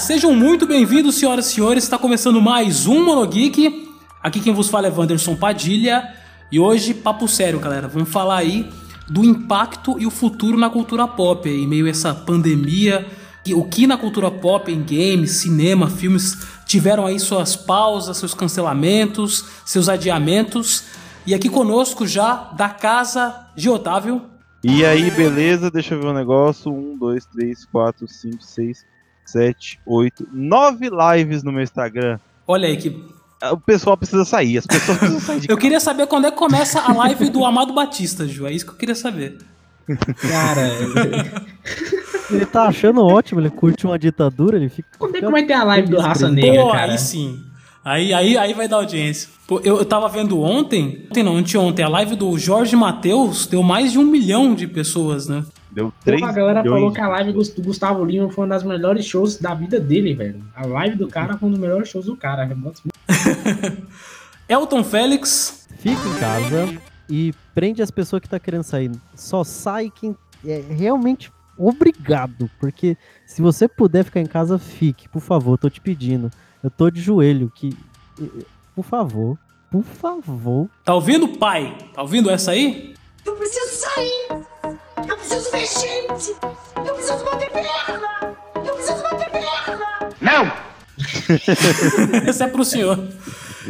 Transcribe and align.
Sejam 0.00 0.34
muito 0.34 0.66
bem-vindos, 0.66 1.16
senhoras 1.16 1.50
e 1.50 1.52
senhores. 1.52 1.84
Está 1.84 1.98
começando 1.98 2.40
mais 2.40 2.86
um 2.86 3.04
Monogeek. 3.04 3.86
Aqui 4.22 4.40
quem 4.40 4.52
vos 4.52 4.70
fala 4.70 4.86
é 4.86 4.90
Wanderson 4.90 5.36
Padilha. 5.36 6.14
E 6.50 6.58
hoje, 6.58 6.94
papo 6.94 7.28
sério, 7.28 7.60
galera. 7.60 7.86
Vamos 7.86 8.08
falar 8.08 8.38
aí 8.38 8.66
do 9.10 9.22
impacto 9.22 10.00
e 10.00 10.06
o 10.06 10.10
futuro 10.10 10.56
na 10.56 10.70
cultura 10.70 11.06
pop, 11.06 11.46
em 11.46 11.68
meio 11.68 11.84
a 11.84 11.90
essa 11.90 12.14
pandemia. 12.14 13.06
O 13.54 13.64
que 13.64 13.86
na 13.86 13.98
cultura 13.98 14.30
pop, 14.30 14.72
em 14.72 14.80
games, 14.80 15.32
cinema, 15.32 15.90
filmes, 15.90 16.46
tiveram 16.64 17.04
aí 17.04 17.20
suas 17.20 17.54
pausas, 17.54 18.16
seus 18.16 18.32
cancelamentos, 18.32 19.44
seus 19.66 19.86
adiamentos. 19.86 20.84
E 21.26 21.34
aqui 21.34 21.50
conosco 21.50 22.06
já, 22.06 22.50
da 22.56 22.70
casa 22.70 23.48
de 23.54 23.68
Otávio. 23.68 24.22
E 24.64 24.82
aí, 24.82 25.10
beleza? 25.10 25.70
Deixa 25.70 25.94
eu 25.94 26.00
ver 26.00 26.08
um 26.08 26.14
negócio. 26.14 26.72
Um, 26.72 26.96
dois, 26.96 27.26
três, 27.26 27.66
quatro, 27.66 28.08
cinco, 28.08 28.42
seis, 28.42 28.84
sete, 29.30 29.80
oito, 29.86 30.26
nove 30.32 30.88
lives 30.90 31.42
no 31.42 31.52
meu 31.52 31.62
Instagram. 31.62 32.18
Olha 32.46 32.68
aí 32.68 32.76
que. 32.76 33.04
O 33.52 33.56
pessoal 33.56 33.96
precisa 33.96 34.24
sair, 34.24 34.58
as 34.58 34.66
pessoas 34.66 34.98
precisam 34.98 35.20
sair 35.20 35.40
de 35.40 35.48
Eu 35.50 35.56
queria 35.56 35.80
saber 35.80 36.06
quando 36.06 36.26
é 36.26 36.30
que 36.30 36.36
começa 36.36 36.80
a 36.80 36.92
live 36.92 37.30
do 37.30 37.44
Amado 37.44 37.72
Batista, 37.72 38.28
Ju. 38.28 38.46
É 38.46 38.52
isso 38.52 38.66
que 38.66 38.72
eu 38.72 38.76
queria 38.76 38.94
saber. 38.94 39.38
Cara, 40.30 40.70
Ele 42.30 42.46
tá 42.46 42.64
achando 42.64 43.04
ótimo, 43.04 43.40
ele 43.40 43.50
curte 43.50 43.86
uma 43.86 43.98
ditadura, 43.98 44.56
ele 44.56 44.68
fica. 44.68 44.88
quando 44.98 45.16
é 45.16 45.20
que 45.20 45.30
vai 45.30 45.44
ter 45.44 45.54
a 45.54 45.64
live 45.64 45.88
do 45.88 45.98
Raça 45.98 46.28
Negra, 46.28 46.62
Pô, 46.62 46.72
cara? 46.72 46.92
aí 46.92 46.98
sim. 46.98 47.42
Aí, 47.84 48.12
aí, 48.12 48.36
aí 48.36 48.52
vai 48.52 48.68
dar 48.68 48.76
audiência. 48.76 49.28
Pô, 49.46 49.58
eu, 49.64 49.78
eu 49.78 49.84
tava 49.84 50.06
vendo 50.08 50.40
ontem, 50.40 51.06
ontem 51.10 51.22
não, 51.22 51.36
anteontem, 51.36 51.84
a 51.84 51.88
live 51.88 52.14
do 52.14 52.38
Jorge 52.38 52.76
Matheus 52.76 53.46
deu 53.46 53.62
mais 53.62 53.90
de 53.92 53.98
um 53.98 54.04
milhão 54.04 54.54
de 54.54 54.66
pessoas, 54.66 55.26
né? 55.28 55.42
Deu 55.70 55.92
três 56.04 56.20
Pô, 56.20 56.26
a 56.26 56.32
galera 56.32 56.64
falou 56.64 56.92
que 56.92 57.00
a 57.00 57.08
live 57.08 57.32
do 57.32 57.62
Gustavo 57.62 58.04
Lima 58.04 58.30
foi 58.30 58.44
uma 58.44 58.54
das 58.54 58.64
melhores 58.64 59.04
shows 59.04 59.38
da 59.38 59.54
vida 59.54 59.78
dele, 59.78 60.14
velho. 60.14 60.42
A 60.54 60.66
live 60.66 60.96
do 60.96 61.08
cara 61.08 61.36
foi 61.36 61.48
um 61.48 61.52
dos 61.52 61.60
melhores 61.60 61.88
shows 61.88 62.06
do 62.06 62.16
cara. 62.16 62.48
Elton 64.48 64.82
Félix. 64.82 65.68
Fica 65.78 66.08
em 66.08 66.18
casa 66.18 66.74
e 67.08 67.32
prende 67.54 67.82
as 67.82 67.90
pessoas 67.90 68.20
que 68.20 68.28
tá 68.28 68.38
querendo 68.38 68.64
sair. 68.64 68.90
Só 69.14 69.44
sai 69.44 69.90
quem 69.90 70.16
é 70.44 70.62
realmente 70.68 71.32
obrigado. 71.56 72.50
Porque 72.58 72.96
se 73.26 73.40
você 73.40 73.68
puder 73.68 74.04
ficar 74.04 74.20
em 74.20 74.26
casa, 74.26 74.58
fique, 74.58 75.08
por 75.08 75.20
favor, 75.20 75.56
tô 75.56 75.70
te 75.70 75.80
pedindo. 75.80 76.30
Eu 76.62 76.70
tô 76.70 76.90
de 76.90 77.00
joelho, 77.00 77.50
que. 77.54 77.76
Por 78.74 78.84
favor, 78.84 79.38
por 79.70 79.82
favor. 79.82 80.68
Tá 80.84 80.94
ouvindo, 80.94 81.28
pai? 81.28 81.78
Tá 81.94 82.02
ouvindo 82.02 82.28
essa 82.28 82.50
aí? 82.50 82.94
Eu 83.24 83.36
preciso 83.36 83.86
sair! 83.86 84.49
Eu 85.08 85.16
preciso 85.16 85.50
ver 85.50 85.66
gente! 85.66 86.36
Eu 86.76 86.94
preciso 86.94 87.24
bater 87.24 87.50
perna! 87.50 88.36
Eu 88.54 88.74
preciso 88.74 89.02
bater 89.02 89.30
perna! 89.30 89.50
Essa 92.26 92.44
é 92.44 92.48
pro 92.48 92.64
senhor. 92.64 93.08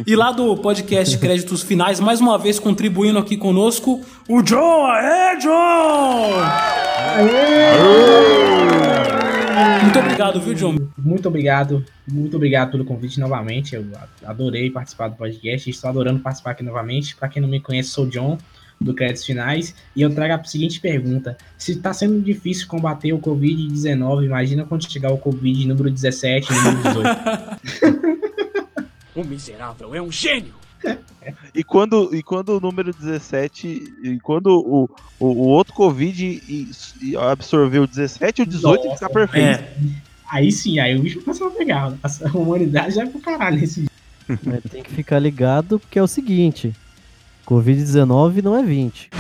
E 0.07 0.17
lá 0.17 0.33
do 0.33 0.57
podcast 0.57 1.19
Créditos 1.19 1.63
Finais, 1.63 2.01
mais 2.01 2.21
uma 2.21 2.39
vez 2.39 2.59
contribuindo 2.59 3.19
aqui 3.19 3.37
conosco, 3.37 4.01
o 4.29 4.43
John. 4.43 4.87
Aê, 4.87 5.37
John! 5.39 6.31
Muito 9.83 9.99
obrigado, 9.99 10.41
viu, 10.41 10.55
John? 10.55 10.77
Muito 10.97 11.29
obrigado, 11.29 11.85
muito 12.09 12.37
obrigado 12.37 12.71
pelo 12.71 12.85
convite 12.85 13.19
novamente. 13.19 13.75
Eu 13.75 13.85
adorei 14.25 14.71
participar 14.71 15.09
do 15.09 15.17
podcast, 15.17 15.69
estou 15.69 15.91
adorando 15.91 16.21
participar 16.21 16.53
aqui 16.53 16.63
novamente. 16.63 17.17
Para 17.17 17.29
quem 17.29 17.43
não 17.43 17.49
me 17.49 17.61
conhece, 17.61 17.91
sou 17.91 18.05
o 18.05 18.09
John, 18.09 18.39
do 18.81 18.95
Créditos 18.95 19.27
Finais, 19.27 19.75
e 19.95 20.03
eu 20.03 20.15
trago 20.15 20.35
a 20.35 20.45
seguinte 20.45 20.81
pergunta: 20.81 21.37
se 21.59 21.73
está 21.73 21.93
sendo 21.93 22.21
difícil 22.21 22.67
combater 22.67 23.13
o 23.13 23.19
Covid-19, 23.19 24.25
imagina 24.25 24.65
quando 24.65 24.91
chegar 24.91 25.13
o 25.13 25.19
Covid 25.19 25.67
número 25.69 25.91
17, 25.91 26.53
número 26.53 26.77
18. 26.77 28.21
O 29.13 29.25
miserável 29.25 29.93
é 29.93 30.01
um 30.01 30.11
gênio! 30.11 30.55
E 31.55 31.63
quando, 31.63 32.15
e 32.15 32.23
quando 32.23 32.57
o 32.57 32.61
número 32.61 32.95
17, 32.95 33.93
e 34.03 34.19
quando 34.21 34.47
o, 34.47 34.89
o, 35.19 35.27
o 35.27 35.49
outro 35.49 35.75
Covid 35.75 36.25
e, 36.25 36.71
e 37.03 37.17
absorveu 37.17 37.83
o 37.83 37.87
17, 37.87 38.43
o 38.43 38.47
18 38.47 38.85
Nossa, 38.85 38.97
fica 38.97 39.11
perfeito. 39.11 39.63
É, 39.63 39.75
Aí 40.31 40.53
sim, 40.53 40.79
aí 40.79 40.97
o 40.97 41.03
bicho 41.03 41.21
passou 41.23 41.49
a 41.49 41.51
pegar. 41.51 41.93
A 42.03 42.39
humanidade 42.39 42.95
já 42.95 43.03
é 43.03 43.07
pro 43.07 43.21
caralho 43.21 43.59
nesse. 43.59 43.87
Mas 44.45 44.63
tem 44.71 44.83
que 44.83 44.93
ficar 44.93 45.19
ligado, 45.19 45.81
porque 45.81 45.99
é 45.99 46.03
o 46.03 46.07
seguinte: 46.07 46.73
Covid-19 47.51 48.43
não 48.45 48.57
é 48.57 48.63
20. 48.63 49.11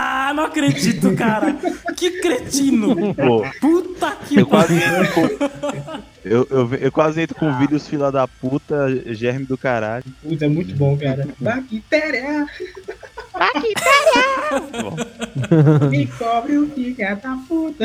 Ah, 0.00 0.32
não 0.34 0.44
acredito, 0.44 1.14
cara. 1.14 1.54
Que 1.96 2.20
cretino. 2.22 3.14
Pô, 3.14 3.44
Puta 3.60 4.16
que 4.26 4.40
eu 4.40 4.46
quase 4.46 4.80
pariu. 4.80 5.02
entro 5.02 5.14
com, 5.14 5.28
eu, 6.24 6.46
eu, 6.50 6.74
eu 6.74 6.92
quase 6.92 7.20
entro 7.20 7.36
com 7.36 7.58
vídeos 7.58 7.86
fila 7.86 8.10
da 8.10 8.26
puta, 8.26 8.88
germe 9.14 9.44
do 9.44 9.58
caralho. 9.58 10.04
Puta, 10.22 10.44
é 10.44 10.48
muito 10.48 10.74
bom, 10.74 10.96
cara. 10.96 11.28
Bactéria! 11.38 12.46
Me 15.90 16.06
cobre 16.18 16.58
o 16.58 16.68
filho 16.70 16.96
da 16.96 17.38
puta. 17.48 17.84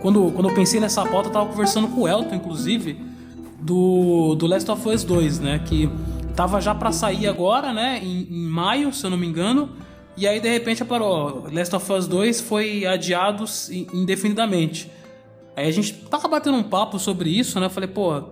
Quando, 0.00 0.30
quando 0.32 0.48
eu 0.48 0.54
pensei 0.54 0.78
nessa 0.80 1.04
pauta, 1.06 1.28
eu 1.28 1.32
tava 1.32 1.46
conversando 1.46 1.88
com 1.88 2.02
o 2.02 2.08
Elton, 2.08 2.34
inclusive, 2.34 3.00
do, 3.60 4.34
do 4.34 4.46
Last 4.46 4.70
of 4.70 4.88
Us 4.88 5.02
2, 5.04 5.40
né? 5.40 5.60
Que 5.64 5.90
tava 6.34 6.60
já 6.60 6.74
pra 6.74 6.92
sair 6.92 7.26
agora, 7.26 7.72
né? 7.72 8.00
Em, 8.02 8.28
em 8.30 8.46
maio, 8.48 8.92
se 8.92 9.04
eu 9.04 9.10
não 9.10 9.16
me 9.16 9.26
engano. 9.26 9.70
E 10.16 10.26
aí, 10.26 10.40
de 10.40 10.48
repente, 10.48 10.84
parou. 10.84 11.46
Last 11.52 11.74
of 11.74 11.92
Us 11.92 12.06
2 12.06 12.40
foi 12.40 12.86
adiado 12.86 13.44
in- 13.70 13.86
indefinidamente. 13.92 14.90
Aí 15.56 15.66
a 15.68 15.72
gente 15.72 15.92
tava 15.94 16.28
batendo 16.28 16.56
um 16.58 16.62
papo 16.62 16.98
sobre 16.98 17.30
isso, 17.30 17.58
né? 17.58 17.66
Eu 17.66 17.70
falei, 17.70 17.88
pô, 17.88 18.22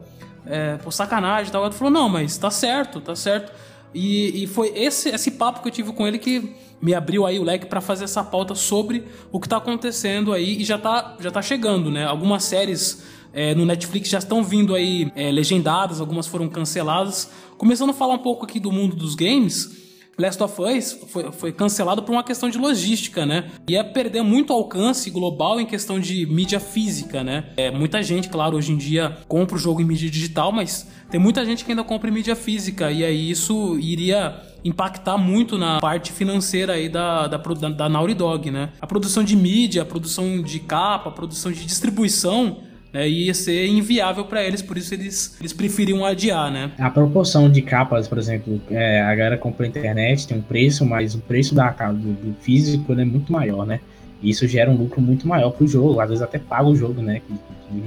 é, 0.47 0.77
pô, 0.77 0.91
sacanagem 0.91 1.49
e 1.49 1.53
tal. 1.53 1.65
Ele 1.65 1.75
falou, 1.75 1.93
não, 1.93 2.09
mas 2.09 2.37
tá 2.37 2.51
certo, 2.51 3.01
tá 3.01 3.17
certo. 3.17 3.51
E, 3.94 4.43
e 4.43 4.47
foi 4.47 4.72
esse, 4.75 5.09
esse 5.09 5.31
papo 5.31 5.62
que 5.62 5.69
eu 5.69 5.72
tive 5.72 5.93
com 5.93 6.06
ele 6.06 6.19
que 6.19 6.53
me 6.82 6.93
abriu 6.93 7.25
aí 7.25 7.38
o 7.38 7.43
leque 7.43 7.66
pra 7.66 7.81
fazer 7.81 8.05
essa 8.05 8.22
pauta 8.22 8.55
sobre 8.55 9.05
o 9.32 9.41
que 9.41 9.49
tá 9.49 9.56
acontecendo 9.56 10.32
aí 10.32 10.61
e 10.61 10.64
já 10.64 10.76
tá, 10.76 11.17
já 11.20 11.31
tá 11.31 11.41
chegando, 11.41 11.91
né? 11.91 12.05
Algumas 12.05 12.44
séries 12.44 13.02
é, 13.32 13.55
no 13.55 13.64
Netflix 13.64 14.08
já 14.08 14.19
estão 14.19 14.43
vindo 14.43 14.75
aí 14.75 15.11
é, 15.14 15.31
legendadas, 15.31 16.00
algumas 16.00 16.26
foram 16.26 16.49
canceladas. 16.49 17.31
Começando 17.56 17.91
a 17.91 17.94
falar 17.94 18.14
um 18.14 18.19
pouco 18.19 18.44
aqui 18.44 18.61
do 18.61 18.70
mundo 18.70 18.96
dos 18.96 19.14
games, 19.14 19.85
Last 20.19 20.43
of 20.43 20.62
Us 20.62 20.99
foi, 21.08 21.32
foi 21.32 21.52
cancelado 21.52 22.02
por 22.02 22.12
uma 22.12 22.23
questão 22.23 22.49
de 22.49 22.56
logística, 22.56 23.26
né? 23.26 23.50
Ia 23.69 23.82
perder 23.82 24.23
muito 24.23 24.52
alcance 24.52 25.11
global 25.11 25.61
em 25.61 25.67
questão 25.67 25.99
de 25.99 26.25
mídia 26.26 26.61
física, 26.61 27.25
né? 27.25 27.47
É, 27.56 27.70
muita 27.70 28.02
gente, 28.02 28.29
claro, 28.29 28.56
hoje 28.56 28.73
em 28.73 28.76
dia 28.76 29.19
compra 29.26 29.56
o 29.56 29.58
jogo 29.58 29.81
em 29.81 29.85
mídia 29.85 30.08
digital, 30.08 30.52
mas 30.52 30.87
tem 31.14 31.20
muita 31.20 31.44
gente 31.44 31.64
que 31.64 31.70
ainda 31.70 31.84
compra 31.84 32.11
mídia 32.11 32.34
física, 32.34 32.90
e 32.90 33.05
aí 33.05 33.31
isso 33.31 33.78
iria 33.78 34.34
impactar 34.64 35.16
muito 35.16 35.56
na 35.56 35.78
parte 35.78 36.11
financeira 36.11 36.72
aí 36.72 36.88
da, 36.88 37.28
da, 37.28 37.37
da, 37.37 37.69
da 37.69 37.88
Naughty 37.88 38.14
Dog, 38.14 38.50
né? 38.50 38.70
A 38.81 38.87
produção 38.88 39.22
de 39.22 39.37
mídia, 39.37 39.82
a 39.82 39.84
produção 39.84 40.43
de 40.43 40.58
capa, 40.58 41.11
a 41.11 41.12
produção 41.12 41.52
de 41.52 41.64
distribuição 41.64 42.62
né, 42.93 43.08
ia 43.08 43.32
ser 43.32 43.69
inviável 43.69 44.25
para 44.25 44.43
eles, 44.43 44.61
por 44.61 44.76
isso 44.76 44.93
eles, 44.93 45.37
eles 45.38 45.52
preferiam 45.52 46.05
adiar, 46.05 46.50
né? 46.50 46.72
A 46.81 46.90
proporção 46.90 47.49
de 47.49 47.62
capas, 47.62 48.08
por 48.08 48.19
exemplo, 48.19 48.61
é, 48.69 49.00
a 49.00 49.14
galera 49.14 49.38
compra 49.38 49.69
na 49.69 49.70
internet, 49.70 50.26
tem 50.26 50.37
um 50.37 50.43
preço, 50.43 50.84
mas 50.84 51.14
o 51.14 51.20
preço 51.20 51.55
da, 51.55 51.70
do, 51.70 52.12
do 52.12 52.34
físico 52.40 52.93
é 52.93 53.05
muito 53.05 53.32
maior, 53.32 53.64
né? 53.64 53.78
E 54.20 54.31
isso 54.31 54.49
gera 54.49 54.69
um 54.69 54.76
lucro 54.76 55.00
muito 55.00 55.28
maior 55.28 55.50
pro 55.50 55.64
jogo. 55.64 56.00
Às 56.00 56.08
vezes 56.08 56.22
até 56.22 56.40
paga 56.40 56.66
o 56.66 56.75
jogo, 56.75 57.00
né? 57.00 57.20
Que, 57.25 57.34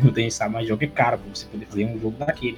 não 0.02 0.14
tem 0.14 0.30
sabe, 0.30 0.54
mas 0.54 0.66
jogo 0.66 0.82
é 0.82 0.88
caro 0.88 1.18
pra 1.18 1.36
você 1.36 1.46
poder 1.48 1.66
fazer 1.66 1.86
um 1.88 2.00
jogo 2.00 2.16
daquele. 2.18 2.58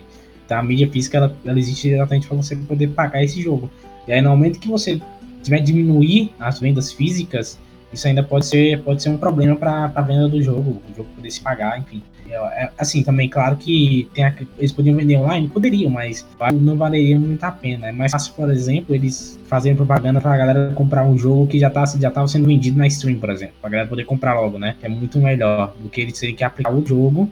Então 0.50 0.57
a 0.57 0.63
mídia 0.63 0.90
física 0.90 1.18
ela, 1.18 1.38
ela 1.46 1.60
existe 1.60 1.90
exatamente 1.90 2.28
para 2.28 2.36
você 2.36 2.56
poder 2.56 2.88
pagar 2.88 3.24
esse 3.24 3.40
jogo. 3.40 3.69
E 4.07 4.12
aí 4.12 4.19
no 4.19 4.31
momento 4.31 4.60
que 4.60 4.68
você 4.68 5.00
tiver 5.44 5.60
diminuir 5.60 6.34
as 6.40 6.60
vendas 6.60 6.92
físicas, 6.92 7.60
isso 7.94 8.07
ainda 8.07 8.24
pode 8.24 8.48
ser, 8.48 8.81
pode 8.81 9.04
ser 9.04 9.10
um 9.10 9.18
problema 9.18 9.56
para 9.56 9.92
a 9.94 10.01
venda 10.01 10.28
do 10.28 10.42
jogo, 10.42 10.81
o 10.92 10.98
jogo 10.98 11.07
poder 11.16 11.30
se 11.30 11.40
pagar, 11.40 11.78
enfim. 11.78 12.01
É, 12.28 12.69
assim, 12.80 13.04
também, 13.04 13.30
claro 13.30 13.57
que 13.57 14.10
tem 14.13 14.24
a, 14.24 14.34
eles 14.57 14.72
podiam 14.72 14.96
vender 14.96 15.18
online, 15.18 15.48
poderiam, 15.48 15.92
mas 15.92 16.25
não 16.60 16.75
valeria 16.75 17.19
muito 17.19 17.44
a 17.44 17.52
pena. 17.52 17.88
É 17.88 17.92
mais 17.92 18.12
fácil, 18.12 18.34
por 18.34 18.50
exemplo, 18.50 18.95
eles 18.95 19.40
fazerem 19.45 19.75
propaganda 19.75 20.19
pra 20.19 20.36
galera 20.36 20.72
comprar 20.74 21.06
um 21.06 21.18
jogo 21.18 21.45
que 21.45 21.60
já, 21.60 21.69
tá, 21.69 21.86
já 21.86 22.10
tava 22.10 22.28
sendo 22.28 22.48
vendido 22.48 22.78
na 22.78 22.88
stream, 22.88 23.19
por 23.19 23.30
exemplo, 23.30 23.54
pra 23.62 23.69
galera 23.69 23.90
poder 23.90 24.06
comprar 24.06 24.34
logo, 24.40 24.57
né? 24.57 24.75
É 24.81 24.90
muito 24.90 25.19
melhor 25.19 25.75
do 25.80 25.90
que 25.90 26.02
eles 26.02 26.19
terem 26.19 26.36
que 26.36 26.44
aplicar 26.44 26.74
o 26.74 26.84
jogo 26.86 27.30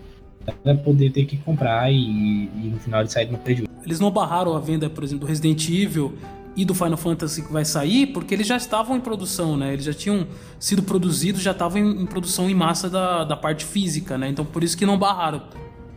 pra 0.51 0.75
poder 0.75 1.11
ter 1.11 1.25
que 1.25 1.37
comprar 1.37 1.91
e, 1.91 1.95
e 1.95 2.71
no 2.71 2.79
final 2.79 3.03
de 3.03 3.11
sair 3.11 3.31
no 3.31 3.37
prejuízo. 3.37 3.69
Eles 3.85 3.99
não 3.99 4.11
barraram 4.11 4.55
a 4.55 4.59
venda, 4.59 4.89
por 4.89 5.03
exemplo, 5.03 5.25
do 5.25 5.27
Resident 5.27 5.67
Evil 5.69 6.17
e 6.55 6.65
do 6.65 6.73
Final 6.73 6.97
Fantasy 6.97 7.43
que 7.43 7.53
vai 7.53 7.63
sair, 7.63 8.07
porque 8.07 8.33
eles 8.33 8.47
já 8.47 8.57
estavam 8.57 8.97
em 8.97 8.99
produção, 8.99 9.55
né? 9.55 9.73
Eles 9.73 9.85
já 9.85 9.93
tinham 9.93 10.27
sido 10.59 10.81
produzidos, 10.81 11.41
já 11.41 11.51
estavam 11.51 11.79
em, 11.79 12.01
em 12.01 12.05
produção 12.05 12.49
em 12.49 12.55
massa 12.55 12.89
da, 12.89 13.23
da 13.23 13.37
parte 13.37 13.63
física, 13.63 14.17
né? 14.17 14.29
Então 14.29 14.43
por 14.43 14.63
isso 14.63 14.75
que 14.75 14.85
não 14.85 14.97
barraram. 14.97 15.43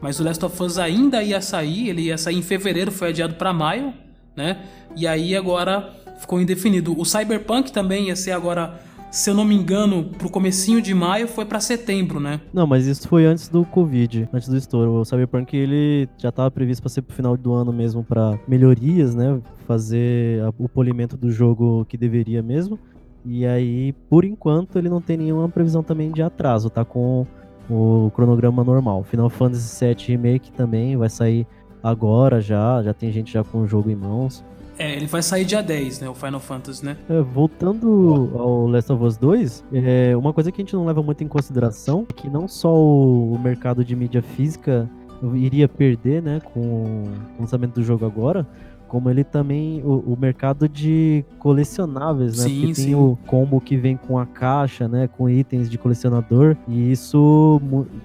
Mas 0.00 0.20
o 0.20 0.24
Last 0.24 0.44
of 0.44 0.62
Us 0.62 0.78
ainda 0.78 1.22
ia 1.22 1.40
sair, 1.40 1.88
ele 1.88 2.02
ia 2.02 2.18
sair 2.18 2.36
em 2.36 2.42
fevereiro, 2.42 2.90
foi 2.90 3.08
adiado 3.08 3.34
para 3.34 3.52
maio, 3.52 3.92
né? 4.36 4.64
E 4.96 5.06
aí 5.06 5.34
agora 5.34 5.94
ficou 6.18 6.40
indefinido. 6.40 6.98
O 6.98 7.04
Cyberpunk 7.04 7.72
também 7.72 8.08
ia 8.08 8.16
ser 8.16 8.32
agora 8.32 8.80
se 9.10 9.28
eu 9.28 9.34
não 9.34 9.44
me 9.44 9.54
engano, 9.54 10.04
pro 10.04 10.30
comecinho 10.30 10.80
de 10.80 10.94
maio 10.94 11.26
foi 11.26 11.44
para 11.44 11.60
setembro, 11.60 12.20
né? 12.20 12.40
Não, 12.52 12.66
mas 12.66 12.86
isso 12.86 13.08
foi 13.08 13.26
antes 13.26 13.48
do 13.48 13.64
Covid, 13.64 14.28
antes 14.32 14.48
do 14.48 14.56
estouro. 14.56 14.92
O 14.92 15.04
Cyberpunk 15.04 15.56
ele 15.56 16.08
já 16.16 16.30
tava 16.30 16.50
previsto 16.50 16.82
para 16.82 16.90
ser 16.90 17.02
pro 17.02 17.14
final 17.14 17.36
do 17.36 17.52
ano 17.52 17.72
mesmo 17.72 18.04
para 18.04 18.38
melhorias, 18.46 19.14
né? 19.14 19.40
Fazer 19.66 20.42
o 20.58 20.68
polimento 20.68 21.16
do 21.16 21.30
jogo 21.30 21.84
que 21.86 21.96
deveria 21.96 22.42
mesmo. 22.42 22.78
E 23.24 23.44
aí, 23.44 23.92
por 24.08 24.24
enquanto, 24.24 24.78
ele 24.78 24.88
não 24.88 25.00
tem 25.00 25.16
nenhuma 25.16 25.48
previsão 25.48 25.82
também 25.82 26.10
de 26.10 26.22
atraso, 26.22 26.70
tá 26.70 26.84
com 26.84 27.26
o 27.68 28.10
cronograma 28.14 28.64
normal. 28.64 29.04
Final 29.04 29.28
Fantasy 29.28 29.84
VII 29.84 29.96
Remake 30.08 30.52
também 30.52 30.96
vai 30.96 31.10
sair 31.10 31.46
agora 31.82 32.40
já, 32.40 32.82
já 32.82 32.92
tem 32.92 33.12
gente 33.12 33.32
já 33.32 33.44
com 33.44 33.58
o 33.58 33.66
jogo 33.66 33.90
em 33.90 33.96
mãos. 33.96 34.44
É, 34.78 34.96
ele 34.96 35.06
vai 35.06 35.22
sair 35.22 35.44
dia 35.44 35.62
10, 35.62 36.00
né? 36.00 36.08
O 36.08 36.14
Final 36.14 36.40
Fantasy, 36.40 36.84
né? 36.84 36.96
É, 37.08 37.20
voltando 37.20 38.32
ao 38.34 38.66
Last 38.66 38.92
of 38.92 39.04
Us 39.04 39.16
2, 39.16 39.64
é, 39.72 40.16
uma 40.16 40.32
coisa 40.32 40.50
que 40.50 40.60
a 40.60 40.64
gente 40.64 40.74
não 40.74 40.86
leva 40.86 41.02
muito 41.02 41.22
em 41.22 41.28
consideração 41.28 42.06
é 42.08 42.12
que 42.12 42.30
não 42.30 42.48
só 42.48 42.74
o, 42.74 43.38
mercado 43.38 43.84
de 43.84 43.94
mídia 43.94 44.22
física 44.22 44.88
iria 45.34 45.68
perder, 45.68 46.22
né, 46.22 46.40
com 46.40 46.60
o 46.60 47.40
lançamento 47.40 47.74
do 47.74 47.82
jogo 47.82 48.06
agora, 48.06 48.46
como 48.90 49.08
ele 49.08 49.22
também 49.22 49.80
o, 49.84 50.14
o 50.14 50.18
mercado 50.20 50.68
de 50.68 51.24
colecionáveis, 51.38 52.36
né? 52.36 52.48
Sim, 52.48 52.60
Porque 52.60 52.74
sim. 52.74 52.84
tem 52.86 52.94
o 52.96 53.16
combo 53.24 53.60
que 53.60 53.76
vem 53.76 53.96
com 53.96 54.18
a 54.18 54.26
caixa, 54.26 54.88
né? 54.88 55.08
Com 55.08 55.30
itens 55.30 55.70
de 55.70 55.78
colecionador 55.78 56.56
e 56.66 56.90
isso 56.90 57.62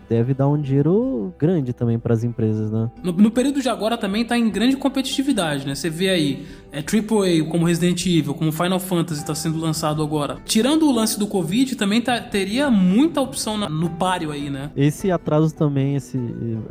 deve 0.07 0.35
dar 0.35 0.47
um 0.47 0.61
dinheiro 0.61 1.33
grande 1.39 1.73
também 1.73 1.97
para 1.97 2.13
as 2.13 2.23
empresas, 2.23 2.69
né? 2.69 2.91
No, 3.03 3.11
no 3.11 3.31
período 3.31 3.63
de 3.63 3.67
agora 3.67 3.97
também 3.97 4.23
tá 4.23 4.37
em 4.37 4.47
grande 4.47 4.77
competitividade, 4.77 5.65
né? 5.65 5.73
Você 5.73 5.89
vê 5.89 6.09
aí, 6.09 6.45
é 6.75 6.81
AAA 6.81 7.43
como 7.49 7.65
Resident 7.65 8.05
Evil, 8.05 8.33
como 8.33 8.51
Final 8.51 8.79
Fantasy 8.79 9.25
tá 9.25 9.33
sendo 9.33 9.57
lançado 9.59 10.01
agora. 10.03 10.37
Tirando 10.45 10.87
o 10.87 10.91
lance 10.91 11.17
do 11.17 11.27
Covid, 11.27 11.75
também 11.75 12.01
tá- 12.01 12.19
teria 12.19 12.69
muita 12.69 13.21
opção 13.21 13.57
na- 13.57 13.69
no 13.69 13.89
páreo 13.91 14.31
aí, 14.31 14.49
né? 14.49 14.71
Esse 14.75 15.09
atraso 15.11 15.53
também 15.55 15.95
esse, 15.95 16.17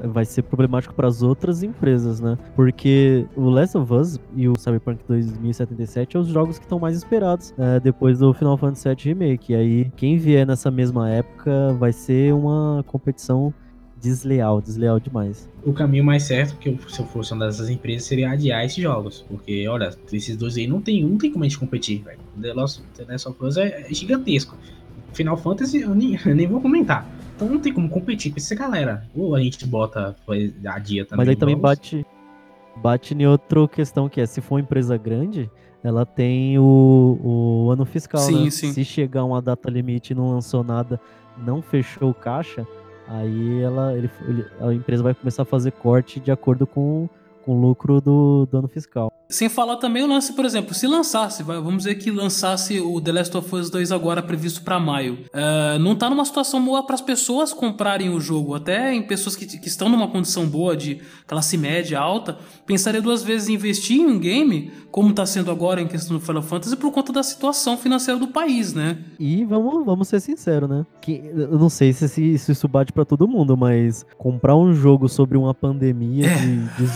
vai 0.05 0.25
ser 0.25 0.43
problemático 0.43 0.95
para 0.95 1.09
as 1.09 1.23
outras 1.23 1.63
empresas, 1.63 2.21
né? 2.21 2.37
Porque 2.55 3.27
o 3.37 3.49
Last 3.49 3.77
of 3.79 3.93
Us 3.93 4.21
e 4.37 4.49
o 4.49 4.53
Cyberpunk 4.59 5.01
2077 5.09 6.17
é 6.17 6.21
os 6.21 6.29
jogos 6.29 6.59
que 6.59 6.65
estão 6.65 6.79
mais 6.79 6.97
esperados 6.97 7.55
é, 7.59 7.81
depois 7.81 8.19
do 8.19 8.33
Final 8.35 8.57
Fantasy 8.57 8.89
VII 8.89 8.97
Remake. 9.15 9.53
E 9.53 9.57
aí, 9.57 9.93
quem 9.97 10.17
vier 10.19 10.47
nessa 10.47 10.71
mesma 10.71 11.09
época 11.11 11.75
vai 11.79 11.93
ser 11.93 12.33
uma 12.35 12.85
competição 12.87 13.53
desleal, 14.05 14.61
desleal 14.61 15.01
demais. 15.01 15.49
O 15.65 15.73
caminho 15.73 16.05
mais 16.05 16.25
certo, 16.25 16.57
que 16.59 16.69
eu- 16.69 16.79
se 16.89 17.01
eu 17.01 17.07
fosse 17.07 17.33
uma 17.33 17.47
dessas 17.47 17.71
empresas, 17.71 18.07
seria 18.07 18.31
adiar 18.31 18.65
esses 18.65 18.77
jogos. 18.83 19.25
Porque, 19.29 19.67
olha, 19.67 19.91
esses 20.13 20.37
dois 20.37 20.57
aí 20.57 20.67
não 20.67 20.81
tem, 20.81 21.03
não 21.03 21.17
tem 21.17 21.33
como 21.33 21.45
a 21.45 21.49
gente 21.49 21.59
competir, 21.59 22.03
velho. 22.03 22.19
The 22.41 22.53
Last 22.53 22.83
The 22.97 23.05
Last 23.09 23.29
of 23.29 23.45
Us 23.45 23.57
é, 23.57 23.87
é 23.91 23.95
gigantesco. 23.95 24.57
Final 25.15 25.37
Fantasy 25.37 25.81
eu 25.81 25.95
nem, 25.95 26.19
eu 26.25 26.35
nem 26.37 26.47
vou 26.47 26.61
comentar. 26.61 27.09
Então 27.35 27.49
não 27.49 27.59
tem 27.59 27.73
como 27.73 27.89
competir 27.89 28.31
com 28.31 28.37
essa 28.39 28.55
galera. 28.55 29.09
Ou 29.17 29.35
a 29.35 29.41
gente 29.41 29.67
bota 29.67 30.15
foi, 30.27 30.55
adia 30.67 31.05
também. 31.05 31.19
Mas 31.25 31.29
aí 31.31 31.37
também 31.37 31.55
jogos. 31.57 31.71
bate, 31.71 32.07
bate 32.77 33.15
em 33.15 33.27
outra 33.27 33.67
questão 33.67 34.09
que 34.09 34.21
é, 34.21 34.27
se 34.27 34.41
for 34.41 34.57
uma 34.57 34.61
empresa 34.61 34.97
grande, 34.99 35.51
ela 35.83 36.05
tem 36.07 36.59
o, 36.59 37.19
o 37.67 37.71
ano 37.71 37.85
fiscal, 37.85 38.21
Sim, 38.21 38.45
né? 38.45 38.51
sim. 38.51 38.73
Se 38.73 38.85
chegar 38.85 39.25
uma 39.25 39.41
data 39.43 39.71
limite 39.71 40.13
e 40.13 40.17
não 40.17 40.31
lançou 40.31 40.63
nada, 40.63 41.01
não 41.45 41.61
fechou 41.61 42.11
o 42.11 42.15
caixa, 42.15 42.67
aí 43.09 43.61
ela, 43.61 43.97
ele, 43.97 44.11
a 44.61 44.73
empresa 44.73 45.03
vai 45.03 45.15
começar 45.15 45.43
a 45.43 45.47
fazer 45.47 45.73
corte 45.73 46.21
de 46.21 46.31
acordo 46.31 46.67
com, 46.67 47.09
com 47.45 47.61
lucro 47.61 48.01
do, 48.01 48.47
do 48.51 48.59
ano 48.59 48.69
fiscal. 48.69 49.13
Sem 49.29 49.49
falar 49.49 49.77
também 49.77 50.03
o 50.03 50.07
lance, 50.07 50.33
por 50.35 50.45
exemplo, 50.45 50.75
se 50.75 50.87
lançasse, 50.87 51.43
vamos 51.43 51.79
dizer 51.79 51.97
que 51.97 52.11
lançasse 52.11 52.79
o 52.81 53.01
The 53.01 53.13
Last 53.13 53.37
of 53.37 53.55
Us 53.55 53.71
2 53.71 53.91
agora 53.91 54.23
previsto 54.23 54.63
pra 54.63 54.79
maio, 54.79 55.19
é, 55.33 55.79
não 55.79 55.97
tá 55.97 56.09
numa 56.09 56.25
situação 56.25 56.65
boa 56.65 56.85
para 56.85 56.95
as 56.95 57.01
pessoas 57.01 57.53
comprarem 57.53 58.11
o 58.11 58.21
jogo, 58.21 58.55
até 58.55 58.95
em 58.95 59.03
pessoas 59.03 59.35
que, 59.35 59.47
que 59.47 59.69
estão 59.69 59.89
numa 59.89 60.09
condição 60.09 60.47
boa 60.47 60.77
de 60.77 61.01
classe 61.27 61.57
média 61.57 61.99
alta, 61.99 62.39
pensaria 62.67 63.01
duas 63.03 63.23
vezes 63.23 63.49
em 63.49 63.55
investir 63.55 63.99
em 64.01 64.07
um 64.07 64.19
game, 64.19 64.71
como 64.91 65.13
tá 65.13 65.27
sendo 65.27 65.51
agora 65.51 65.81
em 65.81 65.89
questão 65.89 66.17
do 66.19 66.25
Final 66.25 66.43
Fantasy, 66.43 66.77
por 66.77 66.93
conta 66.93 67.13
da 67.13 67.23
situação 67.23 67.77
financeira 67.77 68.21
do 68.21 68.29
país, 68.29 68.73
né? 68.75 68.99
E 69.19 69.45
vamos, 69.45 69.85
vamos 69.85 70.07
ser 70.09 70.21
sinceros, 70.21 70.69
né? 70.69 70.87
Que, 71.01 71.13
eu 71.35 71.59
não 71.59 71.69
sei 71.69 71.93
se, 71.93 72.09
se- 72.09 72.39
se 72.39 72.53
isso 72.53 72.69
bate 72.69 72.93
pra 72.93 73.05
todo 73.05 73.27
mundo, 73.27 73.57
mas 73.57 74.07
comprar 74.17 74.55
um 74.57 74.73
jogo 74.73 75.09
sobre 75.09 75.37
uma 75.37 75.53
pandemia 75.55 76.29
de, 76.29 76.57
de 76.77 76.87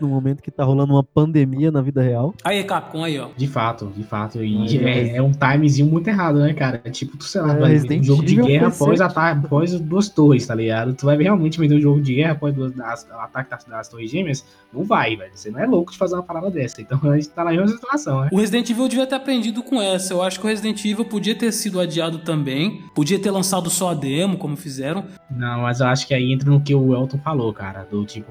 no 0.00 0.08
momento 0.08 0.42
que 0.42 0.50
tá 0.50 0.64
rolando 0.64 0.92
uma 0.92 1.02
pandemia 1.04 1.70
na 1.70 1.80
vida 1.80 2.02
real. 2.02 2.34
Aí, 2.44 2.62
Capcom, 2.64 3.04
aí, 3.04 3.18
ó. 3.18 3.28
De 3.36 3.46
fato, 3.46 3.90
de 3.96 4.02
fato. 4.02 4.42
E 4.42 4.56
Mas- 4.58 4.74
é, 4.74 5.16
é 5.16 5.22
um 5.22 5.32
timezinho 5.32 5.88
muito 5.88 6.08
errado, 6.08 6.38
né, 6.40 6.52
cara? 6.52 6.80
É 6.84 6.90
tipo, 6.90 7.16
tu, 7.16 7.24
sei 7.24 7.40
lá, 7.40 7.52
É, 7.54 7.58
vai 7.58 7.68
ver 7.70 7.74
Resident 7.74 8.00
um 8.00 8.04
jogo 8.04 8.24
de 8.24 8.36
guerra 8.36 8.68
após, 8.68 8.98
certo. 8.98 9.10
ata- 9.18 9.30
após 9.30 9.74
as 9.74 9.80
duas 9.80 10.08
torres, 10.08 10.46
tá 10.46 10.54
ligado? 10.54 10.94
Tu 10.94 11.06
vai 11.06 11.16
realmente 11.16 11.58
vender 11.58 11.76
um 11.76 11.80
jogo 11.80 12.00
de 12.00 12.14
guerra 12.14 12.32
após 12.32 12.54
duas, 12.54 12.78
as- 12.80 13.06
o 13.10 13.14
ataque 13.20 13.50
das, 13.50 13.64
das 13.64 13.88
torres 13.88 14.10
gêmeas? 14.10 14.44
Não 14.72 14.84
vai, 14.84 15.16
velho. 15.16 15.30
Você 15.34 15.50
não 15.50 15.60
é 15.60 15.66
louco 15.66 15.92
de 15.92 15.98
fazer 15.98 16.14
uma 16.14 16.22
parada 16.22 16.50
dessa. 16.50 16.80
Então 16.82 16.98
a 17.10 17.14
gente 17.14 17.28
tá 17.30 17.44
na 17.44 17.50
mesma 17.52 17.68
situação, 17.68 18.20
né? 18.22 18.28
O 18.32 18.36
Resident 18.38 18.68
Evil 18.68 18.88
devia 18.88 19.06
ter 19.06 19.14
aprendido 19.14 19.62
com 19.62 19.80
essa. 19.80 20.12
Eu 20.12 20.22
acho 20.22 20.38
que 20.38 20.44
o 20.44 20.48
Resident 20.48 20.84
Evil 20.84 21.04
podia 21.04 21.34
ter 21.34 21.50
sido 21.52 21.80
adiado 21.80 22.18
também. 22.18 22.82
Podia 22.94 23.18
ter 23.18 23.30
lançado 23.30 23.70
só 23.70 23.90
a 23.92 23.94
demo, 23.94 24.36
como 24.36 24.56
fizeram. 24.56 25.04
Não, 25.30 25.62
mas 25.62 25.80
eu 25.80 25.86
acho 25.86 26.06
que 26.06 26.12
aí 26.12 26.32
entra 26.32 26.50
no 26.50 26.60
que 26.60 26.74
o 26.74 26.94
Elton 26.94 27.18
falou, 27.18 27.52
cara. 27.52 27.86
Do 27.90 28.04
tipo, 28.04 28.30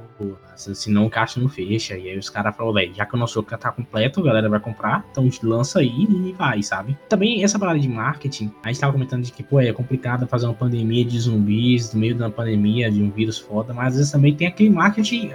pô, 0.58 0.76
se 0.76 0.88
se 0.88 0.92
não 0.92 1.06
o 1.06 1.10
caixa 1.10 1.40
não 1.40 1.50
fecha. 1.50 1.98
E 1.98 2.10
aí 2.10 2.18
os 2.18 2.30
caras 2.30 2.56
falaram, 2.56 2.74
velho, 2.74 2.94
já 2.96 3.06
que 3.06 3.16
o 3.16 3.18
nosso 3.18 3.42
tá 3.44 3.72
completo, 3.72 4.20
a 4.22 4.24
galera 4.24 4.50
vai 4.50 4.60
comprar, 4.60 5.06
então 5.12 5.30
lança 5.44 5.80
aí 5.80 6.08
e 6.10 6.34
vai, 6.34 6.64
sabe? 6.64 6.98
Também 7.08 7.44
essa 7.44 7.60
parada 7.60 7.80
de 7.80 7.88
marketing, 7.88 8.52
a 8.64 8.70
gente 8.70 8.80
tava 8.80 8.94
comentando 8.94 9.24
de 9.24 9.32
que, 9.32 9.44
pô, 9.44 9.60
é 9.60 9.72
complicado 9.72 10.28
fazer 10.28 10.46
uma 10.46 10.54
pandemia 10.54 11.06
de 11.06 11.20
zumbis 11.20 11.94
no 11.94 12.00
meio 12.00 12.16
da 12.16 12.30
pandemia, 12.30 12.92
de 12.92 13.02
um 13.02 13.12
vírus 13.12 13.38
foda, 13.38 13.74
mas 13.74 13.90
às 13.90 13.96
vezes 13.96 14.12
também 14.12 14.36
tem 14.36 14.48
aquele 14.48 14.70
marketing 14.70 15.32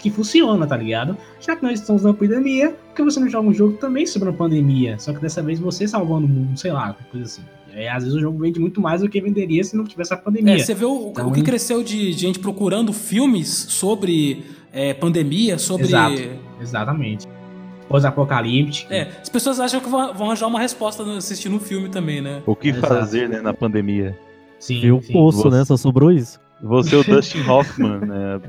que 0.00 0.10
funciona, 0.10 0.66
tá 0.66 0.76
ligado? 0.76 1.16
Já 1.40 1.56
que 1.56 1.62
nós 1.62 1.80
estamos 1.80 2.02
na 2.04 2.14
pandemia, 2.14 2.70
por 2.70 2.94
que 2.94 3.02
você 3.02 3.18
não 3.18 3.28
joga 3.28 3.48
um 3.48 3.54
jogo 3.54 3.76
também 3.76 4.06
sobre 4.06 4.28
uma 4.28 4.36
pandemia? 4.36 4.98
Só 4.98 5.12
que 5.12 5.20
dessa 5.20 5.42
vez 5.42 5.58
você 5.58 5.88
salvando 5.88 6.26
o 6.26 6.28
mundo, 6.28 6.56
sei 6.58 6.72
lá, 6.72 6.96
coisa 7.10 7.26
assim. 7.26 7.42
E 7.74 7.78
aí, 7.78 7.88
às 7.88 8.04
vezes 8.04 8.16
o 8.16 8.20
jogo 8.20 8.38
vende 8.38 8.60
muito 8.60 8.80
mais 8.80 9.00
do 9.00 9.08
que 9.08 9.20
venderia 9.20 9.64
se 9.64 9.76
não 9.76 9.84
tivesse 9.84 10.14
a 10.14 10.16
pandemia. 10.16 10.54
É, 10.54 10.58
você 10.58 10.74
vê 10.74 10.84
o, 10.84 11.08
Então, 11.10 11.28
o 11.28 11.32
que 11.32 11.42
cresceu 11.42 11.82
de 11.82 12.12
gente 12.12 12.38
procurando 12.38 12.92
filmes 12.92 13.48
sobre 13.48 14.44
é, 14.72 14.94
pandemia, 14.94 15.58
sobre. 15.58 15.86
Exato. 15.86 16.22
Exatamente. 16.60 17.26
Pós-apocalíptico. 17.88 18.92
É, 18.92 19.08
as 19.20 19.28
pessoas 19.28 19.58
acham 19.60 19.80
que 19.80 19.88
vão, 19.88 20.14
vão 20.14 20.26
arranjar 20.28 20.46
uma 20.46 20.60
resposta 20.60 21.02
assistindo 21.16 21.56
um 21.56 21.60
filme 21.60 21.88
também, 21.88 22.20
né? 22.20 22.42
O 22.46 22.54
que 22.54 22.68
Exato. 22.68 22.86
fazer, 22.86 23.28
né, 23.28 23.40
na 23.40 23.52
pandemia? 23.52 24.16
Sim, 24.58 24.80
Viu 24.80 24.98
o 24.98 25.02
sim. 25.02 25.12
poço, 25.12 25.50
né? 25.50 25.64
Só 25.64 25.76
sobrou 25.76 26.10
isso. 26.10 26.40
Você, 26.64 26.96
o 26.96 27.04
Dustin 27.04 27.40
Hoffman, 27.48 27.98
né? 28.00 28.40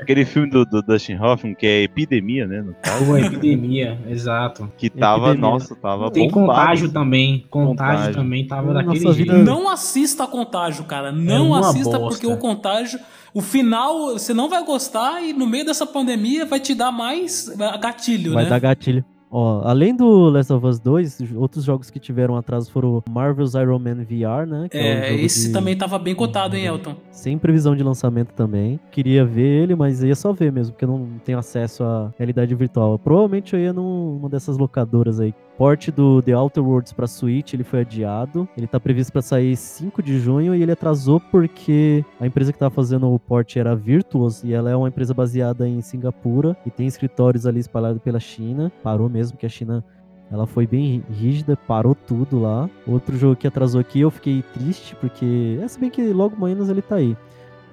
Aquele 0.00 0.24
filme 0.24 0.48
do, 0.50 0.64
do 0.64 0.82
Dustin 0.82 1.16
Hoffman, 1.16 1.54
que 1.54 1.66
é 1.66 1.82
Epidemia, 1.82 2.46
né? 2.46 2.62
No 2.62 2.74
caso, 2.82 3.04
Pô, 3.04 3.16
epidemia, 3.16 3.98
exato. 4.08 4.72
que 4.76 4.88
tava, 4.88 5.28
Epidemia. 5.28 5.50
nossa, 5.50 5.76
tava 5.76 6.10
Tem 6.10 6.28
bombado. 6.30 6.58
contágio 6.58 6.88
também. 6.90 7.46
Contágio, 7.50 7.96
Contágio. 7.98 8.14
também 8.14 8.46
tava 8.46 8.72
Nossa 8.72 8.86
daquele 8.86 9.12
vida- 9.12 9.34
jeito. 9.34 9.44
Não 9.44 9.68
assista 9.68 10.24
a 10.24 10.26
contágio, 10.26 10.84
cara. 10.84 11.12
Não 11.12 11.48
uma 11.48 11.60
assista 11.60 11.98
bosta. 11.98 12.08
porque 12.20 12.26
o 12.26 12.36
contágio. 12.38 12.98
O 13.34 13.42
final 13.42 14.14
você 14.14 14.32
não 14.32 14.48
vai 14.48 14.64
gostar 14.64 15.22
e 15.22 15.34
no 15.34 15.46
meio 15.46 15.64
dessa 15.66 15.86
pandemia 15.86 16.46
vai 16.46 16.58
te 16.58 16.74
dar 16.74 16.90
mais 16.90 17.48
é, 17.60 17.78
gatilho, 17.78 18.32
Vai 18.32 18.44
né? 18.44 18.50
dar 18.50 18.58
gatilho. 18.58 19.04
Ó, 19.30 19.60
além 19.68 19.94
do 19.94 20.30
Last 20.30 20.50
of 20.52 20.64
Us 20.66 20.78
2, 20.80 21.18
outros 21.36 21.62
jogos 21.64 21.90
que 21.90 21.98
tiveram 21.98 22.34
atraso 22.36 22.70
foram 22.70 22.96
o 23.06 23.10
Marvel's 23.10 23.54
Iron 23.54 23.78
Man 23.78 23.96
VR, 24.04 24.46
né? 24.46 24.68
que 24.70 24.78
um 24.78 24.80
É, 24.80 25.14
esse 25.14 25.48
de- 25.48 25.52
também 25.52 25.76
tava 25.76 25.98
bem 25.98 26.14
cotado, 26.14 26.56
hein, 26.56 26.64
Elton? 26.64 26.96
Sem 27.10 27.36
previsão 27.36 27.76
de 27.76 27.82
lançamento 27.82 28.32
também. 28.32 28.80
Queria 28.90 29.24
ver 29.26 29.62
ele, 29.64 29.74
mas 29.74 30.02
ia 30.02 30.14
só 30.14 30.32
ver 30.32 30.50
mesmo, 30.50 30.72
porque 30.72 30.84
eu 30.84 30.88
não 30.88 31.06
tenho 31.24 31.38
acesso 31.38 31.84
à 31.84 32.10
realidade 32.18 32.54
virtual. 32.54 32.98
Provavelmente 32.98 33.54
eu 33.54 33.60
ia 33.60 33.72
num- 33.72 34.14
numa 34.14 34.28
dessas 34.30 34.56
locadoras 34.56 35.20
aí 35.20 35.34
port 35.58 35.90
do 35.90 36.22
The 36.22 36.32
Outer 36.36 36.64
Worlds 36.64 36.92
pra 36.92 37.08
Switch, 37.08 37.52
ele 37.52 37.64
foi 37.64 37.80
adiado. 37.80 38.48
Ele 38.56 38.68
tá 38.68 38.78
previsto 38.78 39.12
pra 39.12 39.20
sair 39.20 39.56
5 39.56 40.00
de 40.00 40.20
junho 40.20 40.54
e 40.54 40.62
ele 40.62 40.70
atrasou 40.70 41.18
porque 41.18 42.04
a 42.20 42.26
empresa 42.26 42.52
que 42.52 42.58
tava 42.58 42.72
fazendo 42.72 43.12
o 43.12 43.18
port 43.18 43.56
era 43.56 43.74
Virtuos 43.74 44.44
e 44.44 44.54
ela 44.54 44.70
é 44.70 44.76
uma 44.76 44.86
empresa 44.86 45.12
baseada 45.12 45.68
em 45.68 45.82
Singapura 45.82 46.56
e 46.64 46.70
tem 46.70 46.86
escritórios 46.86 47.44
ali 47.44 47.58
espalhados 47.58 48.00
pela 48.00 48.20
China. 48.20 48.70
Parou 48.84 49.08
mesmo 49.08 49.36
que 49.36 49.44
a 49.44 49.48
China 49.48 49.84
ela 50.30 50.46
foi 50.46 50.66
bem 50.66 51.02
rígida, 51.10 51.56
parou 51.56 51.94
tudo 51.94 52.40
lá. 52.40 52.70
Outro 52.86 53.16
jogo 53.16 53.34
que 53.34 53.48
atrasou 53.48 53.80
aqui, 53.80 54.00
eu 54.00 54.10
fiquei 54.10 54.42
triste, 54.54 54.94
porque. 54.96 55.58
É, 55.60 55.66
se 55.66 55.80
bem 55.80 55.90
que 55.90 56.12
logo 56.12 56.40
menos 56.40 56.68
ele 56.68 56.82
tá 56.82 56.96
aí. 56.96 57.16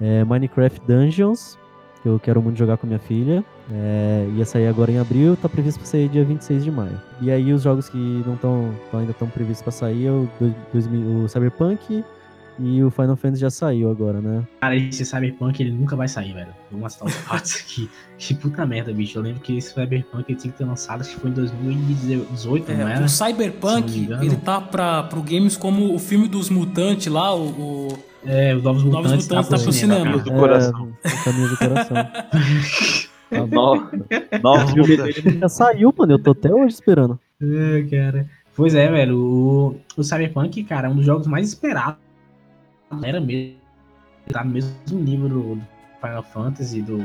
É 0.00 0.24
Minecraft 0.24 0.80
Dungeons, 0.86 1.56
que 2.02 2.08
eu 2.08 2.18
quero 2.18 2.42
muito 2.42 2.56
jogar 2.56 2.78
com 2.78 2.86
minha 2.86 2.98
filha. 2.98 3.44
É, 3.72 4.28
ia 4.36 4.44
sair 4.44 4.68
agora 4.68 4.92
em 4.92 4.98
abril, 4.98 5.36
tá 5.36 5.48
previsto 5.48 5.78
pra 5.80 5.88
sair 5.88 6.08
dia 6.08 6.24
26 6.24 6.62
de 6.64 6.70
maio. 6.70 7.00
E 7.20 7.30
aí 7.30 7.52
os 7.52 7.62
jogos 7.62 7.88
que 7.88 7.96
não 8.24 8.34
estão 8.34 8.70
ainda 8.94 9.10
estão 9.10 9.28
previstos 9.28 9.62
pra 9.62 9.72
sair 9.72 10.06
é 10.06 10.10
o, 10.10 10.28
dois- 10.38 10.54
2000 10.72 11.24
o 11.24 11.28
Cyberpunk 11.28 12.04
e 12.60 12.82
o 12.82 12.90
Final 12.90 13.16
Fantasy 13.16 13.40
já 13.40 13.50
saiu 13.50 13.90
agora, 13.90 14.20
né? 14.20 14.42
Cara, 14.60 14.76
esse 14.76 15.04
Cyberpunk 15.04 15.60
ele 15.60 15.72
nunca 15.72 15.96
vai 15.96 16.06
sair, 16.08 16.32
velho. 16.32 16.48
Vamos 16.70 16.92
citar 16.92 17.08
os 17.08 17.14
fatos 17.14 17.56
aqui. 17.56 17.90
Que 18.18 18.32
puta 18.34 18.64
merda, 18.64 18.94
bicho. 18.94 19.18
Eu 19.18 19.22
lembro 19.22 19.40
que 19.40 19.58
esse 19.58 19.74
Cyberpunk 19.74 20.24
ele 20.30 20.38
tinha 20.38 20.50
que 20.52 20.56
ter 20.58 20.64
lançado, 20.64 21.02
acho 21.02 21.10
que 21.10 21.20
foi 21.20 21.30
em 21.30 21.34
2018, 21.34 22.72
não 22.72 22.78
É, 22.78 22.90
era? 22.92 22.98
o 22.98 23.00
não 23.02 23.08
Cyberpunk, 23.08 24.08
ele 24.22 24.36
tá 24.36 24.58
pra, 24.60 25.02
pro 25.02 25.20
games 25.22 25.54
como 25.56 25.92
o 25.94 25.98
filme 25.98 26.28
dos 26.28 26.48
mutantes 26.48 27.12
lá, 27.12 27.34
o, 27.34 27.48
o- 27.48 27.98
É, 28.24 28.54
os 28.54 28.62
Novos 28.62 28.84
Novos 28.84 29.10
Mutantes, 29.12 29.26
Mutantes 29.28 29.50
tá 29.50 29.58
pro 29.58 29.72
cinema. 29.72 30.16
Do 30.18 30.30
É, 30.32 30.34
coração. 30.38 30.88
o 31.04 31.24
caminho 31.24 31.48
do 31.50 31.56
coração. 31.58 31.96
No- 33.30 33.90
Novos 34.42 34.74
mutantes. 34.74 35.22
já 35.40 35.48
saiu, 35.48 35.92
mano. 35.96 36.12
Eu 36.14 36.18
tô 36.22 36.30
até 36.32 36.52
hoje 36.52 36.74
esperando. 36.74 37.18
É, 37.42 37.82
cara. 37.90 38.26
Pois 38.54 38.74
é, 38.74 38.88
velho. 38.90 39.18
O, 39.18 39.76
o 39.96 40.02
Cyberpunk, 40.04 40.62
cara, 40.64 40.88
é 40.88 40.90
um 40.90 40.96
dos 40.96 41.04
jogos 41.06 41.26
mais 41.26 41.48
esperados. 41.48 41.98
Era 43.02 43.20
mesmo. 43.20 43.56
Tá 44.32 44.42
no 44.44 44.50
mesmo 44.52 44.72
nível 44.92 45.28
do 45.28 45.60
Final 46.00 46.22
Fantasy, 46.22 46.82
do 46.82 46.98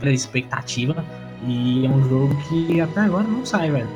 da 0.00 0.10
expectativa. 0.10 1.04
E 1.46 1.84
é 1.86 1.88
um 1.88 2.02
jogo 2.08 2.34
que 2.48 2.80
até 2.80 3.00
agora 3.00 3.24
não 3.26 3.44
sai, 3.44 3.70
velho. 3.70 3.88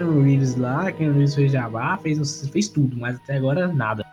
O 0.00 0.20
Reeves 0.22 0.56
lá, 0.56 0.90
quem 0.92 1.10
Reeves 1.10 1.34
fez 1.34 1.52
Jabá, 1.52 1.96
fez, 1.98 2.46
fez 2.48 2.68
tudo, 2.68 2.96
mas 2.98 3.16
até 3.16 3.36
agora 3.36 3.66
nada. 3.68 4.04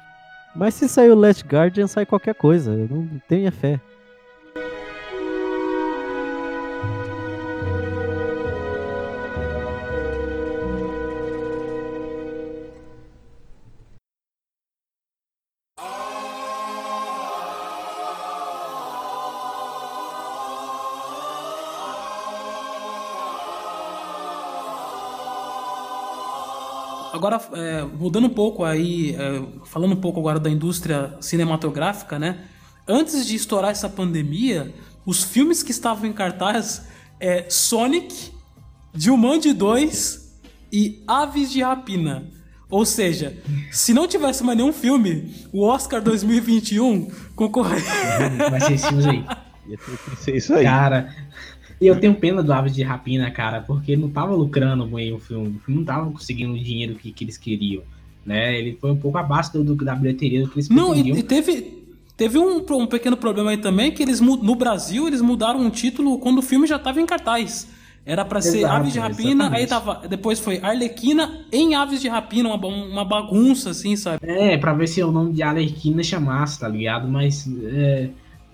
Mas 0.55 0.75
se 0.75 0.88
sair 0.88 1.10
o 1.10 1.15
Last 1.15 1.43
Guardian, 1.46 1.88
sai 1.88 2.05
qualquer 2.05 2.36
coisa. 2.36 2.72
Eu 2.72 2.88
não 2.89 3.08
tenho 3.27 3.51
fé. 3.51 3.79
Agora, 27.24 27.42
é, 27.53 27.84
mudando 27.84 28.25
um 28.25 28.30
pouco 28.30 28.65
aí, 28.65 29.15
é, 29.15 29.42
falando 29.63 29.94
um 29.94 30.01
pouco 30.01 30.20
agora 30.20 30.42
da 30.42 30.50
indústria 30.50 31.15
cinematográfica, 31.22 32.20
né? 32.20 32.39
Antes 32.86 33.25
de 33.25 33.34
estourar 33.34 33.72
essa 33.72 33.88
pandemia, 33.88 34.75
os 35.06 35.24
filmes 35.24 35.63
que 35.63 35.72
estavam 35.72 36.06
em 36.06 36.12
cartaz 36.12 36.86
é 37.22 37.46
Sonic, 37.50 38.34
Jumanji 38.94 39.53
2 39.53 40.38
e 40.70 41.01
Aves 41.08 41.50
de 41.50 41.62
Rapina. 41.62 42.30
Ou 42.70 42.86
seja, 42.86 43.38
se 43.72 43.94
não 43.94 44.06
tivesse 44.06 44.44
mais 44.44 44.58
nenhum 44.58 44.74
filme, 44.74 45.34
o 45.53 45.63
Oscar 45.63 46.01
2021 46.01 47.10
concorreria. 47.38 48.50
Vai 48.51 48.60
ser 48.60 48.77
filmes 48.77 49.06
aí. 49.06 49.25
Ia 49.70 49.77
ter 49.77 49.98
que 49.98 50.15
ser 50.18 50.36
isso 50.36 50.53
aí. 50.56 50.65
Cara, 50.65 51.15
e 51.84 51.88
eu 51.88 52.00
tenho 52.00 52.16
pena 52.16 52.42
do 52.42 52.52
Aves 52.54 52.74
de 52.74 52.84
Rapina, 52.84 53.30
cara, 53.32 53.62
porque 53.62 53.96
não 53.96 54.10
tava 54.10 54.34
lucrando 54.36 54.86
bem 54.86 55.13
o 55.13 55.20
filme. 55.20 55.58
O 55.58 55.60
filme 55.60 55.80
não 55.82 55.86
tava 55.86 56.10
conseguindo 56.12 56.54
o 56.54 56.60
dinheiro 56.60 56.96
que, 56.96 57.12
que 57.12 57.24
eles 57.24 57.38
queriam. 57.38 57.84
Né? 58.25 58.58
Ele 58.58 58.78
foi 58.80 58.92
um 58.92 58.96
pouco 58.98 59.18
abaixo 59.18 59.54
do, 59.54 59.63
do- 59.75 59.84
da 59.86 59.94
bilheteria 59.96 60.42
do 60.44 60.50
que 60.50 60.56
eles 60.56 60.70
Não, 60.70 60.96
e, 60.96 61.12
e 61.12 61.24
teve, 61.24 61.84
teve 62.16 62.38
um, 62.40 62.66
um 62.72 62.88
pequeno 62.88 63.18
problema 63.18 63.52
aí 63.52 63.58
também, 63.58 63.92
que 63.92 64.02
eles 64.02 64.22
no 64.22 64.56
Brasil 64.56 65.08
eles 65.08 65.22
mudaram 65.22 65.60
um 65.60 65.70
título 65.70 66.18
quando 66.20 66.38
o 66.40 66.42
filme 66.42 66.66
já 66.66 66.78
estava 66.78 67.02
em 67.02 67.06
cartaz. 67.06 67.68
Era 68.06 68.25
pra 68.25 68.42
ser 68.42 68.66
Aves 68.66 68.92
de 68.92 69.00
Rapina, 69.00 69.50
aí 69.50 69.63
exatamente. 69.63 69.70
tava. 69.70 70.08
Depois 70.10 70.38
foi 70.38 70.60
Arlequina 70.62 71.46
em 71.52 71.74
Aves 71.74 72.02
de 72.02 72.10
Rapina, 72.10 72.50
uma, 72.50 72.68
uma 72.68 73.06
bagunça, 73.06 73.70
assim, 73.70 73.96
sabe? 73.96 74.20
É, 74.24 74.58
pra 74.58 74.74
ver 74.74 74.88
se 74.88 75.02
o 75.02 75.10
nome 75.12 75.32
de 75.34 75.42
Alerquina 75.42 76.04
chamasse, 76.04 76.60
tá 76.60 76.68
ligado? 76.68 77.08
Mas 77.08 77.48
é, 77.63 78.10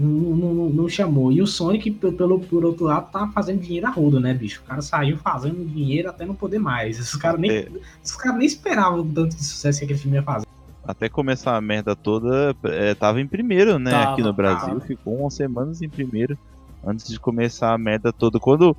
não, 0.07 0.35
não- 0.53 0.69
não 0.69 0.89
chamou. 0.89 1.31
E 1.31 1.41
o 1.41 1.47
Sonic, 1.47 1.91
pe- 1.91 2.11
pelo, 2.11 2.39
por 2.39 2.63
outro 2.63 2.85
lado, 2.85 3.11
tá 3.11 3.27
fazendo 3.33 3.59
dinheiro 3.61 3.87
a 3.87 3.89
rodo, 3.89 4.19
né, 4.19 4.33
bicho? 4.33 4.61
O 4.63 4.67
cara 4.67 4.81
saiu 4.81 5.17
fazendo 5.17 5.65
dinheiro 5.65 6.09
até 6.09 6.25
não 6.25 6.33
poder 6.35 6.59
mais. 6.59 6.97
Os 6.99 7.15
caras 7.15 7.39
nem, 7.39 7.51
É. 7.51 7.67
os 8.03 8.15
caras 8.15 8.37
nem 8.37 8.47
esperavam 8.47 9.01
o 9.01 9.05
tanto 9.05 9.35
de 9.35 9.43
sucesso 9.43 9.79
que 9.79 9.85
aquele 9.85 9.99
filme 9.99 10.17
ia 10.17 10.23
fazer. 10.23 10.47
Até 10.83 11.07
começar 11.09 11.55
a 11.55 11.61
merda 11.61 11.95
toda, 11.95 12.55
é, 12.63 12.95
tava 12.95 13.19
em 13.21 13.27
primeiro, 13.27 13.77
né? 13.77 13.91
Tava, 13.91 14.13
aqui 14.13 14.21
no 14.23 14.33
Brasil. 14.33 14.67
tava. 14.75 14.81
Ficou 14.81 15.17
umas 15.19 15.33
semanas 15.35 15.81
em 15.81 15.89
primeiro 15.89 16.37
antes 16.83 17.07
de 17.09 17.19
começar 17.19 17.73
a 17.73 17.77
merda 17.77 18.11
toda. 18.13 18.39
Quando 18.39 18.75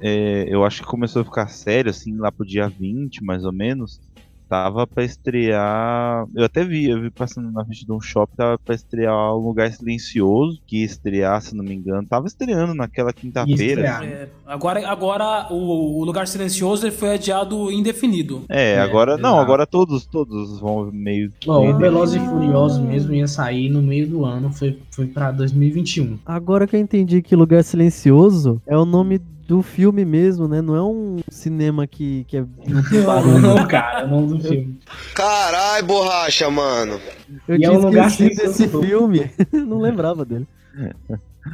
é, 0.00 0.46
eu 0.48 0.64
acho 0.64 0.80
que 0.82 0.88
começou 0.88 1.22
a 1.22 1.24
ficar 1.24 1.46
sério, 1.48 1.90
assim, 1.90 2.16
lá 2.16 2.32
pro 2.32 2.44
dia 2.46 2.68
20, 2.68 3.22
mais 3.22 3.44
ou 3.44 3.52
menos, 3.52 4.00
tava 4.52 4.86
pra 4.86 5.02
estrear. 5.02 6.26
Eu 6.36 6.44
até 6.44 6.62
vi, 6.62 6.90
eu 6.90 7.00
vi 7.00 7.10
passando 7.10 7.50
na 7.50 7.64
frente 7.64 7.86
de 7.86 7.92
um 7.92 8.02
shopping, 8.02 8.36
tava 8.36 8.58
pra 8.58 8.74
estrear 8.74 9.34
um 9.34 9.38
lugar 9.38 9.72
silencioso, 9.72 10.60
que 10.66 10.80
ia 10.80 10.84
estrear, 10.84 11.40
se 11.40 11.56
não 11.56 11.64
me 11.64 11.74
engano. 11.74 12.06
Tava 12.06 12.26
estreando 12.26 12.74
naquela 12.74 13.14
quinta-feira. 13.14 13.96
assim. 13.96 14.06
É, 14.08 14.28
agora 14.46 14.86
agora 14.86 15.46
o, 15.50 16.00
o 16.00 16.04
Lugar 16.04 16.26
Silencioso 16.26 16.84
ele 16.84 16.94
foi 16.94 17.14
adiado 17.14 17.72
indefinido. 17.72 18.44
É, 18.46 18.74
É, 18.74 18.80
agora. 18.80 19.16
Não, 19.16 19.30
exato. 19.30 19.40
agora 19.42 19.66
todos, 19.66 20.04
todos 20.04 20.60
vão 20.60 20.90
meio. 20.92 21.32
Meio 21.46 21.74
o 21.74 21.78
Velozes 21.78 22.22
e 22.22 22.26
Furiosos 22.26 22.78
mesmo 22.78 23.14
ia 23.14 23.26
sair 23.26 23.70
no 23.70 23.80
meio 23.80 24.06
do 24.06 24.24
ano, 24.26 24.52
foi, 24.52 24.78
foi 24.90 25.06
pra 25.06 25.30
2021. 25.30 26.18
Agora 26.26 26.66
que 26.66 26.76
eu 26.76 26.80
entendi 26.80 27.22
que 27.22 27.34
Lugar 27.34 27.64
Silencioso 27.64 28.60
é 28.66 28.76
o 28.76 28.84
nome 28.84 29.18
do 29.52 29.62
filme 29.62 30.02
mesmo, 30.02 30.48
né? 30.48 30.62
Não 30.62 30.74
é 30.74 30.82
um 30.82 31.18
cinema 31.28 31.86
que, 31.86 32.24
que 32.26 32.38
é. 32.38 32.40
não. 32.64 33.38
Não, 33.38 33.68
cara, 33.68 34.06
o 34.06 34.08
nome 34.08 34.38
do 34.38 34.40
filme. 34.48 34.78
Carai, 35.14 35.82
borracha, 35.82 36.50
mano. 36.50 36.98
Eu 37.46 37.56
E 37.56 37.64
é 37.64 37.68
tinha 37.68 37.72
um 37.72 37.82
lugar 37.82 38.08
esquecido 38.08 38.46
desse 38.48 38.66
filme. 38.66 39.30
não 39.52 39.78
lembrava 39.78 40.24
dele. 40.24 40.46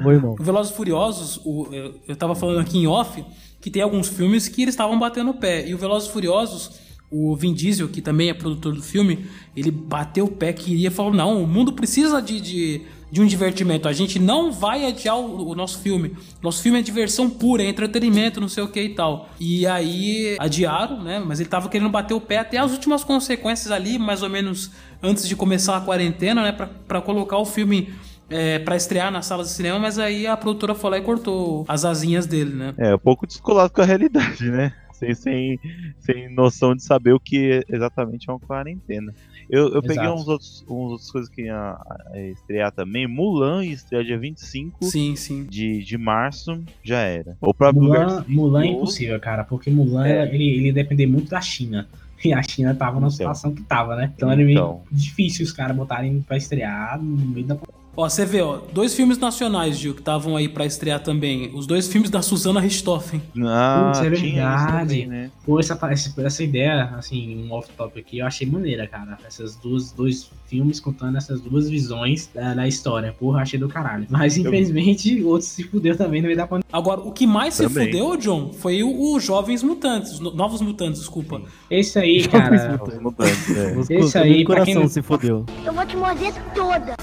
Oi, 0.04 0.14
irmão. 0.14 0.36
O 0.38 0.42
Velozes 0.44 0.72
e 0.72 0.76
Furiosos, 0.76 1.40
o- 1.44 1.66
eu, 1.72 1.94
eu 2.06 2.14
tava 2.14 2.36
falando 2.36 2.60
aqui 2.60 2.78
em 2.78 2.86
off, 2.86 3.24
que 3.60 3.68
tem 3.68 3.82
alguns 3.82 4.06
filmes 4.08 4.46
que 4.46 4.62
eles 4.62 4.74
estavam 4.74 4.96
batendo 4.96 5.30
o 5.32 5.34
pé. 5.34 5.66
E 5.66 5.74
o 5.74 5.78
Velozes 5.78 6.08
e 6.08 6.12
Furiosos, 6.12 6.78
o 7.10 7.34
Vin 7.34 7.52
Diesel, 7.52 7.88
que 7.88 8.00
também 8.00 8.28
é 8.28 8.34
produtor 8.34 8.74
do 8.74 8.82
filme, 8.82 9.26
ele 9.56 9.72
bateu 9.72 10.26
o 10.26 10.30
pé, 10.30 10.52
queria, 10.52 10.88
falou, 10.92 11.12
não, 11.12 11.42
o 11.42 11.48
mundo 11.48 11.72
precisa 11.72 12.22
de, 12.22 12.40
de, 12.40 12.82
de 13.10 13.20
um 13.20 13.26
divertimento. 13.26 13.88
A 13.88 13.92
gente 13.92 14.18
não 14.18 14.52
vai 14.52 14.86
adiar 14.86 15.18
o, 15.18 15.50
o 15.50 15.54
nosso 15.54 15.78
filme. 15.80 16.16
Nosso 16.42 16.62
filme 16.62 16.78
é 16.78 16.82
diversão 16.82 17.28
pura, 17.28 17.62
é 17.62 17.68
entretenimento, 17.68 18.40
não 18.40 18.48
sei 18.48 18.62
o 18.62 18.68
que 18.68 18.80
e 18.80 18.94
tal. 18.94 19.28
E 19.40 19.66
aí 19.66 20.36
adiaram, 20.38 21.02
né? 21.02 21.18
Mas 21.18 21.40
ele 21.40 21.48
tava 21.48 21.68
querendo 21.68 21.90
bater 21.90 22.14
o 22.14 22.20
pé 22.20 22.38
até 22.38 22.58
as 22.58 22.72
últimas 22.72 23.02
consequências 23.04 23.70
ali, 23.70 23.98
mais 23.98 24.22
ou 24.22 24.28
menos 24.28 24.70
antes 25.02 25.26
de 25.28 25.34
começar 25.34 25.76
a 25.76 25.80
quarentena, 25.80 26.42
né? 26.42 26.52
Pra, 26.86 27.00
colocar 27.00 27.38
o 27.38 27.44
filme 27.44 27.92
é, 28.28 28.58
para 28.58 28.76
estrear 28.76 29.10
nas 29.10 29.26
salas 29.26 29.48
de 29.48 29.54
cinema, 29.54 29.78
mas 29.78 29.98
aí 29.98 30.26
a 30.26 30.36
produtora 30.36 30.74
foi 30.74 30.90
lá 30.90 30.98
e 30.98 31.02
cortou 31.02 31.64
as 31.68 31.84
asinhas 31.84 32.26
dele, 32.26 32.54
né? 32.54 32.74
É, 32.76 32.94
um 32.94 32.98
pouco 32.98 33.26
descolado 33.26 33.72
com 33.72 33.80
a 33.80 33.84
realidade, 33.84 34.50
né? 34.50 34.72
Sem, 34.92 35.14
sem, 35.14 35.60
sem 36.00 36.34
noção 36.34 36.74
de 36.74 36.82
saber 36.82 37.12
o 37.12 37.20
que 37.20 37.64
exatamente 37.68 38.28
é 38.28 38.32
uma 38.32 38.40
quarentena. 38.40 39.14
Eu, 39.50 39.68
eu 39.74 39.82
peguei 39.82 40.06
uns 40.08 40.28
outros, 40.28 40.62
uns 40.68 40.92
outras 40.92 41.10
coisas 41.10 41.30
que 41.30 41.42
ia 41.42 41.76
é, 42.12 42.30
estrear 42.30 42.70
também. 42.72 43.06
Mulan 43.06 43.64
ia 43.64 43.72
estrear 43.72 44.04
dia 44.04 44.18
25 44.18 44.84
Sim, 44.84 45.16
sim. 45.16 45.44
de, 45.48 45.82
de 45.82 45.96
março, 45.98 46.62
já 46.82 46.98
era. 47.00 47.36
O 47.40 47.54
próprio 47.54 47.82
Mulan. 47.84 48.24
Mulan 48.28 48.64
é 48.64 48.66
impossível, 48.68 49.18
cara, 49.20 49.44
porque 49.44 49.70
Mulan 49.70 50.06
É. 50.06 50.34
ele, 50.34 50.44
ele 50.48 50.72
depender 50.72 51.06
muito 51.06 51.30
da 51.30 51.40
China. 51.40 51.88
E 52.24 52.32
a 52.32 52.42
China 52.42 52.74
tava 52.74 52.94
na 52.94 53.06
Então. 53.06 53.10
situação 53.10 53.54
que 53.54 53.62
tava, 53.62 53.94
né? 53.94 54.12
Então, 54.16 54.28
era 54.28 54.38
meio 54.42 54.50
Então. 54.50 54.82
difícil 54.90 55.44
os 55.44 55.52
caras 55.52 55.76
botarem 55.76 56.20
pra 56.20 56.36
estrear 56.36 57.00
no 57.00 57.16
meio 57.28 57.46
da. 57.46 57.56
Ó, 57.98 58.08
você 58.08 58.24
vê, 58.24 58.40
ó, 58.40 58.60
dois 58.72 58.94
filmes 58.94 59.18
nacionais, 59.18 59.76
Gil, 59.76 59.92
que 59.92 60.00
estavam 60.00 60.36
aí 60.36 60.48
pra 60.48 60.64
estrear 60.64 61.00
também. 61.02 61.50
Os 61.52 61.66
dois 61.66 61.88
filmes 61.88 62.08
da 62.08 62.22
Susana 62.22 62.60
Richthofen. 62.60 63.20
Ah, 63.44 63.90
Putz, 63.92 64.06
é 64.06 64.10
verdade. 64.10 64.72
também, 64.78 65.06
né? 65.08 65.30
Pô, 65.44 65.58
essa, 65.58 65.76
essa, 66.24 66.44
ideia, 66.44 66.94
assim, 66.96 67.44
um 67.44 67.52
off-top 67.52 67.98
aqui, 67.98 68.18
eu 68.18 68.26
achei 68.26 68.46
maneira, 68.46 68.86
cara. 68.86 69.18
Essas 69.26 69.56
duas, 69.56 69.90
dois 69.90 70.30
filmes 70.46 70.78
contando 70.78 71.18
essas 71.18 71.40
duas 71.40 71.68
visões 71.68 72.30
da, 72.32 72.54
da 72.54 72.68
história. 72.68 73.12
Porra, 73.18 73.42
achei 73.42 73.58
do 73.58 73.66
caralho. 73.68 74.06
Mas, 74.08 74.38
infelizmente, 74.38 75.20
outros 75.24 75.50
se 75.50 75.64
fudeu 75.64 75.96
também 75.96 76.20
no 76.22 76.26
meio 76.28 76.36
da 76.38 76.46
pandemia. 76.46 76.68
Agora, 76.72 77.00
o 77.00 77.10
que 77.10 77.26
mais 77.26 77.54
se 77.54 77.64
Também. 77.66 77.86
fudeu, 77.86 78.16
John, 78.16 78.52
foi 78.52 78.80
o, 78.80 79.12
o 79.12 79.18
Jovens 79.18 79.60
Mutantes, 79.64 80.12
os 80.12 80.20
no- 80.20 80.32
Novos 80.32 80.60
Mutantes, 80.60 81.00
desculpa. 81.00 81.42
Esse 81.68 81.98
aí, 81.98 82.20
Jovens 82.20 82.62
cara. 82.62 82.80
Os 82.80 83.00
mutantes, 83.00 83.56
é. 83.56 83.96
Esse 83.98 84.18
aí, 84.18 84.44
coração 84.44 84.72
quem 84.82 84.88
se 84.88 85.02
fodeu. 85.02 85.44
Eu 85.64 85.72
vou 85.72 85.84
te 85.84 85.96
morder 85.96 86.32
toda. 86.54 86.94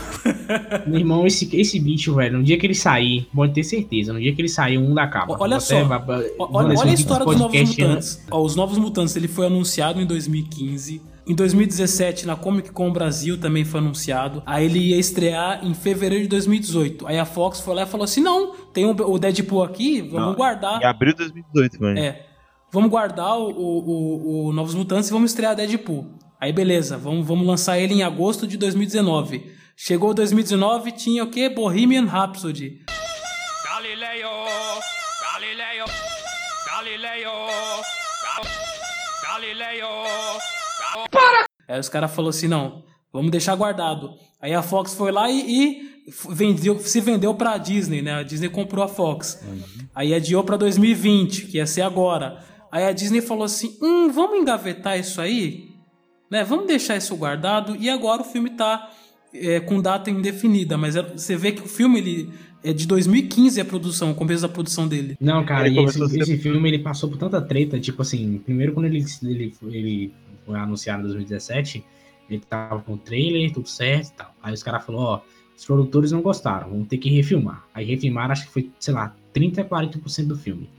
Meu 0.88 1.00
irmão, 1.00 1.26
esse, 1.28 1.50
esse 1.56 1.80
bicho, 1.80 2.16
velho, 2.16 2.38
no 2.40 2.44
dia 2.44 2.58
que 2.58 2.66
ele 2.66 2.74
sair, 2.76 3.28
pode 3.34 3.54
ter 3.54 3.64
certeza, 3.64 4.12
no 4.14 4.20
dia 4.20 4.34
que 4.34 4.42
ele 4.42 4.50
sair, 4.50 4.78
um 4.78 4.94
da 4.94 5.08
capa. 5.08 5.36
Olha 5.40 5.60
Você 5.60 5.76
só, 5.76 5.84
vai- 5.84 6.00
vai- 6.04 6.32
Olha, 6.40 6.80
olha 6.80 6.92
a 6.92 6.94
história 6.94 7.26
dos 7.26 7.36
Novos 7.40 7.54
né? 7.56 7.64
Mutantes. 7.66 8.24
Ó, 8.32 8.42
os 8.44 8.56
Novos 8.56 8.78
Mutantes, 8.78 9.16
ele 9.16 9.28
foi 9.28 9.46
anunciado 9.48 10.02
em 10.02 10.06
2015. 10.06 11.02
Em 11.28 11.34
2017, 11.34 12.28
na 12.28 12.36
Comic 12.36 12.72
Con 12.72 12.92
Brasil 12.92 13.40
também 13.40 13.66
foi 13.66 13.80
anunciado. 13.80 14.44
Aí 14.46 14.66
ele 14.66 14.80
ia 14.90 14.98
estrear 15.00 15.66
em 15.66 15.74
fevereiro 15.74 16.24
de 16.24 16.30
2018. 16.30 17.08
Aí 17.08 17.18
a 17.18 17.26
Fox 17.26 17.60
foi 17.62 17.74
lá 17.74 17.84
e 17.84 17.86
falou 17.88 18.04
assim: 18.04 18.22
não, 18.22 18.54
tem 18.72 18.86
o 18.86 18.92
o 18.92 19.18
Deadpool 19.18 19.64
aqui, 19.64 20.02
vamos 20.02 20.28
Não, 20.28 20.36
guardar. 20.36 20.80
Em 20.82 20.86
abril 20.86 21.14
de 21.14 21.18
2018, 21.20 21.82
mano. 21.82 21.98
É. 22.00 22.26
Vamos 22.72 22.92
guardar 22.92 23.40
o, 23.40 23.50
o- 23.50 23.80
o- 23.80 24.46
o 24.48 24.54
Novos 24.54 24.76
Mutantes 24.76 25.10
e 25.10 25.14
vamos 25.14 25.32
estrear 25.32 25.56
Deadpool. 25.56 26.06
Aí 26.40 26.54
beleza, 26.54 26.96
vamos, 26.98 27.26
vamos 27.26 27.48
lançar 27.48 27.80
ele 27.80 27.94
em 27.96 28.04
agosto 28.04 28.46
de 28.46 28.56
2019. 28.58 29.46
Chegou 29.76 30.14
2019, 30.14 30.92
tinha 30.94 31.24
o 31.24 31.30
quê? 31.30 31.50
Bohemian 31.50 32.06
Rhapsody. 32.06 32.82
Galileo, 33.66 34.30
Galileo, 35.22 35.86
Galileo, 36.66 37.32
Gal- 38.24 38.46
Galileo. 39.24 39.88
Aí 41.68 41.80
os 41.80 41.90
caras 41.90 42.12
falaram 42.12 42.30
assim: 42.30 42.48
não, 42.48 42.84
vamos 43.12 43.32
deixar 43.32 43.56
guardado. 43.56 44.12
Aí 44.42 44.54
a 44.54 44.62
Fox 44.62 44.94
foi 44.96 45.12
lá 45.12 45.30
e, 45.30 45.42
e 46.08 46.14
vendeu, 46.30 46.80
se 46.80 47.02
vendeu 47.02 47.34
pra 47.36 47.58
Disney, 47.58 48.02
né? 48.02 48.14
A 48.16 48.24
Disney 48.24 48.50
comprou 48.50 48.84
a 48.84 48.88
Fox. 48.88 49.44
Aí 49.94 50.14
adiou 50.14 50.44
pra 50.44 50.56
2020, 50.58 51.48
que 51.48 51.58
ia 51.58 51.68
ser 51.68 51.82
agora. 51.82 52.44
Aí 52.72 52.86
a 52.86 52.94
Disney 52.94 53.22
falou 53.22 53.44
assim: 53.44 53.78
hum, 53.82 54.10
vamos 54.12 54.38
engavetar 54.40 54.98
isso 54.98 55.20
aí? 55.20 55.70
Né? 56.32 56.44
Vamos 56.46 56.66
deixar 56.66 56.96
isso 56.96 57.16
guardado. 57.18 57.76
E 57.76 57.90
agora 57.90 58.22
o 58.22 58.26
filme 58.26 58.52
tá 58.52 58.90
é, 59.42 59.60
com 59.60 59.82
data 59.82 60.10
indefinida. 60.10 60.78
Mas 60.78 60.96
é- 60.96 61.02
você 61.04 61.36
vê 61.36 61.52
que 61.52 61.62
o 61.62 61.68
filme 61.68 62.00
ele 62.00 62.30
é 62.64 62.74
de 62.74 62.88
2015 62.88 63.62
a 63.62 63.66
produção, 63.66 64.12
o 64.12 64.16
começo 64.16 64.42
da 64.42 64.50
produção 64.50 64.88
dele. 64.88 65.16
Não, 65.20 65.46
cara, 65.46 65.68
e 65.68 65.78
esse, 65.78 66.08
ser- 66.08 66.22
esse 66.22 66.38
filme 66.38 66.68
ele 66.70 66.80
passou 66.80 67.10
por 67.10 67.18
tanta 67.18 67.42
treta, 67.42 67.80
tipo 67.80 68.02
assim, 68.02 68.40
primeiro 68.40 68.74
quando 68.74 68.86
ele, 68.88 69.04
ele, 69.24 69.54
ele 69.64 70.14
foi 70.46 70.58
anunciado 70.58 71.00
em 71.02 71.04
2017, 71.04 71.84
ele 72.30 72.42
tava 72.50 72.82
com 72.82 72.94
o 72.94 72.98
trailer, 72.98 73.52
tudo 73.54 73.68
certo 73.70 74.10
e 74.10 74.14
tal. 74.14 74.36
Aí 74.42 74.54
os 74.54 74.64
caras 74.64 74.84
falaram, 74.86 75.06
ó, 75.06 75.22
os 75.56 75.66
produtores 75.66 76.12
não 76.12 76.22
gostaram, 76.22 76.70
vamos 76.70 76.88
ter 76.88 76.98
que 76.98 77.10
refilmar. 77.10 77.66
Aí 77.74 77.86
refilmaram, 77.86 78.32
acho 78.32 78.46
que 78.48 78.52
foi, 78.52 78.72
sei 78.80 78.94
lá, 78.94 79.16
30 79.32 79.62
a 79.62 79.66
40% 79.66 80.28
do 80.28 80.36
filme. 80.36 80.70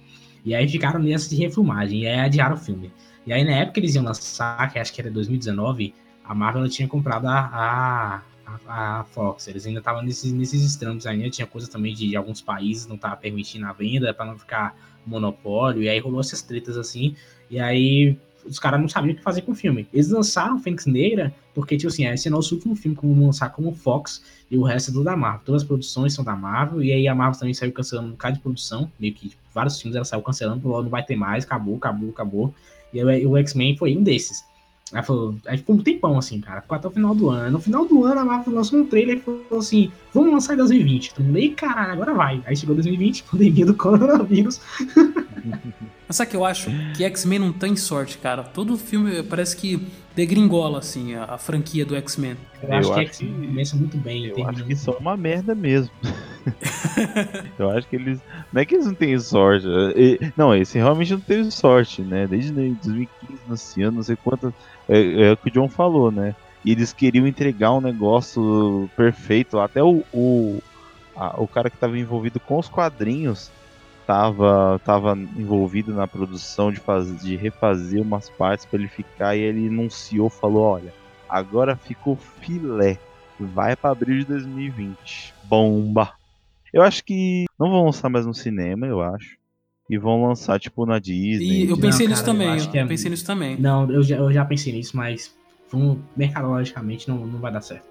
E 0.44 0.54
aí 0.54 0.68
ficaram 0.68 1.00
nessa 1.00 1.28
de 1.28 1.36
refilmagem, 1.36 2.02
e 2.02 2.06
aí 2.06 2.20
adiaram 2.20 2.54
o 2.56 2.58
filme. 2.58 2.92
E 3.26 3.32
aí 3.32 3.44
na 3.44 3.52
época 3.52 3.74
que 3.74 3.80
eles 3.80 3.94
iam 3.94 4.04
lançar, 4.04 4.70
que 4.72 4.78
acho 4.78 4.92
que 4.92 5.00
era 5.00 5.10
2019, 5.10 5.94
a 6.24 6.34
Marvel 6.34 6.68
tinha 6.68 6.86
comprado 6.88 7.26
a, 7.26 7.38
a, 7.52 8.22
a, 8.46 9.00
a 9.00 9.04
Fox. 9.04 9.48
Eles 9.48 9.66
ainda 9.66 9.80
estavam 9.80 10.02
nesses, 10.02 10.32
nesses 10.32 10.76
trâmites 10.76 11.06
ainda, 11.06 11.28
tinha 11.28 11.46
coisa 11.46 11.68
também 11.68 11.94
de, 11.94 12.08
de 12.08 12.16
alguns 12.16 12.40
países 12.40 12.86
não 12.86 12.96
tava 12.96 13.16
permitindo 13.16 13.66
a 13.66 13.72
venda 13.72 14.14
para 14.14 14.26
não 14.26 14.38
ficar 14.38 14.76
monopólio, 15.04 15.82
e 15.82 15.88
aí 15.88 15.98
rolou 15.98 16.20
essas 16.20 16.42
tretas 16.42 16.76
assim, 16.76 17.14
e 17.50 17.60
aí 17.60 18.18
os 18.44 18.58
caras 18.58 18.80
não 18.80 18.88
sabiam 18.88 19.12
o 19.12 19.16
que 19.16 19.22
fazer 19.22 19.42
com 19.42 19.52
o 19.52 19.54
filme. 19.54 19.88
Eles 19.92 20.08
lançaram 20.08 20.58
Fênix 20.58 20.86
Negra, 20.86 21.34
porque, 21.54 21.76
tipo 21.76 21.88
assim, 21.88 22.06
esse 22.06 22.28
é 22.28 22.30
nosso 22.30 22.54
último 22.54 22.76
filme 22.76 22.96
que 22.96 23.04
vamos 23.04 23.26
lançar 23.26 23.50
como 23.50 23.72
Fox, 23.72 24.22
e 24.50 24.56
o 24.56 24.62
resto 24.62 24.90
é 24.90 24.94
tudo 24.94 25.04
da 25.04 25.16
Marvel. 25.16 25.42
Todas 25.44 25.62
as 25.62 25.68
produções 25.68 26.14
são 26.14 26.24
da 26.24 26.36
Marvel, 26.36 26.82
e 26.82 26.92
aí 26.92 27.08
a 27.08 27.14
Marvel 27.14 27.40
também 27.40 27.54
saiu 27.54 27.72
cancelando 27.72 28.08
um 28.08 28.12
bocado 28.12 28.36
de 28.36 28.42
produção, 28.42 28.90
meio 29.00 29.12
que 29.12 29.30
tipo, 29.30 29.42
vários 29.52 29.80
filmes 29.80 29.96
ela 29.96 30.04
saiu 30.04 30.22
cancelando, 30.22 30.60
falou, 30.60 30.82
não 30.82 30.90
vai 30.90 31.02
ter 31.02 31.16
mais, 31.16 31.44
acabou, 31.44 31.76
acabou, 31.76 32.10
acabou. 32.10 32.54
E 32.92 33.00
aí, 33.00 33.26
o 33.26 33.36
X-Men 33.36 33.76
foi 33.76 33.96
um 33.96 34.02
desses. 34.02 34.44
Aí, 34.92 35.02
falou, 35.02 35.34
aí 35.46 35.58
ficou 35.58 35.74
um 35.74 35.82
tempão 35.82 36.16
assim, 36.16 36.40
cara. 36.40 36.62
Ficou 36.62 36.76
até 36.76 36.86
o 36.86 36.90
final 36.92 37.14
do 37.14 37.28
ano. 37.28 37.52
No 37.52 37.60
final 37.60 37.84
do 37.86 38.04
ano, 38.04 38.20
a 38.20 38.24
Marvel 38.24 38.54
lançou 38.54 38.78
um 38.78 38.86
trailer 38.86 39.16
e 39.16 39.20
falou 39.20 39.58
assim: 39.58 39.90
vamos 40.14 40.32
lançar 40.32 40.54
em 40.54 40.58
2020. 40.58 41.14
Todo 41.14 41.24
mundo, 41.24 41.38
ei, 41.38 41.50
caralho, 41.50 41.92
agora 41.92 42.14
vai. 42.14 42.42
Aí 42.46 42.56
chegou 42.56 42.74
2020, 42.74 43.24
pandemia 43.30 43.66
do 43.66 43.74
coronavírus. 43.74 44.60
Mas 46.06 46.16
sabe 46.16 46.30
que 46.30 46.36
eu 46.36 46.44
acho 46.44 46.70
que 46.96 47.02
X-Men 47.04 47.38
não 47.40 47.52
tem 47.52 47.74
sorte, 47.76 48.18
cara. 48.18 48.42
Todo 48.44 48.76
filme 48.78 49.22
parece 49.24 49.56
que 49.56 49.88
degringola, 50.14 50.78
assim, 50.78 51.14
a, 51.14 51.24
a 51.24 51.38
franquia 51.38 51.84
do 51.84 51.96
X-Men. 51.96 52.36
Eu, 52.62 52.68
Eu 52.68 52.74
acho 52.76 52.94
que 52.94 53.00
X-Men 53.00 53.34
que- 53.40 53.46
começa 53.48 53.76
muito 53.76 53.96
bem. 53.98 54.26
Eu 54.26 54.48
acho 54.48 54.58
que 54.60 54.64
muito 54.66 54.78
são 54.80 54.94
uma 55.00 55.16
merda 55.16 55.54
mesmo. 55.54 55.90
eu 57.58 57.70
acho 57.70 57.88
que 57.88 57.96
eles. 57.96 58.20
Não 58.52 58.62
é 58.62 58.64
que 58.64 58.74
eles 58.74 58.86
não 58.86 58.94
têm 58.94 59.18
sorte. 59.18 59.66
e- 59.96 60.32
Não, 60.36 60.54
esse 60.54 60.78
realmente 60.78 61.12
não 61.12 61.20
teve 61.20 61.50
sorte, 61.50 62.02
né? 62.02 62.26
Desde 62.26 62.52
2015, 62.52 63.40
nesse 63.48 63.82
ano, 63.82 63.96
não 63.96 64.02
sei 64.02 64.16
quantas. 64.16 64.52
É, 64.88 65.28
é 65.28 65.32
o 65.32 65.36
que 65.36 65.48
o 65.48 65.52
John 65.52 65.68
falou, 65.68 66.10
né? 66.10 66.34
E 66.64 66.70
eles 66.72 66.92
queriam 66.92 67.26
entregar 67.26 67.72
um 67.72 67.80
negócio 67.80 68.88
perfeito. 68.96 69.58
Até 69.58 69.82
o, 69.82 70.02
o, 70.12 70.62
a- 71.16 71.40
o 71.40 71.46
cara 71.48 71.68
que 71.70 71.76
estava 71.76 71.98
envolvido 71.98 72.40
com 72.40 72.58
os 72.58 72.68
quadrinhos 72.68 73.50
tava, 74.06 74.80
tava 74.84 75.14
envolvido 75.36 75.92
na 75.92 76.06
produção 76.06 76.70
de, 76.70 76.80
faz, 76.80 77.20
de 77.22 77.36
refazer 77.36 78.00
umas 78.00 78.30
partes 78.30 78.64
para 78.64 78.78
ele 78.78 78.88
ficar. 78.88 79.36
E 79.36 79.40
ele 79.40 79.68
anunciou, 79.68 80.30
falou: 80.30 80.62
olha, 80.62 80.92
agora 81.28 81.76
ficou 81.76 82.16
filé. 82.16 82.98
Vai 83.38 83.76
pra 83.76 83.90
abril 83.90 84.18
de 84.20 84.24
2020. 84.24 85.34
Bomba! 85.44 86.12
Eu 86.72 86.82
acho 86.82 87.04
que 87.04 87.44
não 87.58 87.70
vão 87.70 87.84
lançar 87.86 88.08
mais 88.08 88.24
no 88.26 88.34
cinema, 88.34 88.86
eu 88.86 89.00
acho. 89.02 89.36
E 89.88 89.96
vão 89.98 90.26
lançar, 90.26 90.58
tipo, 90.58 90.84
na 90.84 90.98
Disney. 90.98 91.64
E 91.64 91.70
eu 91.70 91.76
Não, 91.76 91.80
pensei 91.80 92.06
cara, 92.06 92.10
nisso 92.10 92.22
eu 92.22 92.26
também. 92.32 92.48
acho 92.48 92.66
Eu, 92.66 92.70
que 92.72 92.78
é- 92.78 92.86
pensei 92.86 93.10
nisso 93.10 93.26
também. 93.26 93.56
Não, 93.60 93.90
eu 93.90 94.02
já, 94.02 94.16
eu 94.16 94.32
já 94.32 94.44
pensei 94.44 94.72
nisso, 94.72 94.96
mas 94.96 95.34
vamos, 95.70 95.98
mercadologicamente 96.16 97.08
não, 97.08 97.26
não 97.26 97.38
vai 97.38 97.52
dar 97.52 97.60
certo. 97.60 97.86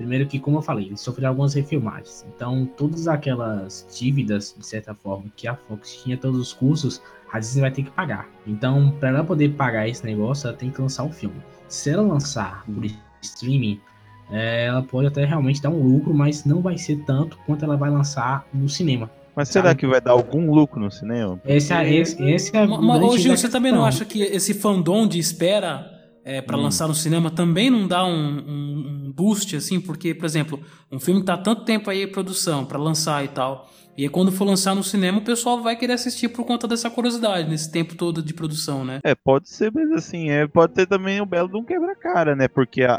Primeiro 0.00 0.26
que, 0.26 0.38
como 0.38 0.56
eu 0.56 0.62
falei, 0.62 0.86
eles 0.86 1.02
sofreram 1.02 1.28
algumas 1.28 1.52
refilmagens. 1.52 2.24
Então, 2.34 2.64
todas 2.64 3.06
aquelas 3.06 3.86
dívidas, 3.94 4.56
de 4.58 4.64
certa 4.64 4.94
forma, 4.94 5.26
que 5.36 5.46
a 5.46 5.54
Fox 5.54 6.02
tinha 6.02 6.16
todos 6.16 6.40
os 6.40 6.54
cursos, 6.54 7.02
a 7.30 7.38
Disney 7.38 7.60
vai 7.60 7.70
ter 7.70 7.82
que 7.82 7.90
pagar. 7.90 8.26
Então, 8.46 8.96
para 8.98 9.10
ela 9.10 9.22
poder 9.22 9.50
pagar 9.50 9.86
esse 9.86 10.02
negócio, 10.06 10.48
ela 10.48 10.56
tem 10.56 10.70
que 10.70 10.80
lançar 10.80 11.04
o 11.04 11.10
filme. 11.10 11.36
Se 11.68 11.90
ela 11.90 12.00
lançar 12.00 12.64
por 12.64 12.82
streaming, 13.20 13.78
é, 14.30 14.68
ela 14.68 14.82
pode 14.82 15.06
até 15.08 15.26
realmente 15.26 15.60
dar 15.60 15.68
um 15.68 15.82
lucro, 15.82 16.14
mas 16.14 16.46
não 16.46 16.62
vai 16.62 16.78
ser 16.78 16.96
tanto 17.04 17.36
quanto 17.44 17.66
ela 17.66 17.76
vai 17.76 17.90
lançar 17.90 18.46
no 18.54 18.70
cinema. 18.70 19.10
Mas 19.36 19.50
será 19.50 19.68
sabe? 19.68 19.80
que 19.80 19.86
vai 19.86 20.00
dar 20.00 20.12
algum 20.12 20.50
lucro 20.50 20.80
no 20.80 20.90
cinema? 20.90 21.38
Esse, 21.44 21.74
é- 21.74 21.94
esse, 21.94 22.22
esse 22.22 22.56
é 22.56 22.66
Mas, 22.66 23.02
ô 23.02 23.18
Gil, 23.18 23.36
você 23.36 23.50
também 23.50 23.70
não 23.70 23.84
acha 23.84 24.06
que 24.06 24.22
esse 24.22 24.54
fandom 24.54 25.06
de 25.06 25.18
espera 25.18 25.89
é, 26.24 26.40
para 26.42 26.56
Hum. 26.56 26.62
lançar 26.62 26.86
no 26.88 26.94
cinema 26.94 27.30
também 27.30 27.70
não 27.70 27.86
dá 27.88 28.04
um, 28.04 28.10
um- 28.10 29.04
um 29.06 29.12
boost, 29.12 29.56
assim? 29.56 29.80
Porque, 29.80 30.14
por 30.14 30.24
exemplo, 30.26 30.60
um 30.90 31.00
filme 31.00 31.20
que 31.20 31.26
tá 31.26 31.36
tanto 31.36 31.64
tempo 31.64 31.88
aí 31.90 32.02
em 32.02 32.08
produção 32.10 32.64
para 32.64 32.78
lançar 32.78 33.24
e 33.24 33.28
tal. 33.28 33.70
E 33.96 34.04
aí 34.04 34.08
quando 34.08 34.30
for 34.32 34.44
lançar 34.44 34.74
no 34.74 34.82
cinema, 34.82 35.18
o 35.18 35.24
pessoal 35.24 35.62
vai 35.62 35.76
querer 35.76 35.94
assistir 35.94 36.28
por 36.28 36.44
conta 36.46 36.66
dessa 36.68 36.88
curiosidade, 36.88 37.48
nesse 37.48 37.70
tempo 37.70 37.94
todo 37.96 38.22
de 38.22 38.32
produção, 38.32 38.84
né? 38.84 39.00
É, 39.02 39.14
pode 39.14 39.48
ser, 39.50 39.70
mas 39.74 39.90
assim, 39.92 40.30
é, 40.30 40.46
pode 40.46 40.72
ter 40.74 40.86
também 40.86 41.20
o 41.20 41.26
belo 41.26 41.48
de 41.48 41.56
um 41.56 41.64
quebra-cara, 41.64 42.34
né? 42.36 42.48
Porque 42.48 42.82
a, 42.82 42.94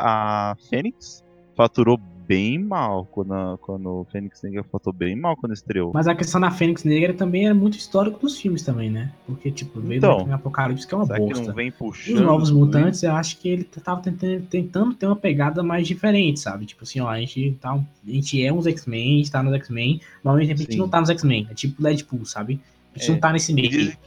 a 0.51 0.55
Fênix 0.69 1.23
faturou 1.55 1.99
bem 2.31 2.57
mal 2.59 3.05
quando, 3.11 3.33
a, 3.33 3.57
quando 3.59 3.87
o 3.89 4.05
Fênix 4.11 4.41
Negra 4.41 4.63
faturou 4.63 4.93
bem 4.97 5.15
mal 5.17 5.35
quando 5.35 5.53
estreou. 5.53 5.91
Mas 5.93 6.07
a 6.07 6.15
questão 6.15 6.39
da 6.39 6.49
Fênix 6.49 6.83
Negra 6.85 7.13
também 7.13 7.47
é 7.47 7.53
muito 7.53 7.77
histórico 7.77 8.19
dos 8.19 8.39
filmes 8.39 8.63
também, 8.63 8.89
né? 8.89 9.11
Porque, 9.27 9.51
tipo, 9.51 9.81
veio 9.81 9.97
Então, 9.97 10.11
do 10.13 10.17
filme 10.19 10.33
Apocalipse, 10.33 10.87
que 10.87 10.93
é 10.93 10.97
uma 10.97 11.05
bosta. 11.05 11.47
não 11.47 11.53
vem 11.53 11.69
puxando? 11.71 12.15
os 12.15 12.21
Novos? 12.21 12.51
Mutantes, 12.51 13.03
eu 13.03 13.11
acho 13.11 13.37
que 13.37 13.49
ele 13.49 13.63
tava 13.65 14.01
tentando, 14.01 14.45
tentando 14.47 14.93
ter 14.95 15.05
uma 15.07 15.15
pegada 15.15 15.61
mais 15.61 15.85
diferente, 15.87 16.39
sabe? 16.39 16.65
Tipo 16.65 16.83
assim, 16.83 17.01
ó, 17.01 17.09
a 17.09 17.19
gente, 17.19 17.57
tá, 17.59 17.73
um- 17.73 17.85
a 18.07 18.11
gente 18.11 18.41
é 18.43 18.53
uns 18.53 18.65
X-Men, 18.65 19.15
a 19.15 19.17
gente 19.17 19.31
tá 19.31 19.43
nos 19.43 19.53
X-Men, 19.55 19.99
mas 20.23 20.31
ao 20.31 20.37
mesmo 20.37 20.49
tempo 20.55 20.61
a 20.61 20.71
gente 20.71 20.79
não 20.79 20.87
tá 20.89 20.99
nos 21.01 21.09
X-Men. 21.09 21.47
É 21.51 21.53
tipo 21.53 21.81
Deadpool, 21.83 22.25
sabe? 22.25 22.59
A 22.95 22.99
gente 22.99 23.09
É. 23.09 23.13
não 23.13 23.19
tá 23.19 23.33
nesse 23.33 23.53
meio. 23.53 23.69
Dizem 23.69 23.97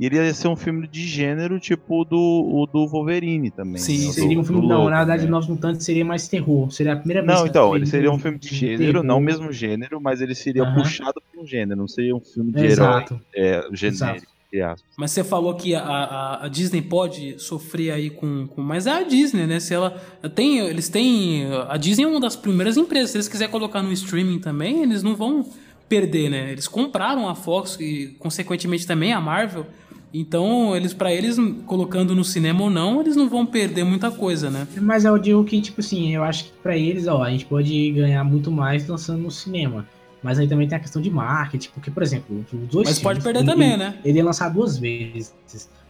E 0.00 0.06
ele 0.06 0.16
ia 0.16 0.32
ser 0.32 0.48
um 0.48 0.56
filme 0.56 0.88
de 0.88 1.06
gênero, 1.06 1.60
tipo 1.60 2.00
o 2.00 2.04
do, 2.06 2.16
o 2.16 2.66
do 2.66 2.88
Wolverine 2.88 3.50
também. 3.50 3.76
Sim, 3.76 4.06
né? 4.06 4.12
Seria 4.14 4.34
do- 4.34 4.40
um 4.40 4.44
filme, 4.44 4.66
não, 4.66 4.78
Lobo, 4.78 4.90
na 4.90 4.96
verdade, 4.96 5.24
né? 5.24 5.28
Novos 5.30 5.46
Mutantes 5.46 5.84
seria 5.84 6.04
mais 6.06 6.26
terror. 6.26 6.70
Seria 6.72 6.94
a 6.94 6.96
primeira 6.96 7.22
vez 7.22 7.38
Não, 7.38 7.46
então, 7.46 7.76
ele 7.76 7.84
seria 7.84 8.10
um 8.10 8.18
filme 8.18 8.38
de 8.38 8.48
de 8.48 8.54
gênero, 8.56 9.02
não 9.02 9.18
o 9.20 9.24
terror. 9.26 9.38
mesmo 9.40 9.52
gênero, 9.52 10.00
mas 10.00 10.22
ele 10.22 10.34
seria 10.34 10.64
puxado 10.72 11.20
por 11.30 11.42
um 11.42 11.46
gênero, 11.46 11.78
não 11.78 11.86
seria 11.86 12.16
um 12.16 12.20
filme 12.20 12.50
de 12.50 12.58
herói 12.60 12.72
Exato. 12.72 13.20
é, 13.36 13.62
genérico. 13.74 14.26
Exato. 14.52 14.82
Mas 14.96 15.12
você 15.12 15.22
falou 15.22 15.54
que 15.54 15.74
a, 15.76 15.80
a, 15.82 16.46
a 16.46 16.48
Disney 16.48 16.82
pode 16.82 17.38
sofrer 17.38 17.92
aí 17.92 18.10
com, 18.10 18.48
com. 18.48 18.62
Mas 18.62 18.86
é 18.86 18.90
a 18.90 19.02
Disney, 19.04 19.46
né? 19.46 19.60
Se 19.60 19.72
ela 19.74 19.90
tem. 20.34 20.58
Eles 20.58 20.88
têm. 20.88 21.44
A 21.68 21.76
Disney 21.76 22.02
é 22.04 22.08
uma 22.08 22.18
das 22.18 22.34
primeiras 22.34 22.76
empresas. 22.76 23.10
Se 23.10 23.16
eles 23.18 23.28
quiserem 23.28 23.52
colocar 23.52 23.80
no 23.80 23.92
streaming 23.92 24.40
também, 24.40 24.82
eles 24.82 25.04
não 25.04 25.14
vão 25.14 25.46
perder, 25.88 26.30
né? 26.30 26.50
Eles 26.50 26.66
compraram 26.66 27.28
a 27.28 27.34
Fox 27.36 27.76
e, 27.78 28.16
consequentemente, 28.18 28.86
também 28.88 29.12
a 29.12 29.20
Marvel. 29.20 29.66
Então, 30.12 30.74
eles 30.74 30.92
para 30.92 31.12
eles, 31.12 31.36
colocando 31.66 32.14
no 32.14 32.24
cinema 32.24 32.62
ou 32.64 32.70
não, 32.70 33.00
eles 33.00 33.14
não 33.16 33.28
vão 33.28 33.46
perder 33.46 33.84
muita 33.84 34.10
coisa, 34.10 34.50
né? 34.50 34.66
Mas 34.80 35.04
eu 35.04 35.16
digo 35.18 35.44
que, 35.44 35.60
tipo 35.60 35.80
assim, 35.80 36.14
eu 36.14 36.24
acho 36.24 36.44
que 36.44 36.50
pra 36.62 36.76
eles, 36.76 37.06
ó, 37.06 37.22
a 37.22 37.30
gente 37.30 37.46
pode 37.46 37.92
ganhar 37.92 38.24
muito 38.24 38.50
mais 38.50 38.86
lançando 38.88 39.22
no 39.22 39.30
cinema. 39.30 39.86
Mas 40.22 40.38
aí 40.38 40.46
também 40.46 40.68
tem 40.68 40.76
a 40.76 40.80
questão 40.80 41.00
de 41.00 41.08
marketing, 41.10 41.70
porque, 41.72 41.90
por 41.90 42.02
exemplo, 42.02 42.44
os 42.52 42.68
dois 42.68 42.88
Mas 42.88 42.98
pode 42.98 43.20
filmes, 43.20 43.24
perder 43.24 43.38
ele- 43.40 43.46
também, 43.50 43.76
né? 43.76 43.98
Ele 44.04 44.18
ia 44.18 44.24
lançar 44.24 44.48
duas 44.50 44.76
vezes. 44.76 45.34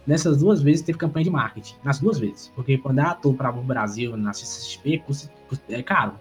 Nessas 0.07 0.37
duas 0.37 0.61
vezes 0.61 0.81
teve 0.83 0.97
campanha 0.97 1.25
de 1.25 1.29
marketing. 1.29 1.75
Nas 1.83 1.99
duas 1.99 2.17
vezes. 2.17 2.51
Porque 2.55 2.77
quando 2.77 2.99
é 2.99 3.01
ator 3.03 3.33
para 3.35 3.51
o 3.51 3.61
Brasil, 3.61 4.15
na 4.15 4.31
CCXP, 4.33 4.99
custa- 5.05 5.29
custa- 5.49 5.65
é 5.69 5.83
caro. 5.83 6.13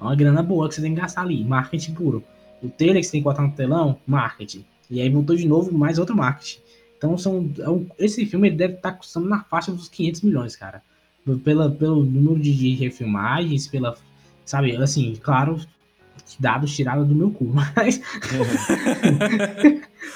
É 0.00 0.02
uma 0.02 0.14
grana 0.16 0.42
boa 0.42 0.68
que 0.68 0.74
você 0.74 0.80
tem 0.82 0.94
que 0.94 1.00
gastar 1.00 1.22
ali. 1.22 1.44
Marketing 1.44 1.92
puro. 1.94 2.24
O 2.62 2.68
trailer 2.68 2.96
que 3.00 3.04
você 3.04 3.12
tem 3.12 3.20
que 3.20 3.24
botar 3.24 3.42
no 3.42 3.52
telão, 3.52 3.96
marketing. 4.06 4.64
E 4.90 5.00
aí 5.00 5.08
voltou 5.08 5.36
de 5.36 5.46
novo 5.46 5.72
mais 5.72 5.98
outro 5.98 6.16
marketing. 6.16 6.58
Então 7.02 7.18
são. 7.18 7.50
é 7.58 7.68
um- 7.68 7.84
Esse 7.98 8.24
filme 8.26 8.46
ele 8.48 8.56
deve 8.56 8.74
estar 8.74 8.92
custando 8.92 9.28
na 9.28 9.42
faixa 9.42 9.72
dos 9.72 9.88
500 9.88 10.20
milhões, 10.22 10.54
cara. 10.54 10.80
Pela, 11.44 11.68
pelo 11.68 12.04
número 12.04 12.38
de, 12.38 12.54
de 12.54 12.74
refilmagens, 12.74 13.66
pela. 13.66 13.96
Sabe, 14.44 14.76
assim, 14.76 15.14
claro, 15.20 15.58
dados 16.38 16.74
tirados 16.74 17.06
do 17.08 17.14
meu 17.14 17.30
cu, 17.32 17.44
mas. 17.76 18.00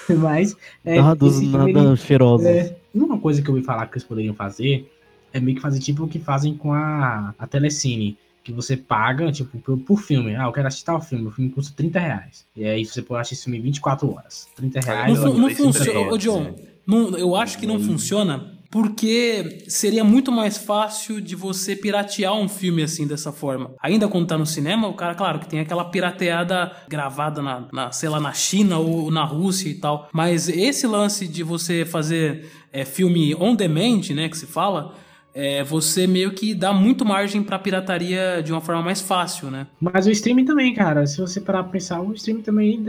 mas. 0.16 0.56
É, 0.84 0.96
Dados 0.96 1.34
esse 1.36 1.50
filme, 1.50 1.72
nada 1.72 1.88
ele- 1.88 1.96
cheirosos. 1.96 2.46
é, 2.46 2.76
uma 2.94 3.18
coisa 3.18 3.42
que 3.42 3.48
eu 3.48 3.54
ouvi 3.54 3.64
falar 3.66 3.86
que 3.86 3.94
eles 3.94 4.04
poderiam 4.04 4.34
fazer 4.34 4.90
é 5.32 5.40
meio 5.40 5.56
que 5.56 5.62
fazer 5.62 5.80
tipo 5.80 6.04
o 6.04 6.08
que 6.08 6.18
fazem 6.18 6.54
com 6.56 6.72
a, 6.72 7.34
a 7.38 7.46
Telecine. 7.46 8.16
Que 8.42 8.52
você 8.52 8.76
paga, 8.76 9.32
tipo, 9.32 9.58
por, 9.58 9.76
por 9.76 10.00
filme. 10.00 10.36
Ah, 10.36 10.44
eu 10.44 10.52
quero 10.52 10.68
assistir 10.68 10.84
tal 10.86 11.00
filme. 11.00 11.26
O 11.26 11.32
filme 11.32 11.50
custa 11.50 11.74
30 11.76 11.98
reais. 11.98 12.46
E 12.54 12.64
aí 12.64 12.84
você 12.84 13.02
pode 13.02 13.22
assistir 13.22 13.34
esse 13.34 13.42
filme 13.44 13.58
em 13.58 13.62
24 13.62 14.08
horas. 14.14 14.46
30 14.54 14.80
reais. 14.82 15.18
Não, 15.18 15.34
não 15.36 15.50
funciona. 15.50 16.12
Ô, 16.12 16.16
John, 16.16 16.54
não- 16.86 17.16
eu 17.16 17.34
acho 17.34 17.58
que 17.58 17.66
não 17.66 17.78
funciona 17.80 18.52
porque 18.70 19.64
seria 19.68 20.04
muito 20.04 20.30
mais 20.30 20.58
fácil 20.58 21.20
de 21.20 21.34
você 21.34 21.74
piratear 21.74 22.34
um 22.34 22.48
filme 22.48 22.82
assim 22.82 23.06
dessa 23.06 23.32
forma. 23.32 23.70
Ainda 23.80 24.08
quando 24.08 24.26
tá 24.26 24.36
no 24.36 24.44
cinema, 24.44 24.88
o 24.88 24.94
cara, 24.94 25.14
claro, 25.14 25.38
que 25.38 25.48
tem 25.48 25.60
aquela 25.60 25.84
pirateada 25.84 26.72
gravada 26.88 27.40
na, 27.40 27.64
na 27.72 27.92
sei 27.92 28.08
lá, 28.08 28.20
na 28.20 28.32
China 28.32 28.78
ou 28.78 29.10
na 29.10 29.24
Rússia 29.24 29.68
e 29.68 29.74
tal. 29.74 30.08
Mas 30.12 30.48
esse 30.48 30.86
lance 30.86 31.26
de 31.28 31.42
você 31.42 31.84
fazer 31.84 32.50
é, 32.72 32.84
filme 32.84 33.34
on 33.36 33.54
demand, 33.54 34.00
né, 34.14 34.28
que 34.28 34.36
se 34.36 34.46
fala, 34.46 34.94
é, 35.34 35.62
você 35.62 36.06
meio 36.06 36.32
que 36.32 36.54
dá 36.54 36.72
muito 36.72 37.04
margem 37.04 37.42
pra 37.42 37.58
pirataria 37.58 38.42
de 38.44 38.52
uma 38.52 38.60
forma 38.60 38.82
mais 38.82 39.00
fácil, 39.00 39.50
né? 39.50 39.66
Mas 39.80 40.06
o 40.06 40.10
streaming 40.10 40.44
também, 40.44 40.74
cara. 40.74 41.06
Se 41.06 41.18
você 41.20 41.40
parar 41.40 41.62
pra 41.62 41.72
pensar, 41.72 42.00
o 42.00 42.12
streaming 42.14 42.42
também 42.42 42.82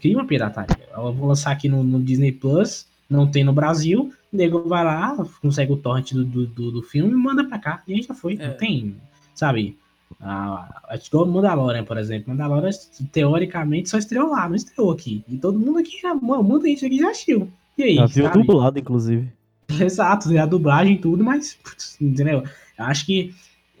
cria 0.00 0.16
uma 0.16 0.26
pirataria. 0.26 0.76
Eu 0.96 1.12
vou 1.12 1.28
lançar 1.28 1.52
aqui 1.52 1.68
no, 1.68 1.82
no 1.84 2.00
Disney 2.02 2.32
Plus, 2.32 2.86
não 3.10 3.26
tem 3.26 3.42
no 3.44 3.52
Brasil. 3.52 4.12
O 4.32 4.36
nego 4.36 4.66
vai 4.68 4.84
lá, 4.84 5.16
consegue 5.42 5.72
o 5.72 5.76
torrent 5.76 6.12
do, 6.12 6.24
do, 6.24 6.46
do, 6.46 6.70
do 6.72 6.82
filme 6.82 7.12
e 7.12 7.16
manda 7.16 7.44
pra 7.44 7.58
cá. 7.58 7.82
E 7.86 7.94
aí 7.94 8.02
já 8.02 8.14
foi. 8.14 8.34
É. 8.38 8.48
Não 8.48 8.56
tem, 8.56 8.94
sabe? 9.34 9.76
A, 10.20 10.82
a, 10.88 10.96
igual 10.96 11.24
o 11.24 11.32
Mandalorian, 11.32 11.84
por 11.84 11.98
exemplo. 11.98 12.30
Mandalorian, 12.30 12.70
teoricamente, 13.10 13.88
só 13.88 13.98
estreou 13.98 14.30
lá, 14.30 14.48
não 14.48 14.54
estreou 14.56 14.90
aqui. 14.92 15.24
E 15.28 15.36
todo 15.36 15.58
mundo 15.58 15.78
aqui, 15.78 16.00
já- 16.00 16.14
muita 16.14 16.68
gente 16.68 16.86
aqui 16.86 16.98
já 16.98 17.10
assistiu. 17.10 17.50
E 17.76 17.82
aí, 17.82 17.94
Já 17.96 18.06
viu 18.06 18.24
sabe? 18.26 18.38
dublado, 18.38 18.78
inclusive. 18.78 19.28
Exato, 19.80 20.28
tem 20.28 20.38
a 20.38 20.46
dublagem 20.46 20.94
e 20.94 20.98
tudo, 20.98 21.24
mas, 21.24 21.54
putz, 21.54 21.96
entendeu? 22.00 22.44
Eu 22.78 22.84
acho 22.84 23.06
que 23.06 23.34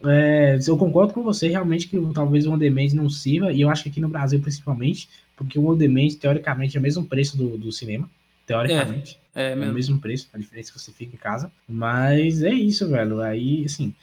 é, 0.04 0.58
eu 0.66 0.76
concordo 0.78 1.12
com 1.12 1.22
você 1.22 1.48
realmente 1.48 1.86
que 1.88 2.00
talvez 2.14 2.46
o 2.46 2.52
on 2.52 2.58
demand 2.58 2.88
não 2.94 3.10
sirva, 3.10 3.52
e 3.52 3.60
eu 3.60 3.68
acho 3.68 3.82
que 3.82 3.88
aqui 3.90 4.00
no 4.00 4.08
Brasil 4.08 4.40
principalmente, 4.40 5.08
porque 5.36 5.58
o 5.58 5.68
on 5.70 5.76
demand, 5.76 6.08
teoricamente, 6.20 6.76
é 6.76 6.80
o 6.80 6.82
mesmo 6.82 7.04
preço 7.04 7.36
do, 7.36 7.58
do 7.58 7.70
cinema, 7.72 8.08
teoricamente. 8.46 9.19
É 9.34 9.52
É, 9.52 9.54
o 9.54 9.58
mesmo. 9.58 9.74
mesmo 9.74 9.98
preço, 10.00 10.28
a 10.32 10.38
diferença 10.38 10.70
é 10.70 10.72
que 10.72 10.78
você 10.80 10.92
fica 10.92 11.14
em 11.14 11.18
casa. 11.18 11.50
Mas 11.68 12.42
é 12.42 12.52
isso, 12.52 12.88
velho. 12.88 13.20
Aí, 13.20 13.64
assim, 13.64 13.94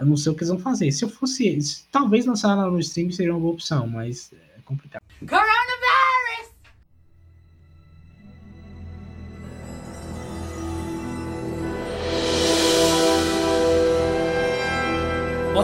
eu 0.00 0.06
não 0.06 0.16
sei 0.16 0.32
o 0.32 0.34
que 0.34 0.40
eles 0.40 0.48
vão 0.50 0.58
fazer. 0.58 0.90
Se 0.92 1.04
eu 1.04 1.08
fosse. 1.08 1.60
se- 1.62 1.84
Talvez 1.92 2.26
lançar 2.26 2.54
lá 2.54 2.68
no 2.70 2.78
stream 2.80 3.10
seria 3.12 3.32
uma 3.32 3.40
boa 3.40 3.52
opção, 3.54 3.86
mas 3.86 4.32
é 4.56 4.60
complicado. 4.64 5.02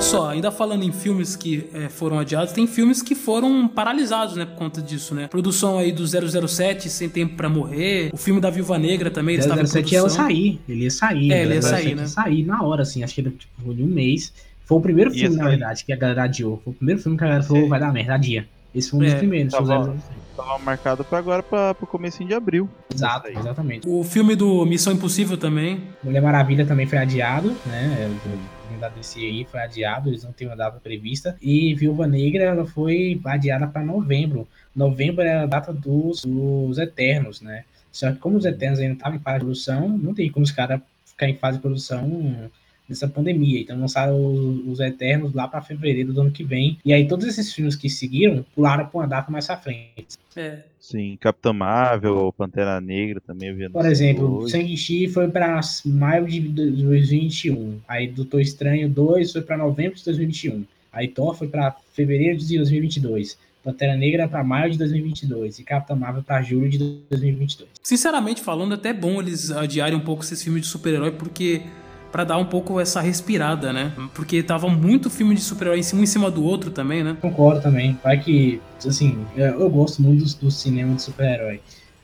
Olha 0.01 0.09
só, 0.09 0.31
ainda 0.31 0.51
falando 0.51 0.83
em 0.83 0.91
filmes 0.91 1.37
que 1.37 1.69
eh, 1.75 1.91
foram 1.91 2.19
adiados, 2.19 2.55
tem 2.55 2.67
filmes 2.67 3.03
que 3.03 3.15
foram 3.15 3.69
paralisados, 3.69 4.35
né, 4.35 4.47
por 4.47 4.55
conta 4.57 4.81
disso, 4.81 5.15
né? 5.15 5.29
Produção 5.29 5.77
aí 5.79 5.93
do 5.93 6.07
007, 6.07 6.89
Sem 6.89 7.07
Tempo 7.07 7.37
Pra 7.37 7.51
Morrer, 7.51 8.09
o 8.11 8.17
filme 8.17 8.41
da 8.41 8.49
Viúva 8.49 8.79
Negra 8.79 9.11
também, 9.11 9.35
ele 9.35 9.43
estava 9.43 9.61
em 9.61 9.67
007 9.67 9.93
ia 9.93 10.01
produção. 10.01 10.25
sair, 10.25 10.59
ele 10.67 10.85
ia 10.85 10.91
sair. 10.91 11.31
É, 11.33 11.43
ele 11.43 11.55
ia 11.57 11.61
007 11.63 11.71
sair, 11.83 11.95
né? 11.95 12.03
ia 12.03 12.09
sair 12.09 12.43
na 12.47 12.63
hora, 12.63 12.81
assim, 12.83 13.05
acho 13.05 13.15
que 13.15 13.21
era 13.21 13.31
tipo 13.31 13.75
de 13.75 13.83
um 13.83 13.87
mês. 13.89 14.33
Foi 14.65 14.79
o 14.79 14.81
primeiro 14.81 15.13
Ia 15.15 15.19
filme, 15.21 15.37
na 15.37 15.49
verdade, 15.51 15.85
que 15.85 15.93
a 15.93 15.97
galera 15.97 16.23
adiou. 16.23 16.59
Foi 16.65 16.73
o 16.73 16.77
primeiro 16.77 17.03
filme 17.03 17.19
que 17.19 17.25
a 17.25 17.27
galera 17.27 17.45
falou, 17.45 17.63
Sim. 17.65 17.69
vai 17.69 17.79
dar 17.81 17.93
merda, 17.93 18.15
adia. 18.15 18.49
Esse 18.75 18.89
foi 18.91 19.01
um 19.01 19.03
dos 19.03 19.13
É, 19.13 19.17
primeiros. 19.19 19.53
tá. 19.53 19.63
007. 19.63 19.99
Tava 20.35 20.59
marcado 20.61 21.05
pra 21.05 21.19
agora, 21.19 21.43
pra, 21.43 21.75
pro 21.75 21.87
comecinho 21.87 22.27
de 22.27 22.35
abril. 22.35 22.71
Exato, 22.95 23.29
exatamente. 23.29 23.87
O 23.87 24.03
filme 24.03 24.35
do 24.35 24.65
Missão 24.65 24.95
Impossível 24.95 25.37
também. 25.37 25.83
Mulher 26.03 26.23
Maravilha 26.23 26.65
também 26.65 26.87
foi 26.87 26.97
adiado, 26.97 27.55
né? 27.67 28.11
Da 28.79 28.89
DC 28.89 29.21
aí 29.21 29.45
foi 29.45 29.61
adiado, 29.61 30.09
eles 30.09 30.25
não 30.25 30.33
têm 30.33 30.47
uma 30.47 30.57
data 30.57 30.79
prevista. 30.81 31.37
E 31.41 31.75
Viúva 31.75 32.07
Negra 32.07 32.45
ela 32.45 32.67
foi 32.67 33.21
adiada 33.25 33.67
para 33.67 33.85
novembro. 33.85 34.47
Novembro 34.75 35.23
era 35.23 35.43
a 35.43 35.47
data 35.47 35.73
dos, 35.73 36.25
dos 36.25 36.79
Eternos, 36.79 37.41
né? 37.41 37.65
Só 37.91 38.13
que 38.13 38.19
como 38.19 38.37
os 38.37 38.45
Eternos 38.45 38.79
ainda 38.79 38.95
estavam 38.95 39.19
em 39.19 39.23
fase 39.23 39.39
de 39.39 39.45
produção, 39.45 39.89
não 39.89 40.15
tem 40.15 40.31
como 40.31 40.45
os 40.45 40.53
caras 40.53 40.81
ficar 41.05 41.29
em 41.29 41.37
fase 41.37 41.59
de 41.59 41.63
produção 41.63 42.51
nessa 42.89 43.09
pandemia. 43.09 43.61
Então 43.61 43.79
lançaram 43.79 44.17
os, 44.17 44.67
os 44.67 44.81
Eternos 44.81 45.33
lá 45.33 45.47
para 45.47 45.61
fevereiro 45.61 46.13
do 46.13 46.21
ano 46.21 46.31
que 46.31 46.45
vem. 46.45 46.79
E 46.85 46.93
aí 46.93 47.07
todos 47.07 47.27
esses 47.27 47.53
filmes 47.53 47.77
que 47.77 47.89
seguiram 47.89 48.45
pularam 48.55 48.87
para 48.87 48.99
uma 48.99 49.07
data 49.07 49.31
mais 49.31 49.49
à 49.51 49.57
frente. 49.57 50.17
É. 50.37 50.63
Sim, 50.81 51.19
Capitã 51.21 51.53
Marvel, 51.53 52.33
Pantera 52.37 52.81
Negra 52.81 53.21
também. 53.21 53.51
eu 53.51 53.71
Por 53.71 53.85
exemplo. 53.85 54.49
Shang-Chi 54.49 55.09
foi 55.09 55.29
para 55.29 55.61
maio 55.85 56.27
de 56.27 56.41
2021. 56.41 57.79
Aí 57.87 58.09
Doutor 58.09 58.41
Estranho 58.41 58.89
2 58.89 59.31
foi 59.31 59.43
para 59.43 59.59
novembro 59.59 59.99
de 59.99 60.05
2021. 60.07 60.65
Aí 60.91 61.07
Thor 61.07 61.35
foi 61.37 61.49
para 61.49 61.77
fevereiro 61.93 62.39
de 62.39 62.57
2022. 62.57 63.39
Pantera 63.63 63.95
Negra 63.95 64.27
para 64.27 64.43
maio 64.43 64.73
de 64.73 64.79
2022. 64.79 65.59
E 65.59 65.65
Capitã 65.65 65.95
Marvel 65.95 66.23
para 66.23 66.41
julho 66.41 66.71
de 66.71 66.79
2022. 67.11 67.69
Sinceramente 67.83 68.41
falando, 68.41 68.73
até 68.73 68.89
é 68.89 68.95
bom 68.95 69.21
eles 69.21 69.51
adiarem 69.51 69.97
um 69.97 70.01
pouco 70.01 70.23
esses 70.23 70.43
filmes 70.43 70.63
de 70.63 70.69
super-herói, 70.69 71.13
porque 71.13 71.63
Pra 72.13 72.25
dar 72.25 72.39
um 72.39 72.45
pouco 72.45 72.81
essa 72.81 73.01
respirada, 73.01 73.73
né? 73.73 73.93
Porque 74.15 74.43
tava 74.43 74.69
muito 74.69 75.09
filme 75.09 75.35
de 75.35 75.41
super-herói 75.41 75.79
em 75.79 75.83
cima, 75.83 76.01
um 76.01 76.05
em 76.05 76.07
cima 76.07 76.31
do 76.31 76.43
outro 76.45 76.71
também, 76.73 77.05
né? 77.05 77.17
Concordo 77.21 77.61
também. 77.61 77.97
Vai 78.03 78.19
que, 78.19 78.61
assim, 78.85 79.25
eu 79.37 79.61
eu 79.61 79.71
gosto 79.71 80.03
muito 80.03 80.25
do, 80.39 80.51
cinema 80.51 80.95
de 80.97 81.03
super-herói. 81.03 81.61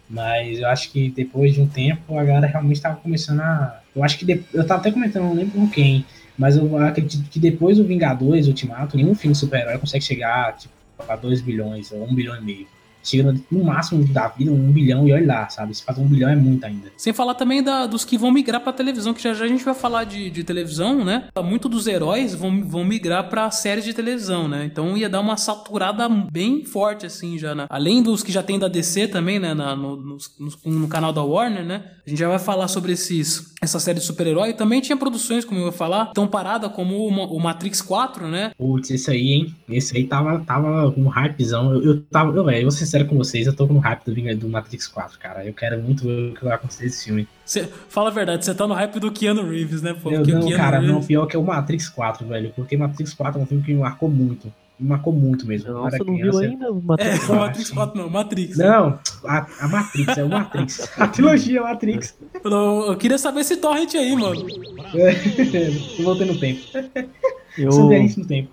Mas 0.08 0.60
eu 0.60 0.68
acho 0.68 0.92
que 0.92 1.10
depois 1.10 1.52
de 1.54 1.60
um 1.60 1.66
tempo 1.66 2.16
a 2.16 2.22
galera 2.24 2.46
realmente 2.46 2.80
tava 2.80 2.96
começando 2.96 3.40
a. 3.40 3.80
Eu 3.94 4.04
acho 4.04 4.16
que. 4.18 4.24
de- 4.24 4.44
Eu 4.54 4.64
tava 4.64 4.80
até 4.80 4.92
comentando, 4.92 5.24
não 5.24 5.34
lembro 5.34 5.58
com 5.58 5.68
quem. 5.68 6.04
Mas 6.38 6.56
eu 6.56 6.76
acredito 6.78 7.28
que 7.28 7.40
depois 7.40 7.78
do 7.78 7.84
Vingadores 7.84 8.46
Ultimato, 8.46 8.96
nenhum 8.96 9.14
filme 9.14 9.34
super-herói 9.34 9.78
consegue 9.78 10.04
chegar 10.04 10.56
tipo, 10.56 10.72
a 11.08 11.16
2 11.16 11.40
bilhões 11.40 11.90
ou 11.90 12.04
1 12.04 12.14
bilhão 12.14 12.36
e 12.36 12.40
meio. 12.44 12.66
Chega 13.08 13.32
no, 13.32 13.40
no 13.50 13.64
máximo 13.64 14.04
da 14.08 14.28
vida, 14.28 14.50
1 14.50 14.72
bilhão 14.72 15.06
e 15.08 15.12
olha 15.12 15.26
lá, 15.26 15.48
sabe? 15.48 15.74
Se 15.74 15.82
fazer 15.82 16.00
1 16.02 16.06
bilhão 16.08 16.28
é 16.30 16.36
muito 16.36 16.64
ainda. 16.64 16.90
Sem 16.96 17.12
falar 17.12 17.34
também 17.34 17.62
da- 17.62 17.86
dos 17.86 18.04
que 18.04 18.18
vão 18.18 18.30
migrar 18.32 18.60
pra 18.60 18.72
televisão, 18.72 19.14
que 19.14 19.22
já 19.22 19.32
já 19.34 19.44
a 19.44 19.48
gente 19.48 19.64
vai 19.64 19.74
falar 19.74 20.04
de, 20.04 20.30
de 20.30 20.42
televisão, 20.44 21.04
né? 21.04 21.28
Muito 21.44 21.68
dos 21.68 21.86
heróis 21.86 22.34
vão, 22.34 22.66
vão 22.68 22.84
migrar 22.84 23.28
pra 23.28 23.50
séries 23.50 23.84
de 23.84 23.92
televisão, 23.94 24.48
né? 24.48 24.64
Então 24.64 24.96
ia 24.96 25.08
dar 25.08 25.20
uma 25.20 25.36
saturada 25.36 26.08
bem 26.08 26.64
forte, 26.64 27.06
assim, 27.06 27.38
já. 27.38 27.54
né? 27.54 27.66
Além 27.68 28.02
dos 28.02 28.22
que 28.22 28.32
já 28.32 28.42
tem 28.42 28.58
da 28.58 28.68
DC 28.68 29.08
também, 29.08 29.38
né? 29.38 29.54
Na- 29.54 29.76
no, 29.76 29.96
nos- 29.96 30.32
nos- 30.38 30.58
no 30.64 30.88
canal 30.88 31.12
da 31.12 31.22
Warner, 31.22 31.64
né? 31.64 31.82
A 32.06 32.10
gente 32.10 32.18
já 32.18 32.28
vai 32.28 32.38
falar 32.38 32.68
sobre 32.68 32.92
esses, 32.92 33.54
essa 33.66 33.78
série 33.80 33.98
de 33.98 34.04
super-herói. 34.04 34.52
Também 34.54 34.80
tinha 34.80 34.96
produções, 34.96 35.44
como 35.44 35.60
eu 35.60 35.66
ia 35.66 35.72
falar, 35.72 36.06
tão 36.06 36.26
parada 36.26 36.68
como 36.68 37.06
o, 37.06 37.10
Ma- 37.10 37.26
o 37.26 37.38
Matrix 37.38 37.82
4, 37.82 38.26
né? 38.28 38.52
Putz, 38.56 38.90
esse 38.90 39.10
aí, 39.10 39.32
hein? 39.32 39.54
Esse 39.68 39.96
aí 39.96 40.04
tava, 40.04 40.38
tava 40.40 40.90
com 40.92 41.02
um 41.02 41.08
hypezão. 41.08 41.72
Eu, 41.74 41.82
eu 41.84 42.00
tava, 42.02 42.34
eu, 42.36 42.44
velho, 42.44 42.58
eu 42.58 42.62
vou 42.62 42.70
ser 42.70 42.84
sincero 42.84 43.06
com 43.06 43.16
vocês, 43.16 43.46
eu 43.46 43.54
tô 43.54 43.66
com 43.66 43.74
um 43.74 43.78
hype 43.78 44.04
do, 44.04 44.36
do 44.36 44.48
Matrix 44.48 44.86
4, 44.88 45.18
cara. 45.18 45.44
Eu 45.44 45.52
quero 45.52 45.80
muito 45.82 46.04
ver 46.04 46.30
o 46.30 46.34
que 46.34 46.44
vai 46.44 46.54
acontecer 46.54 46.84
nesse 46.84 47.04
filme. 47.04 47.28
Cê, 47.44 47.68
fala 47.88 48.08
a 48.10 48.12
verdade, 48.12 48.44
você 48.44 48.54
tá 48.54 48.66
no 48.66 48.74
hype 48.74 48.98
do 48.98 49.12
Keanu 49.12 49.48
Reeves, 49.48 49.82
né? 49.82 49.94
Pô, 50.02 50.10
Eu, 50.10 50.24
não, 50.26 50.50
cara, 50.52 50.80
não, 50.80 50.86
Reeves- 50.94 51.06
pior 51.06 51.26
que 51.26 51.36
é 51.36 51.38
o 51.38 51.44
Matrix 51.44 51.88
4, 51.88 52.26
velho. 52.26 52.52
Porque 52.56 52.76
Matrix 52.76 53.12
4 53.14 53.40
é 53.40 53.42
um 53.42 53.46
filme 53.46 53.62
que 53.62 53.72
me 53.72 53.80
marcou 53.80 54.08
muito. 54.08 54.52
Me 54.78 54.88
marcou 54.88 55.12
muito 55.12 55.46
mesmo. 55.46 55.72
Nossa, 55.72 55.98
não 55.98 56.04
viu 56.16 56.30
criança. 56.30 56.40
ainda? 56.40 56.72
o 56.72 56.78
É, 56.78 56.82
Matrix 56.82 57.28
eu 57.28 57.34
Matrix 57.36 57.64
acho. 57.66 57.74
4 57.74 57.98
não, 58.02 58.10
Matrix. 58.10 58.58
Não, 58.58 58.98
a, 59.24 59.46
a 59.60 59.68
Matrix, 59.68 60.18
é 60.18 60.24
o 60.24 60.28
Matrix. 60.28 60.90
A 61.00 61.08
trilogia 61.08 61.62
Matrix. 61.62 62.14
Eu, 62.44 62.50
eu 62.88 62.96
queria 62.96 63.16
saber 63.18 63.40
esse 63.40 63.56
torrent 63.56 63.94
aí, 63.94 64.14
mano. 64.14 64.46
eu 65.98 66.04
voltei 66.04 66.26
no 66.26 66.38
tempo. 66.38 66.60
Eu, 67.56 67.92
isso 68.04 68.20
no 68.20 68.26
tempo. 68.26 68.50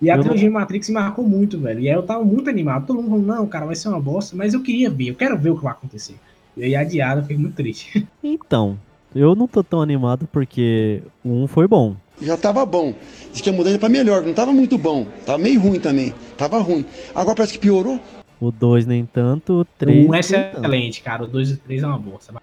E 0.00 0.10
a 0.10 0.16
eu 0.16 0.20
trilogia 0.20 0.50
Matrix 0.50 0.88
me 0.88 0.94
marcou 0.94 1.26
muito, 1.26 1.58
velho. 1.58 1.80
E 1.80 1.88
aí 1.88 1.94
eu 1.94 2.02
tava 2.02 2.24
muito 2.24 2.48
animado. 2.50 2.86
Todo 2.86 2.96
mundo 3.02 3.10
falando, 3.10 3.26
não, 3.26 3.46
cara, 3.46 3.66
vai 3.66 3.74
ser 3.74 3.88
uma 3.88 4.00
bosta. 4.00 4.36
Mas 4.36 4.54
eu 4.54 4.62
queria 4.62 4.90
ver, 4.90 5.08
eu 5.08 5.14
quero 5.14 5.36
ver 5.38 5.50
o 5.50 5.56
que 5.56 5.62
vai 5.64 5.72
acontecer. 5.72 6.16
E 6.56 6.64
aí 6.64 6.74
adiado, 6.74 7.20
eu 7.20 7.22
fiquei 7.22 7.36
muito 7.36 7.54
triste. 7.54 8.06
Então, 8.24 8.78
eu 9.14 9.34
não 9.34 9.46
tô 9.46 9.62
tão 9.62 9.80
animado 9.80 10.28
porque 10.32 11.02
o 11.24 11.44
1 11.44 11.46
foi 11.48 11.66
bom. 11.68 11.96
Já 12.20 12.36
tava 12.36 12.64
bom. 12.64 12.94
Diz 13.32 13.40
que 13.42 13.50
ia 13.50 13.56
mudando 13.56 13.78
pra 13.78 13.88
melhor, 13.88 14.22
não 14.22 14.32
tava 14.32 14.52
muito 14.52 14.78
bom. 14.78 15.06
Tava 15.24 15.38
meio 15.38 15.60
ruim 15.60 15.78
também. 15.78 16.14
Tava 16.36 16.58
ruim. 16.58 16.84
Agora 17.14 17.36
parece 17.36 17.52
que 17.54 17.58
piorou. 17.58 18.00
O 18.40 18.50
2 18.50 18.86
nem 18.86 19.04
tanto, 19.04 19.60
o 19.60 19.64
3 19.64 20.08
um 20.08 20.14
é 20.14 20.20
excelente, 20.20 21.02
cara. 21.02 21.24
O 21.24 21.26
2 21.26 21.50
e 21.50 21.52
o 21.54 21.56
3 21.58 21.82
é 21.82 21.86
uma 21.86 21.98
bosta. 21.98 22.34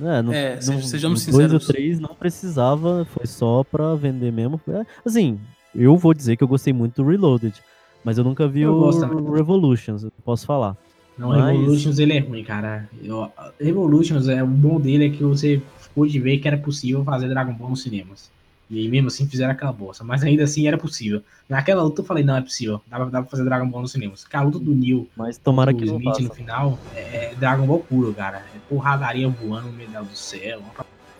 É, 0.00 0.22
não, 0.22 0.32
É, 0.32 0.54
não, 0.64 0.80
sejamos 0.82 1.26
o 1.26 1.30
2 1.30 1.52
e 1.52 1.56
o 1.56 1.60
sinceros. 1.60 1.66
3 1.66 2.00
não 2.00 2.14
precisava, 2.14 3.06
foi 3.10 3.26
só 3.26 3.62
pra 3.62 3.94
vender 3.94 4.32
mesmo. 4.32 4.60
É, 4.68 4.84
assim, 5.04 5.38
eu 5.74 5.96
vou 5.96 6.14
dizer 6.14 6.36
que 6.36 6.44
eu 6.44 6.48
gostei 6.48 6.72
muito 6.72 7.02
do 7.02 7.08
Reloaded, 7.08 7.54
mas 8.02 8.16
eu 8.18 8.24
nunca 8.24 8.48
vi 8.48 8.62
Eu 8.62 8.74
o. 8.74 9.32
Revolutions, 9.32 10.02
eu 10.04 10.12
posso 10.24 10.46
falar. 10.46 10.76
Não, 11.18 11.28
Mas- 11.28 11.58
Revolutions 11.58 11.98
ele 11.98 12.14
é 12.14 12.20
ruim, 12.20 12.42
cara. 12.42 12.88
Eu, 13.02 13.30
Revolutions, 13.60 14.28
é, 14.28 14.42
o 14.42 14.46
bom 14.46 14.80
dele 14.80 15.06
é 15.06 15.10
que 15.10 15.22
você 15.22 15.60
pôde 15.94 16.18
ver 16.18 16.38
que 16.38 16.48
era 16.48 16.56
possível 16.56 17.04
fazer 17.04 17.28
Dragon 17.28 17.52
Ball 17.52 17.70
nos 17.70 17.82
cinemas. 17.82 18.30
E 18.72 18.78
aí 18.78 18.88
mesmo 18.88 19.08
assim 19.08 19.28
fizeram 19.28 19.52
aquela 19.52 19.70
bosta. 19.70 20.02
Mas 20.02 20.22
ainda 20.24 20.44
assim 20.44 20.66
era 20.66 20.78
possível. 20.78 21.22
Naquela 21.46 21.82
luta 21.82 22.00
eu 22.00 22.06
falei, 22.06 22.24
não, 22.24 22.36
é 22.36 22.40
possível. 22.40 22.80
Dá 22.88 22.96
pra, 22.96 23.04
dá 23.04 23.20
pra 23.20 23.30
fazer 23.30 23.44
Dragon 23.44 23.68
Ball 23.68 23.82
nos 23.82 23.92
cinemas. 23.92 24.22
Porque 24.22 24.34
a 24.34 24.40
luta 24.40 24.58
do 24.58 24.74
Neil 24.74 25.06
Mas 25.14 25.36
tomara 25.36 25.74
do 25.74 25.78
que 25.78 25.84
Smith 25.84 26.20
no 26.20 26.30
final 26.30 26.78
é, 26.96 27.00
é 27.00 27.34
Dragon 27.38 27.66
Ball 27.66 27.80
puro, 27.80 28.14
cara. 28.14 28.38
É 28.38 28.58
porradaria 28.70 29.28
voando 29.28 29.66
no 29.66 29.72
meio 29.74 29.90
do 29.90 30.16
céu. 30.16 30.62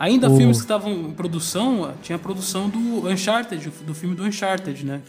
Ainda 0.00 0.30
O- 0.30 0.36
filmes 0.36 0.56
que 0.56 0.64
estavam 0.64 0.90
em 0.90 1.12
produção, 1.12 1.92
tinha 2.02 2.16
a 2.16 2.18
produção 2.18 2.70
do 2.70 3.06
Uncharted, 3.06 3.70
do 3.86 3.94
filme 3.94 4.16
do 4.16 4.24
Uncharted, 4.24 4.86
né? 4.86 5.02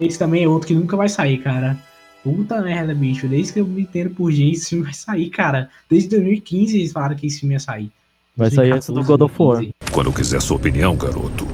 Esse 0.00 0.18
também 0.18 0.42
é 0.42 0.48
outro 0.48 0.66
que 0.66 0.74
nunca 0.74 0.96
vai 0.96 1.08
sair, 1.08 1.38
cara. 1.38 1.78
Puta 2.24 2.60
merda, 2.60 2.92
bicho. 2.92 3.28
Desde 3.28 3.52
que 3.52 3.60
eu 3.60 3.66
me 3.66 3.82
entendo 3.82 4.10
por 4.10 4.32
gente, 4.32 4.56
esse 4.56 4.70
filme 4.70 4.84
vai 4.84 4.94
sair, 4.94 5.30
cara. 5.30 5.70
Desde 5.88 6.08
2015 6.08 6.76
eles 6.76 6.90
falaram 6.90 7.14
que 7.14 7.28
esse 7.28 7.38
filme 7.38 7.54
ia 7.54 7.60
sair. 7.60 7.92
Vai 8.36 8.50
sair 8.50 8.72
antes 8.72 8.88
do 8.88 9.04
God 9.04 9.20
of 9.20 9.34
War. 9.38 9.58
2015. 9.58 9.92
Quando 9.92 10.12
quiser 10.12 10.42
sua 10.42 10.56
opinião, 10.56 10.96
garoto, 10.96 11.46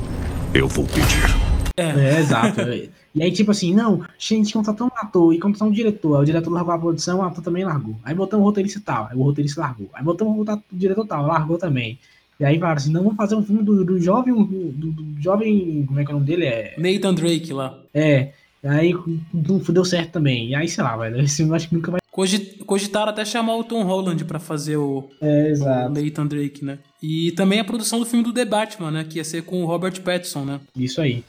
eu 0.54 0.66
vou 0.68 0.84
pedir. 0.86 1.50
É, 1.76 2.18
exato. 2.18 2.60
e 3.14 3.22
aí, 3.22 3.30
tipo 3.32 3.50
assim, 3.50 3.74
não, 3.74 4.04
gente, 4.18 4.52
contratou 4.52 4.88
um 4.88 4.90
ator 4.96 5.32
e 5.32 5.38
contratou 5.38 5.68
um 5.68 5.72
diretor. 5.72 6.16
Aí 6.16 6.22
o 6.22 6.26
diretor 6.26 6.50
largou 6.50 6.74
a 6.74 6.78
produção, 6.78 7.20
o 7.20 7.22
ator 7.22 7.42
também 7.42 7.64
largou. 7.64 7.94
Aí 8.04 8.14
botamos 8.14 8.42
um 8.42 8.46
roteirista 8.46 8.80
tal, 8.84 9.08
aí 9.10 9.16
o 9.16 9.22
roteirista 9.22 9.60
largou. 9.60 9.88
Aí 9.92 10.02
botamos 10.02 10.48
o 10.48 10.62
diretor 10.72 11.06
tal, 11.06 11.26
largou 11.26 11.58
também. 11.58 11.98
E 12.38 12.44
aí 12.44 12.58
falaram 12.58 12.78
assim, 12.78 12.92
não, 12.92 13.02
vamos 13.02 13.16
fazer 13.16 13.34
um 13.34 13.42
filme 13.42 13.62
do, 13.62 13.84
do 13.84 14.00
jovem, 14.00 14.34
do, 14.34 14.92
do 14.92 15.22
jovem, 15.22 15.84
como 15.86 16.00
é 16.00 16.04
que 16.04 16.10
é 16.10 16.14
o 16.14 16.18
nome 16.18 16.26
dele? 16.26 16.46
É, 16.46 16.74
Nathan 16.78 17.14
Drake 17.14 17.52
lá. 17.52 17.78
é. 17.94 18.32
Aí 18.62 18.92
não 19.32 19.58
deu 19.58 19.84
certo 19.86 20.12
também. 20.12 20.50
E 20.50 20.54
aí, 20.54 20.68
sei 20.68 20.84
lá, 20.84 20.94
velho, 20.94 21.18
esse 21.20 21.38
filme 21.38 21.52
eu 21.52 21.56
acho 21.56 21.68
que 21.68 21.74
nunca 21.74 21.90
vai... 21.90 21.99
Cogi- 22.20 22.58
Cogitaram 22.66 23.10
até 23.10 23.24
chamar 23.24 23.56
o 23.56 23.64
Tom 23.64 23.82
Holland 23.82 24.24
pra 24.26 24.38
fazer 24.38 24.76
o, 24.76 25.08
É, 25.20 25.44
o 25.44 25.46
exato. 25.48 25.90
Nathan 26.02 26.26
Drake, 26.26 26.64
né? 26.64 26.78
E 27.02 27.32
também 27.32 27.58
a 27.60 27.64
produção 27.64 27.98
do 27.98 28.04
filme 28.04 28.22
do 28.24 28.32
The 28.32 28.44
Batman, 28.44 28.90
né? 28.90 29.04
Que 29.08 29.16
ia 29.18 29.24
ser 29.24 29.42
com 29.42 29.62
o 29.62 29.66
Robert 29.66 29.98
Pattinson, 30.02 30.44
né? 30.44 30.60
Isso 30.76 31.00
aí. 31.00 31.24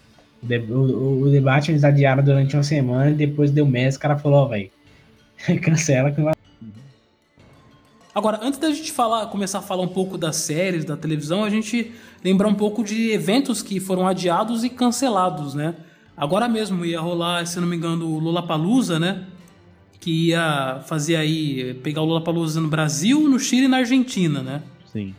O, 0.70 0.74
o, 0.74 1.22
o 1.24 1.30
debate 1.32 1.72
eles 1.72 1.84
adiaram 1.84 2.22
durante 2.24 2.56
uma 2.56 2.64
semana 2.64 3.10
e 3.12 3.14
depois 3.14 3.52
deu 3.52 3.66
mês, 3.66 3.96
o 3.96 4.00
cara 4.00 4.18
falou, 4.18 4.40
ó, 4.40 4.48
velho, 4.48 4.70
cancela 5.62 6.12
que 6.12 6.20
vai 6.22 6.34
Agora, 8.14 8.40
antes 8.42 8.60
da 8.60 8.70
gente 8.72 8.92
falar, 8.92 9.28
começar 9.28 9.60
a 9.60 9.62
falar 9.62 9.84
um 9.84 9.88
pouco 9.88 10.18
das 10.18 10.36
séries, 10.36 10.84
da 10.84 10.98
televisão, 10.98 11.46
a 11.46 11.50
gente 11.50 11.94
lembrar 12.24 12.50
um 12.50 12.54
pouco 12.56 12.84
de 12.84 13.12
eventos 13.12 13.62
que 13.64 13.80
foram 13.80 14.06
adiados 14.06 14.66
e 14.66 14.70
cancelados, 14.70 15.54
né? 15.56 15.76
Agora 16.18 16.50
mesmo 16.50 16.84
ia 16.84 17.00
rolar, 17.00 17.46
se 17.48 17.58
não 17.60 17.68
me 17.68 17.78
engano, 17.78 18.06
o 18.06 18.20
Lollapalooza, 18.20 19.00
né? 19.00 19.24
Que 20.02 20.30
ia 20.30 20.82
fazer 20.88 21.16
aí, 21.16 21.74
pegar 21.76 22.02
o 22.02 22.06
Lollapalooza 22.06 22.60
no 22.60 22.68
Brasil, 22.68 23.22
no 23.30 23.40
Chile 23.40 23.66
e 23.66 23.68
na 23.70 23.78
Argentina, 23.78 24.42
né? 24.42 24.62
Sim. 24.92 25.14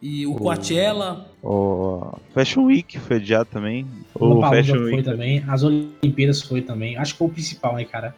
E 0.00 0.26
o 0.26 0.34
Coachella, 0.34 1.28
O 1.42 2.18
Fashion 2.34 2.64
Week 2.64 2.98
foi 2.98 3.16
adiado 3.18 3.48
também. 3.52 3.86
O 4.14 4.38
O 4.38 4.40
Fashion 4.40 4.74
foi 4.78 4.92
Week. 4.96 5.02
também, 5.04 5.44
as 5.46 5.62
Olimpíadas 5.62 6.42
foi 6.42 6.60
também. 6.62 6.96
Acho 6.96 7.12
que 7.12 7.18
foi 7.18 7.28
o 7.28 7.30
principal, 7.30 7.76
né, 7.76 7.84
cara? 7.84 8.14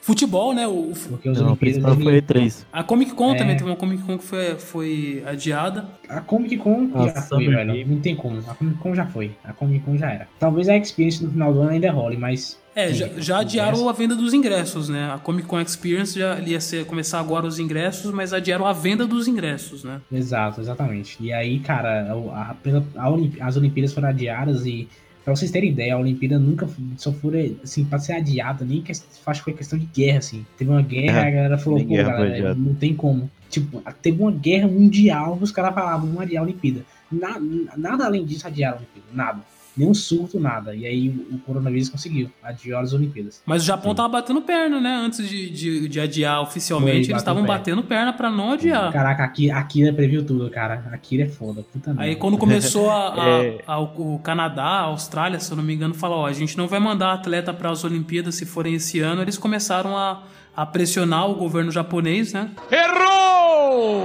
futebol, 0.00 0.54
né? 0.54 0.66
O, 0.66 0.70
o- 0.70 0.94
Porque 1.10 1.28
os 1.28 1.38
Não, 1.38 1.48
Olimpíadas. 1.48 1.82
principal 1.82 1.94
foi 2.02 2.20
E3. 2.22 2.64
a 2.72 2.82
Comic 2.82 3.12
Con 3.12 3.34
É. 3.34 3.36
também 3.36 3.56
teve 3.56 3.68
uma 3.68 3.76
Comic 3.76 4.02
Con 4.04 4.16
que 4.16 4.24
foi, 4.24 4.54
foi 4.54 5.22
adiada. 5.26 5.86
A 6.08 6.20
Comic 6.22 6.56
Con 6.56 6.88
A 6.94 7.08
já 7.08 7.22
foi, 7.22 7.46
velho. 7.46 7.86
Não 7.86 8.00
tem 8.00 8.14
como. 8.16 8.38
A 8.48 8.54
Comic 8.54 8.78
Con 8.78 8.94
já 8.94 9.04
foi. 9.06 9.32
A 9.44 9.52
Comic 9.52 9.84
Con 9.84 9.98
já 9.98 10.10
era. 10.10 10.28
Talvez 10.38 10.66
a 10.68 10.76
Experience 10.78 11.22
no 11.22 11.30
final 11.30 11.52
do 11.52 11.60
ano 11.60 11.70
ainda 11.70 11.90
role, 11.90 12.16
mas. 12.16 12.58
É, 12.78 12.92
já, 12.94 13.08
já 13.18 13.38
adiaram 13.40 13.88
a 13.88 13.92
venda 13.92 14.14
dos 14.14 14.32
ingressos, 14.32 14.88
né? 14.88 15.10
A 15.12 15.18
Comic 15.18 15.48
Con 15.48 15.60
Experience 15.60 16.18
já 16.18 16.38
ia 16.40 16.60
ser, 16.60 16.84
começar 16.86 17.18
agora 17.18 17.46
os 17.46 17.58
ingressos, 17.58 18.12
mas 18.12 18.32
adiaram 18.32 18.64
a 18.66 18.72
venda 18.72 19.06
dos 19.06 19.26
ingressos, 19.26 19.82
né? 19.84 20.00
Exato, 20.12 20.60
exatamente. 20.60 21.16
E 21.20 21.32
aí, 21.32 21.58
cara, 21.60 22.12
a, 22.12 22.40
a- 22.52 22.56
a 23.02 23.10
Olimp- 23.10 23.40
as 23.40 23.56
Olimpíadas 23.56 23.92
foram 23.92 24.08
adiadas 24.08 24.64
e. 24.66 24.88
Pra 25.24 25.36
vocês 25.36 25.50
terem 25.50 25.68
ideia, 25.70 25.94
a 25.94 25.98
Olimpíada 25.98 26.38
nunca 26.38 26.66
só 26.96 27.12
foi, 27.12 27.58
assim, 27.62 27.84
pra 27.84 27.98
ser 27.98 28.12
adiada, 28.14 28.64
nem 28.64 28.80
que, 28.80 28.90
acho 28.92 29.02
que 29.40 29.44
foi 29.44 29.52
questão 29.52 29.78
de 29.78 29.84
guerra, 29.84 30.18
assim. 30.18 30.46
Teve 30.56 30.70
uma 30.70 30.80
guerra, 30.80 31.20
É, 31.20 31.28
a 31.28 31.30
galera 31.30 31.58
falou, 31.58 31.78
pô, 31.80 31.94
galera, 32.12 32.54
não 32.54 32.74
tem 32.74 32.94
como. 32.94 33.30
Tipo, 33.50 33.82
teve 34.00 34.22
uma 34.22 34.30
guerra 34.32 34.68
mundial, 34.68 35.36
os 35.38 35.50
caras 35.52 35.74
falavam, 35.74 36.06
vamos 36.06 36.22
adiar 36.22 36.40
a 36.42 36.44
Olimpíada. 36.44 36.80
Na- 37.12 37.38
nada 37.76 38.06
além 38.06 38.24
disso 38.24 38.46
adiaram 38.46 38.76
a 38.76 38.80
Olimpíada, 38.80 39.08
nada. 39.12 39.40
Nenhum 39.78 39.94
surto, 39.94 40.40
nada. 40.40 40.74
E 40.74 40.84
aí 40.84 41.08
o, 41.08 41.38
coronavírus 41.46 41.88
conseguiu, 41.88 42.28
adiar 42.42 42.82
as 42.82 42.92
Olimpíadas. 42.92 43.40
Mas 43.46 43.62
o 43.62 43.66
Japão 43.66 43.94
tava 43.94 44.08
batendo 44.08 44.42
perna, 44.42 44.80
né? 44.80 44.90
Antes 45.04 45.26
de, 45.28 45.48
de, 45.50 45.88
de 45.88 46.00
adiar 46.00 46.42
oficialmente, 46.42 47.04
Foi, 47.04 47.12
eles 47.12 47.22
estavam 47.22 47.42
perna. 47.44 47.58
batendo 47.58 47.82
perna 47.84 48.12
pra 48.12 48.28
não 48.30 48.52
adiar. 48.52 48.92
Caraca, 48.92 49.22
aqui, 49.22 49.50
Akira 49.50 49.92
previu 49.92 50.26
tudo, 50.26 50.50
cara. 50.50 50.82
A 50.90 50.94
Akira 50.96 51.22
é 51.22 51.28
foda, 51.28 51.62
puta 51.62 51.90
merda. 51.90 52.02
Aí 52.02 52.16
quando 52.16 52.36
começou 52.36 52.90
a, 52.90 53.14
a- 53.22 53.44
É. 53.44 53.58
a- 53.66 53.78
o 53.80 54.18
Canadá, 54.18 54.64
a 54.64 54.80
Austrália, 54.82 55.38
se 55.38 55.50
eu 55.52 55.56
não 55.56 55.62
me 55.62 55.72
engano, 55.74 55.94
falou, 55.94 56.18
ó, 56.18 56.26
a 56.26 56.32
gente 56.32 56.58
não 56.58 56.66
vai 56.66 56.80
mandar 56.80 57.12
atleta 57.12 57.54
para 57.54 57.70
as 57.70 57.84
Olimpíadas 57.84 58.34
se 58.34 58.44
forem 58.44 58.74
esse 58.74 58.98
ano, 58.98 59.22
eles 59.22 59.38
começaram 59.38 59.96
a, 59.96 60.24
a 60.56 60.66
pressionar 60.66 61.30
o 61.30 61.36
governo 61.36 61.70
japonês, 61.70 62.32
né? 62.32 62.50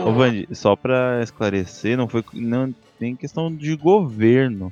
Ô, 0.05 0.11
Vandi, 0.13 0.47
só 0.51 0.75
pra 0.75 1.21
esclarecer, 1.23 1.97
não 1.97 2.07
foi 2.07 2.23
não 2.33 2.73
tem 2.99 3.15
questão 3.15 3.53
de 3.53 3.75
governo. 3.75 4.71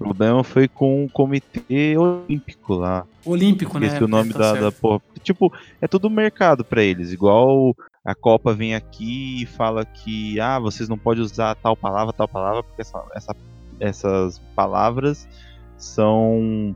O 0.00 0.04
problema 0.04 0.42
foi 0.42 0.66
com 0.66 1.04
o 1.04 1.10
Comitê 1.10 1.94
Olímpico 1.98 2.72
lá. 2.74 3.04
Olímpico, 3.24 3.78
né? 3.78 3.86
Esqueci 3.86 4.02
o 4.04 4.08
nome 4.08 4.32
Tá 4.32 4.38
da, 4.54 4.60
da 4.62 4.72
porra. 4.72 5.02
Tipo, 5.22 5.52
é 5.78 5.86
tudo 5.86 6.08
mercado 6.08 6.64
pra 6.64 6.82
eles. 6.82 7.12
Igual 7.12 7.76
a 8.02 8.14
Copa 8.14 8.54
vem 8.54 8.74
aqui 8.74 9.42
e 9.42 9.46
fala 9.46 9.84
que 9.84 10.40
ah, 10.40 10.58
vocês 10.58 10.88
não 10.88 10.96
podem 10.96 11.22
usar 11.22 11.54
tal 11.56 11.76
palavra, 11.76 12.14
tal 12.14 12.26
palavra, 12.26 12.62
porque 12.62 12.80
essa- 12.80 13.04
essa- 13.14 13.36
essas 13.78 14.38
palavras 14.56 15.28
são 15.76 16.74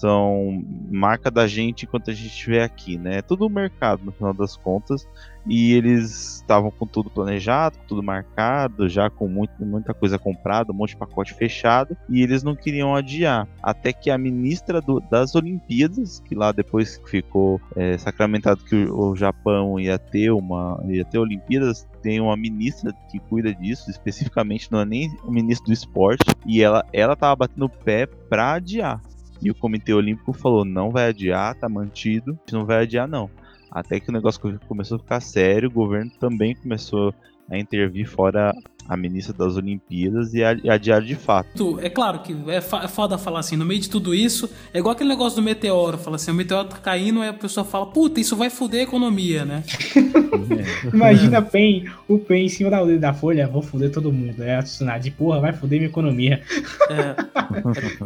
são 0.00 0.62
marca 0.90 1.30
da 1.30 1.46
gente 1.46 1.84
enquanto 1.84 2.10
a 2.10 2.14
gente 2.14 2.28
estiver 2.28 2.62
aqui, 2.62 2.96
né? 2.98 3.18
É 3.18 3.22
tudo 3.22 3.48
mercado 3.48 4.04
no 4.04 4.12
final 4.12 4.32
das 4.34 4.56
contas. 4.56 5.06
E 5.48 5.74
eles 5.74 6.36
estavam 6.36 6.72
com 6.72 6.84
tudo 6.88 7.08
planejado, 7.08 7.78
tudo 7.86 8.02
marcado, 8.02 8.88
já 8.88 9.08
com 9.08 9.28
muito, 9.28 9.64
muita 9.64 9.94
coisa 9.94 10.18
comprada, 10.18 10.72
um 10.72 10.74
monte 10.74 10.90
de 10.90 10.96
pacote 10.96 11.34
fechado, 11.34 11.96
e 12.08 12.20
eles 12.20 12.42
não 12.42 12.56
queriam 12.56 12.96
adiar. 12.96 13.46
Até 13.62 13.92
que 13.92 14.10
a 14.10 14.18
ministra 14.18 14.80
do- 14.80 14.98
das 15.08 15.36
Olimpíadas, 15.36 16.18
que 16.18 16.34
lá 16.34 16.50
depois 16.50 17.00
ficou 17.06 17.60
é, 17.76 17.96
sacramentado 17.96 18.64
que 18.64 18.74
o, 18.74 19.12
o 19.12 19.16
Japão 19.16 19.78
ia 19.78 19.96
ter 20.00 20.32
uma 20.32 20.82
ia 20.88 21.04
ter 21.04 21.18
Olimpíadas, 21.18 21.86
tem 22.02 22.20
uma 22.20 22.36
ministra 22.36 22.92
que 23.08 23.20
cuida 23.20 23.54
disso, 23.54 23.88
especificamente 23.88 24.70
não 24.72 24.80
é 24.80 24.84
nem 24.84 25.08
o 25.24 25.30
ministro 25.30 25.66
do 25.68 25.72
esporte, 25.72 26.24
e 26.44 26.60
ela 26.60 26.84
ela 26.92 27.14
tava 27.14 27.36
batendo 27.36 27.66
o 27.66 27.70
pé 27.70 28.06
pra 28.06 28.54
adiar. 28.54 29.00
E 29.42 29.50
o 29.50 29.54
Comitê 29.54 29.92
Olímpico 29.92 30.32
falou: 30.32 30.64
não 30.64 30.90
vai 30.90 31.08
adiar, 31.08 31.54
tá 31.54 31.68
mantido, 31.68 32.38
não 32.52 32.64
vai 32.64 32.82
adiar, 32.82 33.06
não. 33.08 33.30
Até 33.70 34.00
que 34.00 34.08
o 34.08 34.12
negócio 34.12 34.40
co- 34.40 34.58
começou 34.66 34.96
a 34.96 35.00
ficar 35.00 35.20
sério, 35.20 35.68
o 35.68 35.72
governo 35.72 36.10
também 36.18 36.54
começou 36.54 37.14
a 37.50 37.58
intervir 37.58 38.08
fora 38.08 38.52
a 38.88 38.96
ministra 38.96 39.32
das 39.34 39.56
Olimpíadas 39.56 40.32
e 40.34 40.42
a, 40.44 40.54
e 40.54 40.70
a 40.70 40.76
Diário 40.76 41.06
de 41.06 41.14
Fato. 41.14 41.48
Tu- 41.56 41.78
É 41.80 41.88
claro 41.90 42.20
que 42.20 42.34
é 42.48 42.56
é 42.56 42.88
foda 42.88 43.16
falar 43.18 43.40
assim, 43.40 43.56
no 43.56 43.64
meio 43.64 43.80
de 43.80 43.88
tudo 43.90 44.14
isso, 44.14 44.48
é 44.72 44.78
igual 44.78 44.94
aquele 44.94 45.08
negócio 45.10 45.36
do 45.36 45.42
meteoro, 45.42 45.98
fala 45.98 46.16
assim, 46.16 46.30
o 46.30 46.34
meteoro 46.34 46.68
tá 46.68 46.76
caindo, 46.76 47.20
aí 47.22 47.28
a 47.28 47.32
pessoa 47.34 47.64
fala, 47.64 47.86
puta, 47.86 48.20
isso 48.20 48.36
vai 48.36 48.50
foder 48.50 48.80
a 48.80 48.82
economia, 48.84 49.44
né? 49.44 49.62
Imagina 50.92 51.42
PEN, 51.42 51.84
o 52.08 52.18
PEN 52.18 52.46
em 52.46 52.48
cima 52.48 52.70
da, 52.70 52.84
da 52.84 53.14
folha, 53.14 53.46
vou 53.48 53.62
foder 53.62 53.90
todo 53.90 54.12
mundo. 54.12 54.42
É 54.42 54.56
a 54.56 54.98
de 54.98 55.10
porra, 55.10 55.40
vai 55.40 55.52
foder 55.52 55.78
minha 55.78 55.88
economia. 55.88 56.42
É, 56.90 57.16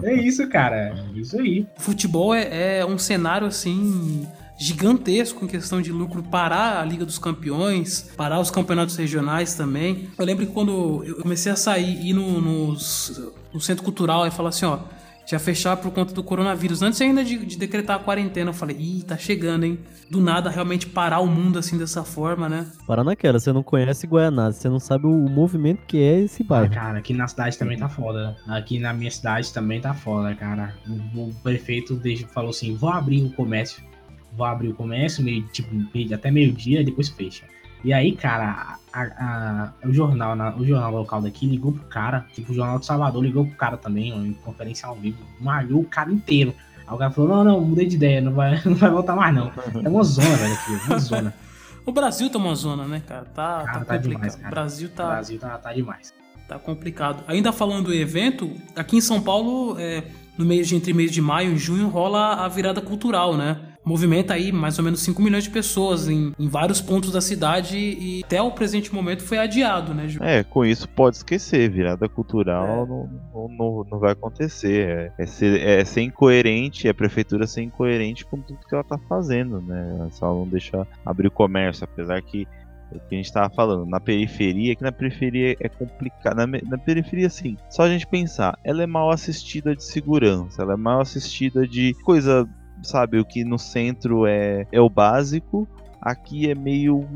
É 0.11 0.15
isso, 0.15 0.49
cara. 0.49 0.95
É 1.17 1.19
isso 1.19 1.39
aí. 1.41 1.67
futebol 1.77 2.35
é, 2.35 2.79
é 2.81 2.87
um 2.87 2.99
cenário 2.99 3.47
assim 3.47 4.27
gigantesco 4.61 5.45
em 5.45 5.49
questão 5.49 5.81
de 5.81 5.91
lucro, 5.91 6.23
parar 6.23 6.81
a 6.81 6.85
Liga 6.85 7.05
dos 7.07 7.19
Campeões, 7.19 8.11
parar 8.17 8.39
os 8.41 8.51
campeonatos 8.51 8.95
regionais 8.97 9.55
também. 9.55 10.09
Eu 10.19 10.25
lembro 10.27 10.47
que 10.47 10.53
quando 10.53 11.03
eu 11.05 11.17
comecei 11.17 11.51
a 11.51 11.57
sair 11.57 11.99
e 12.03 12.11
ir 12.11 12.13
no, 12.13 12.41
nos- 12.41 13.21
no 13.53 13.61
centro 13.61 13.83
cultural 13.83 14.27
e 14.27 14.31
falar 14.31 14.51
assim, 14.51 14.67
ó, 14.67 14.79
já 15.27 15.39
fechar 15.39 15.77
por 15.77 15.93
conta 15.93 16.13
do 16.13 16.23
coronavírus. 16.25 16.83
Antes 16.83 17.01
ainda 17.01 17.25
de, 17.25 17.39
de 17.39 17.57
decretar 17.57 17.97
a 17.97 17.99
quarentena, 18.01 18.51
eu 18.51 18.55
falei, 18.55 18.77
ih, 18.79 19.03
tá 19.03 19.17
chegando, 19.17 19.65
hein? 19.65 19.79
Do 20.11 20.21
nada 20.21 20.51
realmente 20.51 20.87
parar 20.89 21.21
o 21.21 21.27
mundo 21.27 21.59
assim 21.59 21.79
dessa 21.79 22.03
forma, 22.03 22.49
né? 22.49 22.67
Para 22.87 23.05
naquela, 23.05 23.39
você 23.39 23.53
não 23.53 23.63
conhece 23.63 24.07
Guaianazes, 24.09 24.61
você 24.61 24.69
não 24.69 24.81
sabe 24.81 25.07
o, 25.07 25.11
o 25.11 25.31
movimento 25.31 25.87
que 25.87 25.99
é 25.99 26.19
esse 26.21 26.43
Ah, 26.43 26.47
bairro. 26.49 26.75
cara, 26.75 26.99
aqui 26.99 27.15
na 27.15 27.29
cidade 27.29 27.57
também 27.57 27.79
tá 27.79 27.89
foda. 27.89 28.37
Aqui 28.49 28.79
na 28.81 28.93
minha 28.93 29.11
cidade 29.11 29.53
também 29.53 29.81
tá 29.81 29.95
foda, 29.95 30.35
cara. 30.35 30.75
O, 31.15 31.29
o 31.29 31.35
prefeito 31.45 31.95
desde- 31.95 32.25
falou 32.27 32.51
assim: 32.51 32.75
vou 32.75 32.91
abrir 32.91 33.23
o 33.23 33.31
comércio. 33.33 33.89
Vou 34.37 34.47
abrir 34.47 34.69
o 34.69 34.75
comércio, 34.75 35.23
meio, 35.25 35.43
tipo, 35.49 35.69
meio- 35.95 36.15
até 36.15 36.31
meio-dia, 36.31 36.85
depois 36.85 37.09
fecha. 37.09 37.45
E 37.83 37.93
aí, 37.93 38.13
cara, 38.13 38.77
a- 38.93 39.01
a- 39.03 39.73
o, 39.89 39.93
jornal, 39.93 40.37
na- 40.37 40.55
o 40.55 40.65
jornal 40.67 40.93
local 40.93 41.23
daqui 41.23 41.47
ligou 41.47 41.73
pro 41.73 41.83
cara, 41.85 42.27
tipo, 42.33 42.53
o 42.53 42.55
Jornal 42.55 42.79
de 42.79 42.87
Salvador 42.87 43.23
ligou 43.23 43.47
pro 43.47 43.57
cara 43.57 43.77
também, 43.77 44.11
em 44.11 44.33
conferência 44.35 44.87
ao 44.89 44.95
vivo, 44.95 45.19
malhou 45.41 45.81
o 45.81 45.85
cara 45.85 46.13
inteiro. 46.13 46.55
Aí 46.87 46.95
o 46.95 46.99
cara 46.99 47.11
falou: 47.11 47.31
não, 47.37 47.45
não, 47.45 47.61
mudei 47.61 47.87
de 47.87 47.97
ideia, 47.97 48.21
não 48.21 48.33
vai, 48.35 48.61
não 48.67 48.75
vai 48.75 48.91
voltar 48.91 49.17
mais 49.17 49.35
não. 49.35 49.51
É 49.83 49.89
uma 49.89 50.03
zona, 50.05 50.37
velho, 50.37 50.55
aqui, 50.55 50.73
uma 50.89 50.99
zona. 50.99 51.35
O 51.87 51.93
Brasil 51.93 52.29
tá 52.29 52.39
uma 52.39 52.55
zona, 52.55 52.87
né, 52.87 53.03
cara? 53.07 53.25
Tá, 53.25 53.63
Cara, 53.65 53.79
tá 53.79 53.85
tá 53.87 53.95
complicado. 53.97 54.03
demais, 54.03 54.35
o 54.35 54.39
cara. 54.39 54.51
Brasil 54.51 54.87
O 54.89 54.91
tá, 54.91 55.07
Brasil 55.07 55.39
tá, 55.39 55.59
tá 55.59 55.73
demais. 55.73 56.15
Tá 56.47 56.59
complicado. 56.59 57.25
Ainda 57.27 57.53
falando 57.53 57.87
do 57.87 57.95
evento, 57.95 58.53
aqui 58.77 58.99
em 58.99 59.01
São 59.01 59.21
Paulo, 59.23 59.77
é, 59.79 60.05
no 60.37 60.45
mês 60.45 60.69
de 60.69 60.77
entre 60.77 60.93
mês 60.93 61.11
de 61.11 61.23
maio 61.23 61.53
e 61.55 61.59
junho, 61.59 61.89
rola 61.89 62.35
a 62.45 62.49
virada 62.49 62.83
cultural, 62.83 63.35
né? 63.35 63.57
Movimenta 63.85 64.35
aí 64.35 64.53
mais 64.53 64.79
ou 64.79 64.85
menos 64.85 65.01
5 65.01 65.21
milhões 65.23 65.45
de 65.45 65.51
pessoas 65.51 66.09
em, 66.09 66.33
em 66.39 66.49
vários 66.49 66.81
pontos 66.81 67.13
da 67.13 67.21
cidade 67.21 67.77
e 67.77 68.23
até 68.25 68.41
o 68.41 68.51
presente 68.51 68.95
momento 68.95 69.23
foi 69.23 69.39
adiado, 69.39 69.95
né, 69.95 70.07
Ju? 70.09 70.23
É, 70.23 70.45
com 70.45 70.65
isso 70.65 70.89
pode 70.89 71.17
esquecer, 71.17 71.71
virada 71.71 72.09
cultural 72.09 72.65
É. 72.65 72.87
não, 72.87 73.11
não, 73.35 73.49
não, 73.49 73.87
não 73.91 73.99
vai 73.99 74.13
acontecer. 74.13 75.13
É, 75.19 75.23
é 75.23 75.27
ser, 75.27 75.61
é 75.61 75.85
ser 75.85 76.03
incoerente, 76.03 76.87
é 76.87 76.91
a 76.91 76.95
prefeitura 76.95 77.47
ser 77.47 77.63
incoerente 77.63 78.25
com 78.25 78.39
tudo 78.41 78.61
que 78.67 78.75
ela 78.75 78.85
tá 78.85 78.99
fazendo, 79.09 79.61
né? 79.61 80.09
Só 80.13 80.33
não 80.33 80.47
deixar 80.47 80.87
abrir 81.05 81.29
o 81.29 81.31
comércio, 81.31 81.85
apesar 81.85 82.21
que 82.23 82.47
é 82.93 82.97
o 82.97 83.01
que 83.01 83.15
a 83.15 83.19
gente 83.19 83.33
tava 83.33 83.49
falando, 83.51 83.87
na 83.87 84.01
periferia, 84.01 84.75
que 84.75 84.83
na 84.83 84.93
periferia 84.93 85.57
é 85.61 85.69
complicado. 85.69 86.37
Na, 86.37 86.47
na 86.47 86.79
periferia, 86.79 87.31
sim, 87.31 87.57
só 87.71 87.85
a 87.85 87.89
gente 87.89 88.07
pensar, 88.07 88.59
ela 88.65 88.83
é 88.83 88.87
mal 88.87 89.11
assistida 89.11 89.75
de 89.75 89.85
segurança, 89.85 90.63
ela 90.63 90.75
é 90.75 90.77
mal 90.77 91.01
assistida 91.01 91.67
de 91.67 91.95
coisa, 92.05 92.49
sabe, 92.83 93.19
o 93.19 93.25
que 93.25 93.45
no 93.45 93.59
centro 93.59 94.27
é, 94.27 94.67
é 94.73 94.81
o 94.81 94.89
básico, 94.89 95.69
aqui 96.01 96.51
é 96.51 96.55
meio 96.55 97.07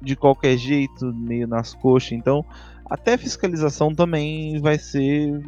de 0.00 0.16
qualquer 0.16 0.56
jeito, 0.56 1.12
meio 1.14 1.46
nas 1.46 1.74
coxas, 1.74 2.12
então 2.12 2.44
até 2.88 3.16
fiscalização 3.16 3.94
também 3.94 4.60
vai 4.60 4.78
ser. 4.78 5.42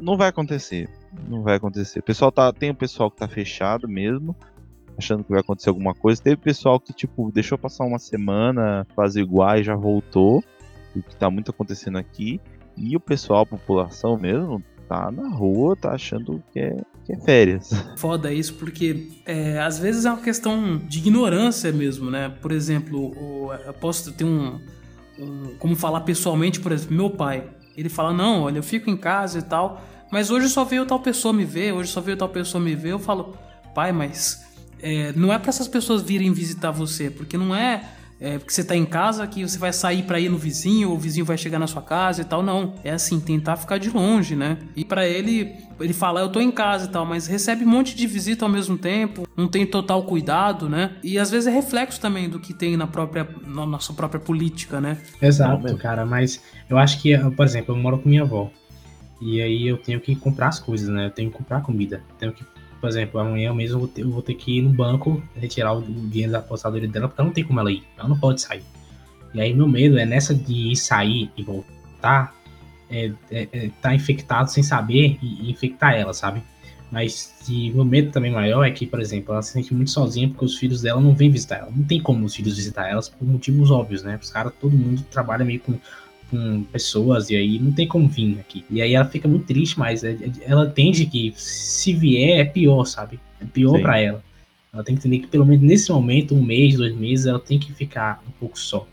Não 0.00 0.16
vai 0.16 0.28
acontecer. 0.28 0.88
Não 1.28 1.42
vai 1.42 1.56
acontecer. 1.56 1.98
O 1.98 2.02
pessoal 2.02 2.30
tá. 2.30 2.52
Tem 2.52 2.70
o 2.70 2.74
pessoal 2.74 3.10
que 3.10 3.16
tá 3.16 3.26
fechado 3.26 3.88
mesmo, 3.88 4.36
achando 4.96 5.24
que 5.24 5.30
vai 5.30 5.40
acontecer 5.40 5.68
alguma 5.68 5.94
coisa. 5.94 6.22
Teve 6.22 6.36
pessoal 6.36 6.78
que, 6.78 6.92
tipo, 6.92 7.30
deixou 7.32 7.58
passar 7.58 7.84
uma 7.84 7.98
semana, 7.98 8.86
fazer 8.94 9.20
igual 9.20 9.58
e 9.58 9.64
já 9.64 9.74
voltou. 9.74 10.44
O 10.94 11.02
que 11.02 11.16
tá 11.16 11.28
muito 11.28 11.50
acontecendo 11.50 11.98
aqui. 11.98 12.40
E 12.76 12.96
o 12.96 13.00
pessoal, 13.00 13.42
a 13.42 13.46
população 13.46 14.16
mesmo, 14.16 14.62
tá 14.88 15.10
na 15.10 15.28
rua, 15.28 15.76
tá 15.76 15.92
achando 15.92 16.42
que 16.52 16.58
é, 16.60 16.76
que 17.04 17.12
é 17.12 17.16
férias. 17.18 17.70
Foda 17.96 18.32
isso, 18.32 18.54
porque 18.54 19.08
é, 19.24 19.58
às 19.60 19.78
vezes 19.78 20.04
é 20.04 20.10
uma 20.10 20.20
questão 20.22 20.78
de 20.78 20.98
ignorância 20.98 21.72
mesmo, 21.72 22.10
né? 22.10 22.28
Por 22.40 22.52
exemplo, 22.52 23.12
eu 23.66 23.72
posso 23.74 24.12
ter 24.12 24.24
um, 24.24 24.58
um- 25.18 25.54
Como 25.58 25.74
falar 25.76 26.00
pessoalmente, 26.02 26.60
por 26.60 26.72
exemplo, 26.72 26.96
meu 26.96 27.10
pai. 27.10 27.44
Ele 27.76 27.88
fala: 27.88 28.12
Não, 28.12 28.42
olha, 28.42 28.58
eu 28.58 28.62
fico 28.62 28.88
em 28.90 28.96
casa 28.96 29.38
e 29.38 29.42
tal, 29.42 29.82
mas 30.10 30.30
hoje 30.30 30.48
só 30.48 30.64
veio 30.64 30.86
tal 30.86 31.00
pessoa 31.00 31.32
me 31.34 31.44
ver, 31.44 31.72
hoje 31.72 31.90
só 31.90 32.00
veio 32.00 32.16
tal 32.16 32.28
pessoa 32.28 32.62
me 32.62 32.74
ver. 32.74 32.92
Eu 32.92 32.98
falo: 32.98 33.36
Pai, 33.74 33.92
mas 33.92 34.44
é, 34.80 35.12
não 35.14 35.32
é 35.32 35.38
pra 35.38 35.50
essas 35.50 35.68
pessoas 35.68 36.02
virem 36.02 36.32
visitar 36.32 36.70
você, 36.70 37.10
porque 37.10 37.36
não 37.36 37.54
é. 37.54 37.82
É, 38.20 38.38
porque 38.38 38.52
você 38.52 38.64
tá 38.64 38.74
em 38.74 38.86
casa 38.86 39.26
que 39.26 39.46
você 39.46 39.58
vai 39.58 39.72
sair 39.72 40.02
pra 40.02 40.18
ir 40.18 40.28
no 40.28 40.38
vizinho, 40.38 40.90
ou 40.90 40.96
o 40.96 40.98
vizinho 40.98 41.24
vai 41.24 41.36
chegar 41.36 41.58
na 41.58 41.66
sua 41.66 41.82
casa 41.82 42.22
e 42.22 42.24
tal, 42.24 42.42
não. 42.42 42.74
É 42.82 42.90
assim, 42.90 43.20
tentar 43.20 43.56
ficar 43.56 43.78
de 43.78 43.90
longe, 43.90 44.34
né? 44.34 44.58
E 44.74 44.84
pra 44.84 45.06
ele, 45.06 45.54
ele 45.78 45.92
fala, 45.92 46.20
eu 46.20 46.28
tô 46.28 46.40
em 46.40 46.50
casa 46.50 46.86
e 46.86 46.88
tal, 46.88 47.04
mas 47.04 47.26
recebe 47.26 47.64
um 47.64 47.68
monte 47.68 47.94
de 47.94 48.06
visita 48.06 48.44
ao 48.44 48.50
mesmo 48.50 48.78
tempo, 48.78 49.28
não 49.36 49.48
tem 49.48 49.66
total 49.66 50.02
cuidado, 50.04 50.68
né? 50.68 50.92
E 51.02 51.18
às 51.18 51.30
vezes 51.30 51.46
é 51.46 51.50
reflexo 51.50 52.00
também 52.00 52.28
do 52.28 52.40
que 52.40 52.54
tem 52.54 52.76
na 52.76 52.86
própria, 52.86 53.28
na 53.46 53.66
nossa 53.66 53.92
própria 53.92 54.20
política, 54.20 54.80
né? 54.80 54.96
Exato, 55.20 55.76
cara, 55.76 56.06
mas 56.06 56.40
eu 56.70 56.78
acho 56.78 57.00
que, 57.02 57.16
por 57.30 57.44
exemplo, 57.44 57.74
eu 57.74 57.78
moro 57.78 57.98
com 57.98 58.08
minha 58.08 58.22
avó. 58.22 58.50
E 59.20 59.40
aí 59.40 59.66
eu 59.66 59.78
tenho 59.78 60.00
que 60.00 60.14
comprar 60.14 60.48
as 60.48 60.58
coisas, 60.58 60.88
né? 60.88 61.06
Eu 61.06 61.10
tenho 61.10 61.30
que 61.30 61.38
comprar 61.38 61.62
comida. 61.62 62.02
Tenho 62.18 62.32
que, 62.32 62.44
por 62.86 62.90
exemplo, 62.90 63.18
amanhã 63.18 63.52
mesmo 63.52 63.74
eu 63.74 63.80
vou 63.80 63.88
ter, 63.88 64.02
eu 64.02 64.10
vou 64.12 64.22
ter 64.22 64.34
que 64.34 64.58
ir 64.58 64.62
no 64.62 64.70
banco 64.70 65.20
retirar 65.34 65.72
o 65.72 65.82
dinheiro 65.82 66.30
da 66.30 66.38
apostadoria 66.38 66.88
dela, 66.88 67.08
porque 67.08 67.20
não 67.20 67.32
tem 67.32 67.42
como 67.42 67.58
ela 67.58 67.72
ir. 67.72 67.82
Ela 67.98 68.08
não 68.08 68.16
pode 68.16 68.40
sair. 68.40 68.62
E 69.34 69.40
aí 69.40 69.52
meu 69.52 69.66
medo 69.66 69.98
é 69.98 70.06
nessa 70.06 70.32
de 70.32 70.70
ir 70.70 70.76
sair 70.76 71.28
e 71.36 71.42
voltar, 71.42 72.32
é, 72.88 73.10
é, 73.28 73.48
é 73.52 73.70
tá 73.82 73.92
infectado 73.92 74.52
sem 74.52 74.62
saber 74.62 75.18
e, 75.20 75.48
e 75.48 75.50
infectar 75.50 75.94
ela, 75.94 76.14
sabe? 76.14 76.44
Mas 76.92 77.34
e 77.48 77.72
meu 77.72 77.84
medo 77.84 78.12
também 78.12 78.30
maior 78.30 78.62
é 78.62 78.70
que, 78.70 78.86
por 78.86 79.00
exemplo, 79.00 79.32
ela 79.32 79.42
se 79.42 79.50
sente 79.50 79.74
muito 79.74 79.90
sozinha 79.90 80.28
porque 80.28 80.44
os 80.44 80.56
filhos 80.56 80.82
dela 80.82 81.00
não 81.00 81.12
vêm 81.12 81.28
visitar 81.28 81.56
ela. 81.56 81.72
Não 81.74 81.82
tem 81.82 82.00
como 82.00 82.24
os 82.24 82.36
filhos 82.36 82.54
visitar 82.54 82.88
elas 82.88 83.08
por 83.08 83.26
motivos 83.26 83.68
óbvios, 83.68 84.04
né? 84.04 84.16
Os 84.22 84.30
caras, 84.30 84.52
todo 84.60 84.76
mundo 84.76 85.04
trabalha 85.10 85.44
meio 85.44 85.58
com, 85.58 85.76
com 86.30 86.62
pessoas 86.64 87.30
e 87.30 87.36
aí 87.36 87.58
não 87.58 87.72
tem 87.72 87.86
como 87.86 88.08
vir 88.08 88.38
aqui. 88.40 88.64
E 88.70 88.82
aí 88.82 88.94
ela 88.94 89.04
fica 89.04 89.28
muito 89.28 89.46
triste, 89.46 89.78
mas 89.78 90.02
é- 90.04 90.12
é- 90.12 90.30
ela 90.42 90.66
entende 90.66 91.06
que 91.06 91.32
se 91.36 91.92
vier 91.92 92.40
é 92.40 92.44
pior, 92.44 92.84
sabe? 92.84 93.20
É 93.40 93.44
pior 93.44 93.80
pra 93.82 94.00
ela. 94.00 94.24
Ela 94.72 94.82
tem 94.84 94.94
que 94.94 95.00
entender 95.00 95.20
que 95.20 95.26
pelo 95.28 95.46
menos 95.46 95.64
nesse 95.64 95.90
momento, 95.90 96.34
um 96.34 96.42
mês, 96.42 96.76
dois 96.76 96.94
meses, 96.94 97.26
ela 97.26 97.38
tem 97.38 97.58
que 97.58 97.72
ficar 97.72 98.22
um 98.28 98.30
pouco 98.32 98.58
só. 98.58 98.86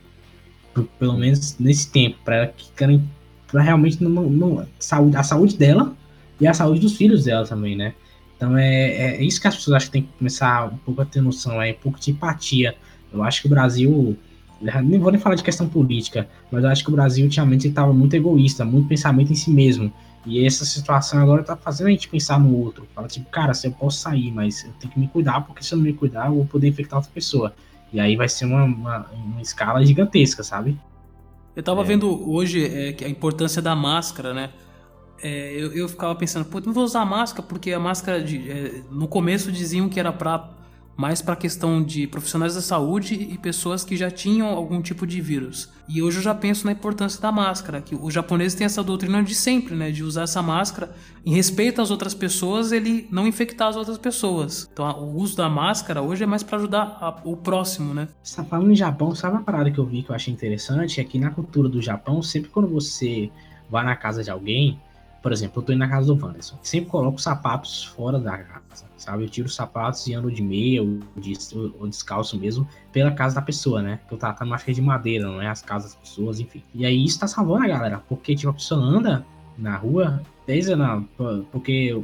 Pelo 0.97 1.17
menos 1.17 1.57
nesse 1.59 1.91
tempo, 1.91 2.17
pra 2.23 2.35
ela 2.37 2.47
que 2.47 2.65
querem 2.75 3.03
pra 3.47 3.61
realmente 3.61 4.03
não, 4.03 4.29
não- 4.29 4.67
saúde, 4.79 5.15
a 5.15 5.23
saúde 5.23 5.55
dela 5.57 5.95
e 6.41 6.47
a 6.47 6.53
saúde 6.53 6.79
dos 6.79 6.95
filhos 6.95 7.25
dela 7.25 7.45
também, 7.45 7.75
né? 7.75 7.93
Então 8.35 8.57
é, 8.57 9.15
é 9.17 9.23
isso 9.23 9.39
que 9.39 9.47
as 9.47 9.55
pessoas 9.55 9.75
acham 9.77 9.87
que 9.87 9.93
tem 9.93 10.01
que 10.01 10.09
começar 10.17 10.65
um 10.73 10.77
pouco 10.77 11.01
a 11.01 11.05
ter 11.05 11.21
noção, 11.21 11.61
é 11.61 11.71
um 11.71 11.75
pouco 11.75 11.99
de 11.99 12.11
empatia. 12.11 12.75
Eu 13.13 13.21
acho 13.23 13.41
que 13.41 13.47
o 13.47 13.49
Brasil, 13.49 14.17
nem 14.83 14.99
vou 14.99 15.11
nem 15.11 15.19
falar 15.19 15.35
de 15.35 15.43
questão 15.43 15.67
política, 15.67 16.27
mas 16.51 16.63
eu 16.63 16.69
acho 16.69 16.83
que 16.83 16.89
o 16.89 16.93
Brasil 16.93 17.25
ultimamente 17.25 17.67
estava 17.67 17.91
muito 17.93 18.15
egoísta, 18.15 18.63
muito 18.63 18.87
pensamento 18.87 19.31
em 19.31 19.35
si 19.35 19.51
mesmo. 19.51 19.91
E 20.25 20.45
essa 20.45 20.63
situação 20.63 21.19
agora 21.21 21.43
tá 21.43 21.55
fazendo 21.57 21.87
a 21.87 21.89
gente 21.91 22.07
pensar 22.07 22.39
no 22.39 22.55
outro. 22.57 22.87
Fala 22.95 23.07
tipo, 23.07 23.29
cara, 23.29 23.53
se 23.53 23.67
eu 23.67 23.71
posso 23.71 23.99
sair, 23.99 24.31
mas 24.31 24.63
eu 24.63 24.71
tenho 24.79 24.93
que 24.93 24.99
me 24.99 25.07
cuidar, 25.07 25.41
porque 25.41 25.63
se 25.63 25.73
eu 25.73 25.77
não 25.77 25.83
me 25.83 25.93
cuidar, 25.93 26.27
eu 26.27 26.35
vou 26.35 26.45
poder 26.45 26.67
infectar 26.69 26.97
outra 26.97 27.11
pessoa. 27.13 27.53
E 27.91 27.99
aí 27.99 28.15
vai 28.15 28.29
ser 28.29 28.45
uma, 28.45 28.63
uma, 28.63 29.05
uma 29.13 29.41
escala 29.41 29.85
gigantesca, 29.85 30.41
sabe? 30.41 30.79
Eu 31.55 31.61
tava 31.61 31.81
É. 31.81 31.83
vendo 31.83 32.29
hoje 32.31 32.65
é, 32.65 32.95
a 33.05 33.09
importância 33.09 33.61
da 33.61 33.75
máscara, 33.75 34.33
né? 34.33 34.49
É, 35.21 35.53
eu, 35.61 35.71
eu 35.73 35.87
ficava 35.89 36.15
pensando, 36.15 36.45
pô, 36.45 36.59
não 36.61 36.73
vou 36.73 36.83
usar 36.83 37.05
máscara 37.05 37.43
porque 37.47 37.71
a 37.71 37.79
máscara 37.79 38.21
de, 38.23 38.49
é, 38.49 38.81
no 38.89 39.07
começo 39.07 39.51
diziam 39.51 39.87
que 39.89 39.99
era 39.99 40.11
para 40.11 40.49
mais 40.95 41.21
para 41.21 41.35
questão 41.35 41.81
de 41.83 42.05
profissionais 42.07 42.55
da 42.55 42.61
saúde 42.61 43.15
e 43.15 43.37
pessoas 43.37 43.83
que 43.83 43.97
já 43.97 44.11
tinham 44.11 44.47
algum 44.47 44.81
tipo 44.81 45.07
de 45.07 45.19
vírus. 45.21 45.69
E 45.89 46.01
hoje 46.01 46.17
eu 46.19 46.23
já 46.23 46.35
penso 46.35 46.65
na 46.65 46.71
importância 46.71 47.19
da 47.19 47.31
máscara, 47.31 47.81
que 47.81 47.95
os 47.95 48.13
japoneses 48.13 48.55
têm 48.57 48.65
essa 48.65 48.83
doutrina 48.83 49.21
de 49.23 49.35
sempre, 49.35 49.75
né, 49.75 49.91
de 49.91 50.03
usar 50.03 50.23
essa 50.23 50.41
máscara 50.41 50.95
em 51.25 51.33
respeito 51.33 51.81
às 51.81 51.89
outras 51.91 52.13
pessoas, 52.13 52.71
ele 52.71 53.07
não 53.11 53.27
infectar 53.27 53.67
as 53.69 53.75
outras 53.75 53.97
pessoas. 53.97 54.69
Então 54.71 54.85
a- 54.85 54.97
o 54.97 55.15
uso 55.17 55.35
da 55.35 55.49
máscara 55.49 56.01
hoje 56.01 56.23
é 56.23 56.27
mais 56.27 56.43
para 56.43 56.57
ajudar 56.57 56.97
a- 57.01 57.21
o 57.23 57.35
próximo, 57.35 57.93
né? 57.93 58.07
Você 58.21 58.35
tá 58.37 58.43
falando 58.43 58.71
em 58.71 58.75
Japão, 58.75 59.13
sabe 59.15 59.35
uma 59.35 59.43
parada 59.43 59.71
que 59.71 59.79
eu 59.79 59.85
vi 59.85 60.03
que 60.03 60.11
eu 60.11 60.15
achei 60.15 60.33
interessante? 60.33 61.01
É 61.01 61.03
que 61.03 61.17
na 61.19 61.31
cultura 61.31 61.67
do 61.67 61.81
Japão, 61.81 62.21
sempre 62.21 62.49
quando 62.49 62.67
você 62.69 63.29
vai 63.69 63.83
na 63.83 63.95
casa 63.95 64.23
de 64.23 64.29
alguém, 64.29 64.79
Por 65.23 65.31
exemplo, 65.31 65.61
eu 65.61 65.65
tô 65.65 65.71
indo 65.71 65.79
na 65.79 65.87
casa 65.87 66.13
do 66.13 66.21
Wanderson. 66.21 66.59
Sempre 66.61 66.89
coloco 66.89 67.19
sapatos 67.19 67.85
fora 67.85 68.19
da 68.19 68.37
casa, 68.37 68.85
sabe? 68.97 69.23
Eu 69.23 69.29
tiro 69.29 69.47
os 69.47 69.55
sapatos 69.55 70.05
e 70.05 70.13
ando 70.13 70.29
de 70.29 70.43
meia 70.43 70.83
ou, 70.83 70.99
de, 71.15 71.33
ou 71.79 71.87
descalço 71.87 72.37
mesmo 72.37 72.67
pela 72.91 73.09
casa 73.09 73.35
da 73.35 73.41
pessoa, 73.41 73.81
né? 73.81 73.99
Porque 74.01 74.15
eu 74.15 74.17
tava 74.17 74.33
tá 74.33 74.43
numa 74.43 74.57
de 74.57 74.81
madeira, 74.81 75.25
não 75.25 75.41
é? 75.41 75.47
As 75.47 75.61
casas 75.61 75.93
das 75.93 76.01
pessoas, 76.01 76.41
enfim. 76.41 76.61
E 76.75 76.85
aí 76.85 77.05
isso 77.05 77.21
tá 77.21 77.25
salvando 77.25 77.63
a 77.63 77.67
galera, 77.69 78.03
porque 78.09 78.35
tipo, 78.35 78.49
a 78.49 78.53
pessoa 78.53 78.81
anda 78.81 79.25
na 79.57 79.77
rua, 79.77 80.21
desde 80.45 80.75
na, 80.75 81.01
porque 81.53 82.03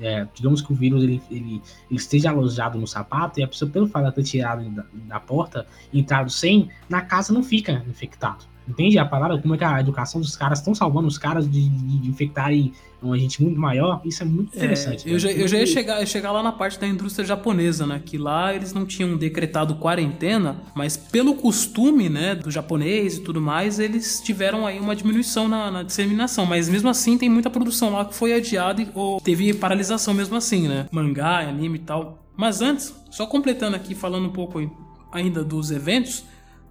é, 0.00 0.26
digamos 0.34 0.60
que 0.60 0.72
o 0.72 0.74
vírus 0.74 1.04
ele, 1.04 1.22
ele, 1.30 1.62
ele, 1.88 1.96
esteja 1.96 2.30
alojado 2.30 2.76
no 2.76 2.88
sapato 2.88 3.38
e 3.38 3.42
a 3.44 3.46
pessoa, 3.46 3.70
pelo 3.70 3.86
fato 3.86 4.06
de 4.06 4.14
ter 4.16 4.22
tirado 4.24 4.68
da, 4.70 4.84
da 4.92 5.20
porta 5.20 5.64
entrado 5.94 6.28
sem, 6.28 6.70
na 6.88 7.02
casa 7.02 7.32
não 7.32 7.44
fica 7.44 7.84
infectado. 7.88 8.44
Entende 8.68 8.98
a 8.98 9.04
palavra? 9.04 9.38
Como 9.38 9.54
é 9.54 9.58
que 9.58 9.64
a 9.64 9.80
educação 9.80 10.20
dos 10.20 10.36
caras 10.36 10.58
estão 10.58 10.74
salvando 10.74 11.08
os 11.08 11.16
caras 11.16 11.50
de, 11.50 11.68
de, 11.68 11.98
de 11.98 12.08
infectarem 12.08 12.72
uma 13.00 13.18
gente 13.18 13.42
muito 13.42 13.58
maior? 13.58 14.00
Isso 14.04 14.22
é 14.22 14.26
muito 14.26 14.54
interessante. 14.54 15.08
É, 15.08 15.14
eu, 15.14 15.18
já, 15.18 15.30
eu 15.30 15.48
já 15.48 15.58
ia 15.58 15.66
chegar, 15.66 16.06
chegar 16.06 16.32
lá 16.32 16.42
na 16.42 16.52
parte 16.52 16.78
da 16.78 16.86
indústria 16.86 17.24
japonesa, 17.24 17.86
né? 17.86 18.02
Que 18.04 18.18
lá 18.18 18.54
eles 18.54 18.72
não 18.72 18.84
tinham 18.84 19.16
decretado 19.16 19.76
quarentena, 19.76 20.56
mas 20.74 20.96
pelo 20.96 21.34
costume, 21.34 22.08
né, 22.08 22.34
do 22.34 22.50
japonês 22.50 23.16
e 23.16 23.20
tudo 23.20 23.40
mais, 23.40 23.78
eles 23.78 24.20
tiveram 24.20 24.66
aí 24.66 24.78
uma 24.78 24.94
diminuição 24.94 25.48
na, 25.48 25.70
na 25.70 25.82
disseminação. 25.82 26.44
Mas 26.44 26.68
mesmo 26.68 26.88
assim, 26.88 27.16
tem 27.16 27.28
muita 27.28 27.48
produção 27.48 27.90
lá 27.90 28.04
que 28.04 28.14
foi 28.14 28.32
adiada 28.32 28.86
ou 28.94 29.20
teve 29.20 29.54
paralisação 29.54 30.12
mesmo 30.12 30.36
assim, 30.36 30.68
né? 30.68 30.86
Mangá, 30.90 31.40
anime 31.40 31.78
e 31.78 31.82
tal. 31.82 32.18
Mas 32.36 32.60
antes, 32.60 32.94
só 33.10 33.26
completando 33.26 33.76
aqui, 33.76 33.94
falando 33.94 34.26
um 34.26 34.32
pouco 34.32 34.60
ainda 35.10 35.42
dos 35.42 35.70
eventos, 35.70 36.24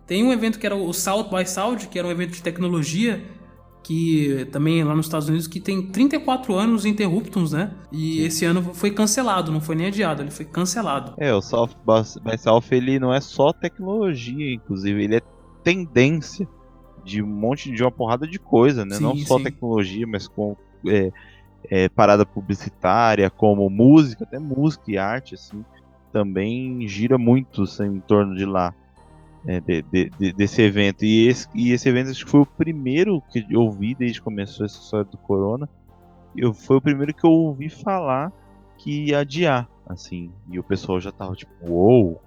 tem 0.08 0.24
um 0.24 0.32
evento 0.32 0.58
que 0.58 0.66
era 0.66 0.76
o 0.76 0.94
South 0.94 1.26
by 1.26 1.48
South, 1.48 1.88
que 1.92 2.00
era 2.00 2.08
um 2.08 2.12
evento 2.12 2.32
de 2.32 2.42
tecnologia, 2.42 3.22
que 3.84 4.48
também 4.52 4.80
é 4.80 4.86
lá 4.86 4.96
nos 4.96 5.06
Estados 5.06 5.28
Unidos, 5.28 5.48
que 5.48 5.60
tem 5.60 5.92
34 5.92 6.56
anos 6.56 6.86
interruptos, 6.86 7.52
né? 7.52 7.72
E 7.92 8.14
Sim. 8.14 8.24
esse 8.24 8.46
ano 8.46 8.74
foi 8.74 8.92
cancelado, 8.92 9.52
não 9.52 9.62
foi 9.62 9.76
nem 9.76 9.88
adiado, 9.88 10.22
ele 10.22 10.32
foi 10.32 10.46
cancelado. 10.46 11.14
É, 11.18 11.34
o 11.34 11.42
South 11.42 11.72
by 11.86 12.38
South, 12.38 12.64
ele 12.72 13.00
não 13.00 13.14
é 13.14 13.20
só 13.20 13.52
tecnologia, 13.52 14.54
inclusive, 14.54 15.04
ele 15.04 15.18
é 15.18 15.22
tendência 15.64 16.48
de 17.04 17.22
um 17.22 17.28
monte 17.28 17.72
de 17.72 17.84
uma 17.84 17.92
porrada 17.92 18.26
de 18.26 18.40
coisa, 18.40 18.86
né? 18.86 18.96
Sim, 18.96 19.04
não 19.04 19.18
só 19.18 19.38
sim. 19.38 19.44
tecnologia, 19.44 20.08
mas 20.08 20.28
com 20.28 20.56
é, 20.86 21.12
é, 21.70 21.90
parada 21.90 22.26
publicitária, 22.26 23.30
como 23.30 23.70
música, 23.70 24.24
até 24.24 24.40
música 24.40 24.84
e 24.88 24.98
arte, 24.98 25.36
assim, 25.36 25.64
também 26.12 26.88
gira 26.88 27.18
muito 27.18 27.64
assim, 27.64 27.86
em 27.86 28.00
torno 28.00 28.36
de 28.36 28.46
lá 28.46 28.74
é, 29.48 29.62
de, 29.62 29.82
de, 29.82 30.10
de, 30.20 30.34
desse 30.34 30.62
evento. 30.62 31.06
E 31.06 31.28
esse, 31.28 31.48
e 31.56 31.72
esse 31.72 31.88
evento 31.88 32.12
acho 32.12 32.26
que 32.26 32.32
foi 32.32 32.42
o 32.42 32.46
primeiro 32.46 33.22
que 33.32 33.46
eu 33.50 33.62
ouvi 33.62 33.96
desde 33.96 34.20
que 34.20 34.24
começou 34.26 34.66
essa 34.66 34.80
história 34.80 35.06
do 35.06 35.18
Corona. 35.18 35.68
Eu, 36.36 36.54
foi 36.54 36.78
o 36.78 36.82
primeiro 36.82 37.14
que 37.14 37.26
eu 37.26 37.32
ouvi 37.32 37.70
falar 37.70 38.32
que 38.78 39.06
ia 39.06 39.20
adiar, 39.20 39.68
assim. 39.88 40.30
E 40.52 40.60
o 40.60 40.64
pessoal 40.64 41.00
já 41.00 41.12
tava 41.12 41.34
tipo, 41.34 41.52
uou, 41.66 42.04
wow, 42.04 42.22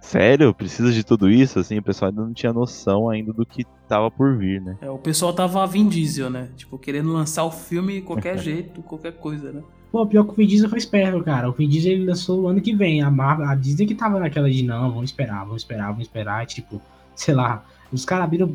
sério? 0.00 0.54
Precisa 0.54 0.92
de 0.92 1.04
tudo 1.04 1.28
isso? 1.28 1.58
Assim, 1.58 1.78
o 1.78 1.82
pessoal 1.82 2.10
ainda 2.10 2.22
não 2.22 2.32
tinha 2.32 2.52
noção 2.52 3.10
ainda 3.10 3.32
do 3.32 3.44
que 3.44 3.64
tava 3.88 4.10
por 4.10 4.38
vir, 4.38 4.62
né? 4.62 4.78
É, 4.80 4.88
o 4.88 4.98
pessoal 4.98 5.32
tava 5.32 5.66
Vin 5.66 5.88
Diesel, 5.88 6.30
né? 6.30 6.48
Tipo, 6.56 6.78
querendo 6.78 7.12
lançar 7.12 7.44
o 7.44 7.50
filme 7.50 7.94
de 7.94 8.02
qualquer 8.02 8.38
jeito, 8.38 8.80
qualquer 8.82 9.12
coisa, 9.12 9.52
né? 9.52 9.62
Pô, 9.90 10.06
pior 10.06 10.24
que 10.24 10.30
o 10.30 10.34
Vin 10.34 10.46
Diesel 10.46 10.68
foi 10.68 10.78
esperto, 10.78 11.22
cara. 11.24 11.48
O 11.48 11.52
Vin 11.52 11.68
Diesel 11.68 11.92
ele 11.92 12.04
lançou 12.04 12.42
o 12.42 12.48
ano 12.48 12.60
que 12.60 12.74
vem. 12.74 13.02
A, 13.02 13.10
Marvel, 13.10 13.48
a 13.48 13.54
Disney 13.54 13.86
que 13.86 13.94
tava 13.94 14.20
naquela 14.20 14.50
de 14.50 14.62
não, 14.62 14.90
vamos 14.90 15.10
esperar, 15.10 15.44
vamos 15.44 15.62
esperar, 15.62 15.88
vamos 15.88 16.02
esperar. 16.02 16.46
Tipo, 16.46 16.80
sei 17.14 17.34
lá. 17.34 17.64
Os 17.92 18.04
caras 18.04 18.24
abriram 18.24 18.48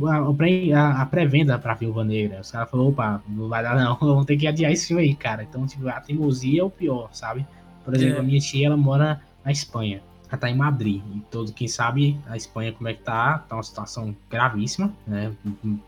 a, 0.73 1.01
a 1.01 1.05
pré-venda 1.05 1.59
pra 1.59 1.73
Viúva 1.73 2.05
Negra. 2.05 2.39
Os 2.39 2.51
caras 2.51 2.69
falaram, 2.69 2.89
opa, 2.89 3.21
não 3.27 3.49
vai 3.49 3.61
dar 3.61 3.75
não, 3.75 3.97
vamos 3.99 4.25
ter 4.25 4.37
que 4.37 4.47
adiar 4.47 4.71
esse 4.71 4.87
filme 4.87 5.03
aí, 5.03 5.13
cara. 5.13 5.43
Então, 5.43 5.65
tipo, 5.67 5.87
a 5.89 5.99
teimosia 5.99 6.61
é 6.61 6.63
o 6.63 6.69
pior, 6.69 7.09
sabe? 7.11 7.45
Por 7.83 7.93
exemplo, 7.93 8.17
é. 8.17 8.19
a 8.19 8.23
minha 8.23 8.39
tia, 8.39 8.67
ela 8.67 8.77
mora 8.77 9.21
na 9.43 9.51
Espanha. 9.51 10.01
Ela 10.29 10.37
tá 10.37 10.49
em 10.49 10.55
Madrid. 10.55 11.01
E 11.13 11.19
todo 11.29 11.51
quem 11.51 11.67
sabe 11.67 12.17
a 12.27 12.37
Espanha 12.37 12.71
como 12.71 12.87
é 12.87 12.93
que 12.93 13.03
tá, 13.03 13.39
tá 13.39 13.57
uma 13.57 13.63
situação 13.63 14.15
gravíssima, 14.29 14.93
né? 15.05 15.33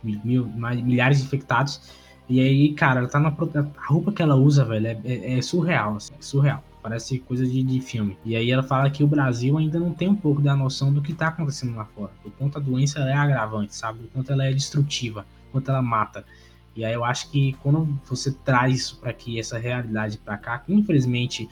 Mil, 0.04 0.46
milhares 0.46 1.20
de 1.20 1.24
infectados. 1.24 1.82
E 2.30 2.42
aí, 2.42 2.74
cara, 2.74 3.00
ela 3.00 3.08
tá 3.08 3.20
na. 3.20 3.30
A 3.30 3.88
roupa 3.88 4.12
que 4.12 4.22
ela 4.22 4.36
usa, 4.36 4.66
velho, 4.66 4.88
é, 4.88 5.00
é, 5.06 5.38
é 5.38 5.42
surreal, 5.42 5.96
assim, 5.96 6.14
é 6.20 6.22
surreal. 6.22 6.64
Parece 6.82 7.20
coisa 7.20 7.46
de, 7.46 7.64
de 7.64 7.82
filme. 7.82 8.18
E 8.26 8.36
aí 8.36 8.52
ela 8.52 8.64
fala 8.64 8.90
que 8.90 9.04
o 9.04 9.08
Brasil 9.08 9.58
ainda 9.58 9.80
não 9.80 9.92
tem 9.94 10.08
um 10.08 10.16
pouco 10.16 10.42
da 10.42 10.56
noção 10.56 10.94
do 10.94 11.02
que 11.02 11.14
tá 11.14 11.28
acontecendo 11.28 11.76
lá 11.76 11.86
fora. 11.86 12.12
O 12.24 12.32
quanto 12.32 12.58
a 12.58 12.62
doença 12.62 13.00
é 13.00 13.14
agravante, 13.14 13.76
sabe? 13.76 14.00
O 14.06 14.08
quanto 14.10 14.32
ela 14.32 14.46
é 14.46 14.54
destrutiva, 14.54 15.26
o 15.50 15.52
quanto 15.54 15.70
ela 15.70 15.82
mata. 15.82 16.26
E 16.76 16.86
aí 16.86 16.94
eu 16.94 17.04
acho 17.04 17.30
que 17.32 17.54
quando 17.64 18.00
você 18.08 18.32
traz 18.32 18.76
isso 18.76 19.00
para 19.00 19.10
aqui, 19.10 19.40
essa 19.40 19.58
realidade 19.58 20.18
para 20.18 20.38
cá, 20.38 20.60
que 20.60 20.74
infelizmente 20.74 21.50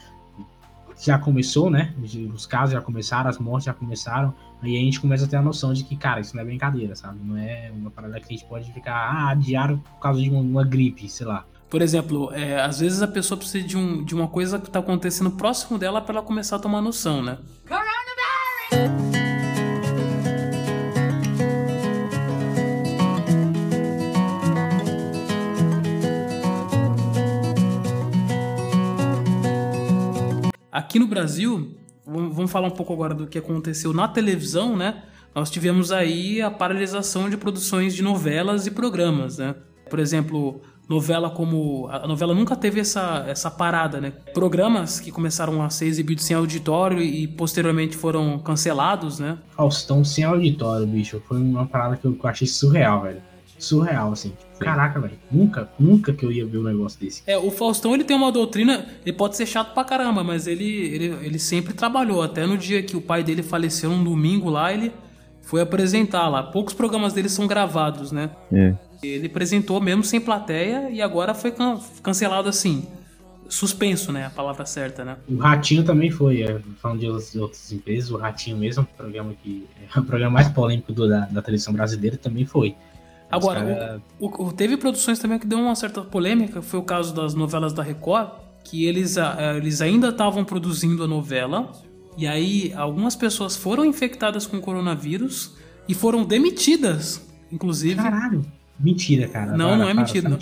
já 1.00 1.18
começou, 1.18 1.70
né? 1.70 1.94
Os 2.34 2.46
casos 2.46 2.74
já 2.74 2.82
começaram, 2.82 3.30
as 3.30 3.38
mortes 3.38 3.66
já 3.66 3.74
começaram. 3.74 4.34
Aí 4.62 4.76
a 4.76 4.80
gente 4.80 5.00
começa 5.00 5.26
a 5.26 5.28
ter 5.28 5.36
a 5.36 5.42
noção 5.42 5.74
de 5.74 5.84
que, 5.84 5.96
cara, 5.96 6.22
isso 6.22 6.36
não 6.36 6.42
é 6.42 6.46
brincadeira, 6.46 6.96
sabe? 6.96 7.20
Não 7.24 7.38
é 7.38 7.72
uma 7.74 7.92
parada 7.92 8.20
que 8.20 8.34
a 8.34 8.38
gente 8.38 8.46
pode 8.46 8.72
ficar, 8.72 8.96
ah, 8.96 9.30
adiar 9.30 9.78
por 9.78 10.00
causa 10.00 10.22
de 10.22 10.30
uma, 10.30 10.40
uma 10.40 10.64
gripe, 10.64 11.08
sei 11.10 11.26
lá. 11.26 11.46
Por 11.70 11.82
exemplo, 11.82 12.32
é, 12.34 12.62
às 12.62 12.80
vezes 12.80 13.02
a 13.02 13.08
pessoa 13.08 13.38
precisa 13.38 13.68
de, 13.68 13.78
um, 13.78 14.04
de 14.04 14.16
uma 14.16 14.28
coisa 14.28 14.60
que 14.60 14.68
está 14.68 14.80
acontecendo 14.80 15.32
próximo 15.32 15.78
dela 15.78 16.02
para 16.02 16.16
ela 16.16 16.24
começar 16.26 16.56
a 16.56 16.60
tomar 16.60 16.82
noção, 16.82 17.22
né? 17.22 17.38
Coronavirus! 17.68 19.35
Aqui 30.76 31.00
no 31.00 31.08
Brasil, 31.08 31.74
vamos 32.06 32.52
falar 32.52 32.68
um 32.68 32.72
pouco 32.72 32.92
agora 32.92 33.14
do 33.14 33.26
que 33.26 33.38
aconteceu 33.38 33.94
na 33.94 34.10
televisão, 34.10 34.76
né? 34.76 35.04
Nós 35.34 35.50
tivemos 35.50 35.90
aí 35.90 36.42
a 36.42 36.52
paralisação 36.52 37.30
de 37.30 37.38
produções 37.38 37.96
de 37.96 38.04
novelas 38.04 38.68
e 38.68 38.72
programas, 38.72 39.38
né? 39.38 39.56
Por 39.90 40.00
exemplo, 40.00 40.60
novela 40.90 41.30
como 41.30 41.88
a 41.88 42.06
novela 42.06 42.36
nunca 42.36 42.58
teve 42.58 42.82
essa, 42.82 43.24
essa 43.26 43.50
parada, 43.50 44.02
né? 44.02 44.12
Programas 44.34 45.00
que 45.00 45.14
começaram 45.14 45.64
a 45.64 45.70
ser 45.70 45.86
exibidos 45.86 46.26
sem 46.26 46.36
auditório 46.36 47.02
e 47.02 47.26
posteriormente 47.26 47.96
foram 47.96 48.38
cancelados, 48.40 49.18
né? 49.18 49.38
Faustão 49.56 50.04
sem 50.04 50.26
auditório, 50.26 50.86
bicho, 50.86 51.24
foi 51.26 51.38
uma 51.38 51.66
parada 51.66 51.96
que 51.96 52.06
eu 52.06 52.20
achei 52.26 52.48
surreal, 52.48 53.04
velho 53.04 53.22
surreal, 53.58 54.12
assim. 54.12 54.34
Caraca, 54.60 55.00
velho. 55.00 55.18
Nunca, 55.32 55.70
nunca 55.78 56.14
que 56.14 56.26
eu 56.26 56.32
ia 56.32 56.46
ver 56.46 56.58
um 56.60 56.64
negócio 56.64 57.00
desse. 57.00 57.24
É, 57.28 57.38
o 57.38 57.52
Faustão, 57.52 57.94
ele 57.94 58.04
tem 58.04 58.16
uma 58.16 58.32
doutrina, 58.32 58.86
ele 59.06 59.16
pode 59.16 59.36
ser 59.36 59.46
chato 59.46 59.74
pra 59.74 59.84
caramba, 59.84 60.24
mas 60.24 60.48
ele, 60.48 60.66
ele, 60.66 61.06
ele 61.26 61.40
sempre 61.40 61.74
trabalhou. 61.74 62.22
Até 62.22 62.46
no 62.46 62.58
dia 62.58 62.82
que 62.82 62.96
o 62.96 63.02
pai 63.02 63.24
dele 63.24 63.44
faleceu, 63.44 63.90
um 63.90 64.04
domingo 64.04 64.50
lá, 64.50 64.74
ele 64.74 64.92
foi 65.42 65.62
apresentar 65.62 66.28
lá. 66.28 66.44
Poucos 66.44 66.74
programas 66.74 67.14
dele 67.14 67.30
são 67.30 67.48
gravados, 67.48 68.12
né? 68.12 68.32
É. 68.52 68.74
Ele 69.04 69.28
apresentou 69.28 69.80
mesmo 69.80 70.04
sem 70.04 70.20
plateia 70.20 70.90
e 70.90 71.02
agora 71.02 71.34
foi 71.34 71.52
can 71.52 71.80
cancelado 72.02 72.50
assim. 72.50 72.88
Suspenso, 73.48 74.12
né? 74.12 74.26
A 74.26 74.30
palavra 74.32 74.66
certa, 74.66 75.06
né? 75.06 75.18
O 75.30 75.38
Ratinho 75.38 75.84
também 75.84 76.10
foi, 76.10 76.42
é, 76.42 76.60
falando 76.82 77.00
de 77.00 77.40
outras 77.40 77.72
empresas, 77.72 78.10
o 78.10 78.18
Ratinho 78.18 78.58
mesmo, 78.58 78.88
programa 78.98 79.36
que 79.44 79.68
é 79.96 80.00
o 80.00 80.04
programa 80.04 80.34
mais 80.34 80.50
polêmico 80.50 80.92
do, 80.92 81.08
da, 81.08 81.22
da 81.26 81.42
televisão 81.44 81.72
brasileira, 81.72 82.18
também 82.18 82.46
foi. 82.46 82.76
Agora, 83.36 83.60
cara... 83.62 84.02
o, 84.20 84.46
o, 84.46 84.52
teve 84.52 84.78
produções 84.78 85.20
também 85.20 85.40
que 85.40 85.48
deu 85.48 85.60
uma 85.60 85.76
certa 85.76 86.02
polêmica, 86.02 86.62
foi 86.62 86.80
o 86.80 86.84
caso 86.84 87.14
das 87.14 87.34
novelas 87.34 87.74
da 87.74 87.84
Record, 87.84 88.30
que 88.64 88.86
eles, 88.86 89.18
uh, 89.18 89.58
eles 89.58 89.82
ainda 89.82 90.10
estavam 90.10 90.44
produzindo 90.44 91.04
a 91.04 91.08
novela, 91.08 91.72
e 92.18 92.26
aí 92.26 92.74
algumas 92.76 93.16
pessoas 93.16 93.56
foram 93.56 93.86
infectadas 93.86 94.48
com 94.48 94.60
coronavírus 94.60 95.56
e 95.88 95.94
foram 95.94 96.24
demitidas, 96.24 97.22
inclusive. 97.52 97.96
Caralho, 97.96 98.46
mentira, 98.80 99.28
cara. 99.28 99.56
Não, 99.56 99.78
não 99.78 99.90
é 99.90 99.94
mentira. 99.94 100.30
Tá 100.30 100.38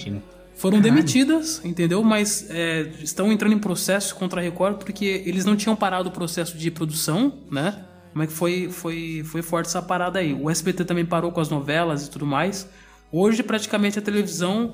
foram 0.55 0.77
Caralho. 0.77 0.95
demitidas, 0.95 1.61
entendeu? 1.65 2.03
Mas 2.03 2.47
é, 2.49 2.91
estão 3.01 3.31
entrando 3.31 3.53
em 3.53 3.59
processo 3.59 4.15
contra 4.15 4.39
a 4.39 4.43
Record 4.43 4.77
porque 4.77 5.23
eles 5.25 5.45
não 5.45 5.55
tinham 5.55 5.75
parado 5.75 6.09
o 6.09 6.11
processo 6.11 6.57
de 6.57 6.69
produção, 6.69 7.33
né? 7.51 7.83
Como 8.11 8.23
é 8.23 8.27
que 8.27 8.33
foi, 8.33 8.69
foi, 8.69 9.23
foi 9.25 9.41
forte 9.41 9.65
essa 9.65 9.81
parada 9.81 10.19
aí. 10.19 10.33
O 10.33 10.49
SBT 10.49 10.85
também 10.85 11.03
parou 11.03 11.31
com 11.31 11.41
as 11.41 11.49
novelas 11.49 12.05
e 12.05 12.11
tudo 12.11 12.27
mais. 12.27 12.69
Hoje, 13.13 13.43
praticamente, 13.43 13.99
a 13.99 14.01
televisão, 14.01 14.73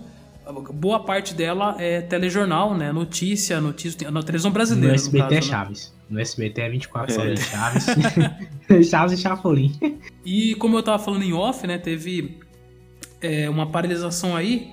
boa 0.73 1.03
parte 1.03 1.33
dela 1.33 1.75
é 1.77 1.99
telejornal, 1.99 2.73
né? 2.73 2.89
Notícia, 2.89 3.59
notícia, 3.59 4.09
na 4.09 4.23
televisão 4.23 4.49
brasileira. 4.49 4.87
No 4.87 4.95
SBT 4.95 5.17
no 5.17 5.29
caso, 5.29 5.37
é 5.37 5.41
Chaves. 5.41 5.93
Né? 5.93 6.05
No 6.09 6.19
SBT 6.21 6.61
é 6.61 6.69
24 6.69 7.13
é. 7.13 7.19
horas 7.19 7.39
de 7.39 7.45
Chaves. 7.45 7.85
Chaves 8.89 9.19
e 9.19 9.21
Chapolin. 9.21 9.77
E 10.23 10.55
como 10.55 10.77
eu 10.77 10.81
tava 10.81 11.03
falando 11.03 11.23
em 11.23 11.33
off, 11.33 11.67
né? 11.67 11.77
Teve 11.77 12.39
é, 13.19 13.49
uma 13.49 13.67
paralisação 13.67 14.37
aí. 14.37 14.71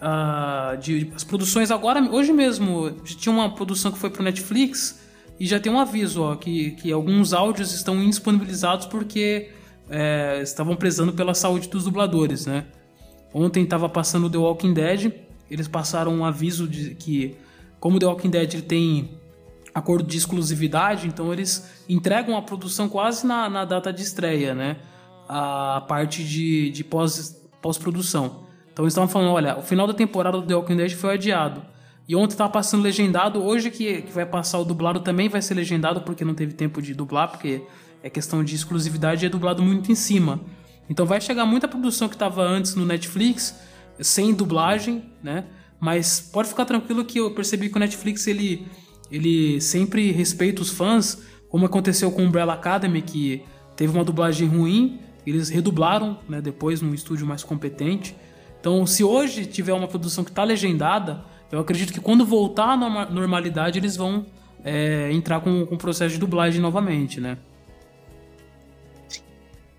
Uh, 0.00 0.78
de, 0.78 1.04
de, 1.04 1.12
as 1.14 1.24
produções 1.24 1.72
agora, 1.72 2.00
hoje 2.00 2.32
mesmo, 2.32 2.92
tinha 3.04 3.34
uma 3.34 3.50
produção 3.50 3.90
que 3.90 3.98
foi 3.98 4.08
pro 4.08 4.22
Netflix 4.22 5.00
e 5.38 5.46
já 5.46 5.58
tem 5.58 5.70
um 5.70 5.80
aviso, 5.80 6.22
ó, 6.22 6.36
que, 6.36 6.70
que 6.70 6.92
alguns 6.92 7.34
áudios 7.34 7.74
estão 7.74 8.00
indisponibilizados 8.02 8.86
porque 8.86 9.50
é, 9.90 10.40
estavam 10.42 10.76
prezando 10.76 11.12
pela 11.12 11.34
saúde 11.34 11.68
dos 11.68 11.84
dubladores, 11.84 12.46
né? 12.46 12.66
Ontem 13.32 13.64
estava 13.64 13.88
passando 13.88 14.28
The 14.28 14.38
Walking 14.38 14.72
Dead 14.72 15.12
eles 15.50 15.66
passaram 15.66 16.14
um 16.14 16.24
aviso 16.24 16.68
de 16.68 16.94
que, 16.94 17.36
como 17.80 17.98
The 17.98 18.06
Walking 18.06 18.30
Dead 18.30 18.62
tem 18.62 19.18
acordo 19.74 20.08
de 20.08 20.16
exclusividade, 20.16 21.08
então 21.08 21.32
eles 21.32 21.68
entregam 21.88 22.36
a 22.36 22.42
produção 22.42 22.88
quase 22.88 23.26
na, 23.26 23.50
na 23.50 23.64
data 23.64 23.92
de 23.92 24.02
estreia, 24.02 24.54
né? 24.54 24.76
A 25.28 25.84
parte 25.88 26.24
de, 26.24 26.70
de 26.70 26.84
pós, 26.84 27.44
pós-produção. 27.60 28.44
Então 28.72 28.84
eles 28.84 28.92
estavam 28.92 29.08
falando, 29.08 29.32
olha, 29.32 29.58
o 29.58 29.62
final 29.62 29.86
da 29.86 29.94
temporada 29.94 30.40
do 30.40 30.46
The 30.46 30.54
Walking 30.54 30.76
Dead 30.76 30.92
foi 30.92 31.14
adiado. 31.14 31.62
E 32.08 32.16
ontem 32.16 32.36
tava 32.36 32.50
passando 32.50 32.82
legendado, 32.82 33.42
hoje 33.42 33.70
que, 33.70 34.02
que 34.02 34.12
vai 34.12 34.26
passar 34.26 34.58
o 34.58 34.64
dublado 34.64 35.00
também 35.00 35.28
vai 35.28 35.42
ser 35.42 35.54
legendado, 35.54 36.00
porque 36.00 36.24
não 36.24 36.34
teve 36.34 36.52
tempo 36.54 36.80
de 36.82 36.94
dublar, 36.94 37.28
porque 37.28 37.62
é 38.02 38.10
questão 38.10 38.42
de 38.42 38.54
exclusividade 38.54 39.24
e 39.24 39.26
é 39.26 39.28
dublado 39.28 39.62
muito 39.62 39.90
em 39.92 39.94
cima. 39.94 40.40
Então 40.90 41.06
vai 41.06 41.20
chegar 41.20 41.46
muita 41.46 41.68
produção 41.68 42.08
que 42.08 42.16
estava 42.16 42.42
antes 42.42 42.74
no 42.74 42.84
Netflix, 42.84 43.56
sem 44.00 44.34
dublagem, 44.34 45.04
né? 45.22 45.44
Mas 45.78 46.20
pode 46.20 46.48
ficar 46.48 46.64
tranquilo 46.64 47.04
que 47.04 47.20
eu 47.20 47.30
percebi 47.30 47.70
que 47.70 47.76
o 47.76 47.78
Netflix 47.78 48.26
ele, 48.26 48.66
ele 49.10 49.60
sempre 49.60 50.10
respeita 50.10 50.60
os 50.60 50.70
fãs, 50.70 51.22
como 51.48 51.64
aconteceu 51.64 52.10
com 52.10 52.22
o 52.22 52.24
Umbrella 52.26 52.54
Academy, 52.54 53.00
que 53.00 53.44
teve 53.76 53.96
uma 53.96 54.04
dublagem 54.04 54.48
ruim, 54.48 54.98
eles 55.24 55.48
redublaram 55.48 56.18
né, 56.28 56.40
depois 56.40 56.82
num 56.82 56.92
estúdio 56.92 57.24
mais 57.24 57.44
competente. 57.44 58.16
Então, 58.60 58.84
se 58.84 59.04
hoje 59.04 59.46
tiver 59.46 59.72
uma 59.72 59.86
produção 59.86 60.24
que 60.24 60.30
está 60.30 60.42
legendada, 60.42 61.24
eu 61.52 61.60
acredito 61.60 61.92
que 61.92 62.00
quando 62.00 62.26
voltar 62.26 62.72
à 62.72 62.76
normalidade 62.76 63.78
eles 63.78 63.96
vão 63.96 64.26
é, 64.64 65.10
entrar 65.12 65.40
com 65.40 65.62
o 65.62 65.78
processo 65.78 66.14
de 66.14 66.20
dublagem 66.20 66.60
novamente, 66.60 67.20
né? 67.20 67.38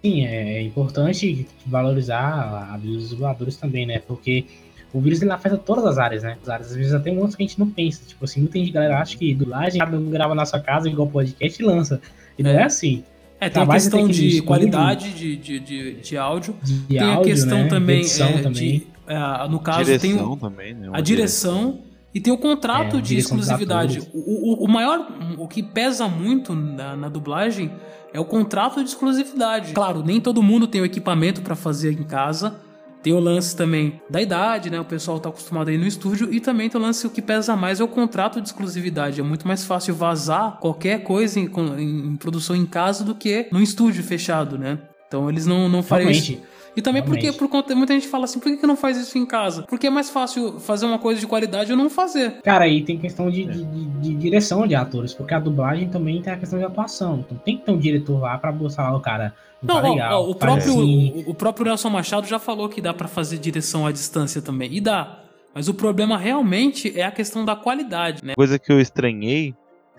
Sim, 0.04 0.26
é 0.26 0.62
importante 0.64 1.48
valorizar 1.66 2.70
a 2.72 2.78
vida 2.78 2.98
dos 2.98 3.10
dubladores 3.10 3.56
também, 3.56 3.86
né? 3.86 4.00
Porque 4.00 4.46
o 4.94 5.00
vírus 5.00 5.22
ele 5.22 5.32
afeta 5.32 5.58
todas 5.58 5.86
as 5.86 5.98
áreas, 5.98 6.24
né? 6.24 6.38
As 6.42 6.50
áreas, 6.50 6.72
às 6.72 6.76
vezes 6.76 6.94
até 6.94 7.12
um 7.12 7.20
outro 7.20 7.38
que 7.38 7.44
a 7.44 7.48
gente 7.48 7.60
não 7.60 7.70
pensa. 7.70 8.02
Tipo 8.06 8.26
assim, 8.26 8.42
muita 8.42 8.58
gente 8.58 8.72
galera 8.72 9.00
acha 9.00 9.16
que 9.16 9.34
dublagem 9.34 9.80
cada 9.80 9.98
um 9.98 10.10
grava 10.10 10.34
na 10.34 10.46
sua 10.46 10.60
casa 10.60 10.90
igual 10.90 11.08
podcast 11.08 11.62
e 11.62 11.66
lança. 11.66 12.02
E 12.38 12.44
não 12.44 12.52
é 12.52 12.64
assim. 12.64 13.04
É, 13.40 13.50
tem 13.50 13.64
a 13.64 13.68
questão 13.68 14.08
de 14.08 14.42
qualidade 14.42 15.14
de, 15.14 15.36
de, 15.36 15.60
de, 15.60 15.94
de 15.96 16.18
áudio. 16.18 16.56
De 16.64 16.80
tem 16.88 17.00
áudio, 17.00 17.22
a 17.22 17.24
questão 17.24 17.58
né? 17.60 17.68
também, 17.68 18.06
é, 18.06 18.42
também. 18.42 18.52
De, 18.52 18.88
é, 19.08 19.48
no 19.50 19.60
caso, 19.60 19.86
direção 19.86 20.10
tem 20.10 20.22
o, 20.22 20.38
também, 20.38 20.74
né? 20.74 20.90
a 20.94 21.02
direção, 21.02 21.60
direção 21.60 21.80
e 22.14 22.20
tem 22.20 22.32
o 22.34 22.38
contrato 22.38 22.98
é, 22.98 23.02
de 23.02 23.18
exclusividade. 23.18 24.00
O, 24.14 24.20
o, 24.20 24.66
o, 24.66 24.68
maior, 24.68 25.08
o 25.38 25.48
que 25.48 25.64
pesa 25.64 26.08
muito 26.08 26.54
na, 26.54 26.96
na 26.96 27.10
dublagem 27.10 27.72
é 28.14 28.20
o 28.20 28.26
contrato 28.26 28.84
de 28.84 28.90
exclusividade. 28.90 29.74
Claro, 29.74 30.04
nem 30.04 30.20
todo 30.20 30.44
mundo 30.44 30.68
tem 30.68 30.82
o 30.82 30.86
equipamento 30.86 31.42
para 31.42 31.56
fazer 31.56 31.92
em 31.92 32.04
casa. 32.04 32.56
Tem 33.02 33.14
o 33.14 33.20
lance 33.20 33.56
também 33.56 34.00
da 34.10 34.22
idade, 34.22 34.70
né? 34.70 34.80
O 34.80 34.86
pessoal 34.86 35.20
tá 35.20 35.30
acostumado 35.30 35.70
a 35.70 35.74
ir 35.74 35.78
no 35.78 35.88
estúdio. 35.88 36.32
E 36.32 36.40
também 36.40 36.70
tem 36.70 36.80
o 36.80 36.84
lance 36.84 37.08
o 37.08 37.10
que 37.10 37.22
pesa 37.22 37.56
mais 37.56 37.80
é 37.80 37.84
o 37.84 37.88
contrato 37.88 38.40
de 38.40 38.48
exclusividade. 38.48 39.20
É 39.20 39.24
muito 39.24 39.48
mais 39.48 39.66
fácil 39.66 39.96
vazar 39.96 40.60
qualquer 40.60 41.04
coisa 41.04 41.40
em, 41.40 41.50
em, 41.80 42.08
em 42.10 42.16
produção 42.16 42.56
em 42.56 42.66
casa 42.66 43.04
do 43.04 43.16
que 43.16 43.48
no 43.52 43.60
estúdio 43.60 44.04
fechado, 44.04 44.58
né? 44.58 44.78
Então 45.08 45.30
eles 45.30 45.48
não, 45.48 45.68
não 45.68 45.82
fariam 45.82 46.12
isso. 46.12 46.38
E 46.76 46.82
também 46.82 47.02
Realmente. 47.02 47.26
porque 47.26 47.38
por 47.38 47.50
conta 47.50 47.76
muita 47.76 47.94
gente 47.94 48.08
fala 48.08 48.26
assim, 48.26 48.40
por 48.40 48.50
que, 48.50 48.58
que 48.58 48.68
não 48.68 48.78
faz 48.78 48.98
isso 48.98 49.18
em 49.18 49.26
casa? 49.26 49.64
Porque 49.64 49.88
é 49.88 49.90
mais 49.90 50.10
fácil 50.10 50.60
fazer 50.60 50.86
uma 50.86 50.98
coisa 50.98 51.20
de 51.20 51.28
qualidade 51.28 51.72
ou 51.72 51.78
não 51.78 51.90
fazer. 51.90 52.42
Cara, 52.42 52.66
aí 52.66 52.82
tem 52.82 52.98
questão 52.98 53.30
de, 53.30 53.46
de, 53.46 53.64
de, 53.64 53.86
de 53.86 54.16
direção 54.16 54.66
de 54.66 54.76
atores, 54.76 55.14
porque 55.14 55.34
a 55.34 55.40
dublagem 55.40 55.90
também 55.90 56.22
tem 56.22 56.32
a 56.32 56.38
questão 56.38 56.58
de 56.58 56.66
atuação. 56.66 57.24
Então 57.26 57.38
tem 57.38 57.58
que 57.58 57.66
ter 57.66 57.72
um 57.72 57.78
diretor 57.78 58.20
lá 58.20 58.38
pra 58.38 58.52
mostrar 58.52 58.96
o 58.96 59.00
cara. 59.00 59.34
Não, 59.62 59.82
tá 59.82 59.90
legal, 59.90 60.24
ó, 60.24 60.30
o, 60.30 60.34
próprio, 60.36 60.72
assim. 60.74 61.24
o, 61.28 61.32
o 61.32 61.34
próprio 61.36 61.66
Nelson 61.66 61.90
Machado 61.90 62.26
já 62.26 62.40
falou 62.40 62.68
que 62.68 62.82
dá 62.82 62.94
para 62.94 63.08
fazer 63.08 63.38
direção 63.38 63.86
à 63.86 63.92
distância 63.92 64.42
também. 64.42 64.74
E 64.74 64.82
dá. 64.82 65.20
Mas 65.54 65.68
o 65.68 65.74
problema 65.74 66.18
realmente 66.18 66.98
é 66.98 67.04
a 67.04 67.12
questão 67.12 67.44
da 67.44 67.56
qualidade, 67.56 68.24
né? 68.24 68.34
Coisa 68.36 68.58
que 68.58 68.72
eu 68.72 68.80
estranhei 68.80 69.54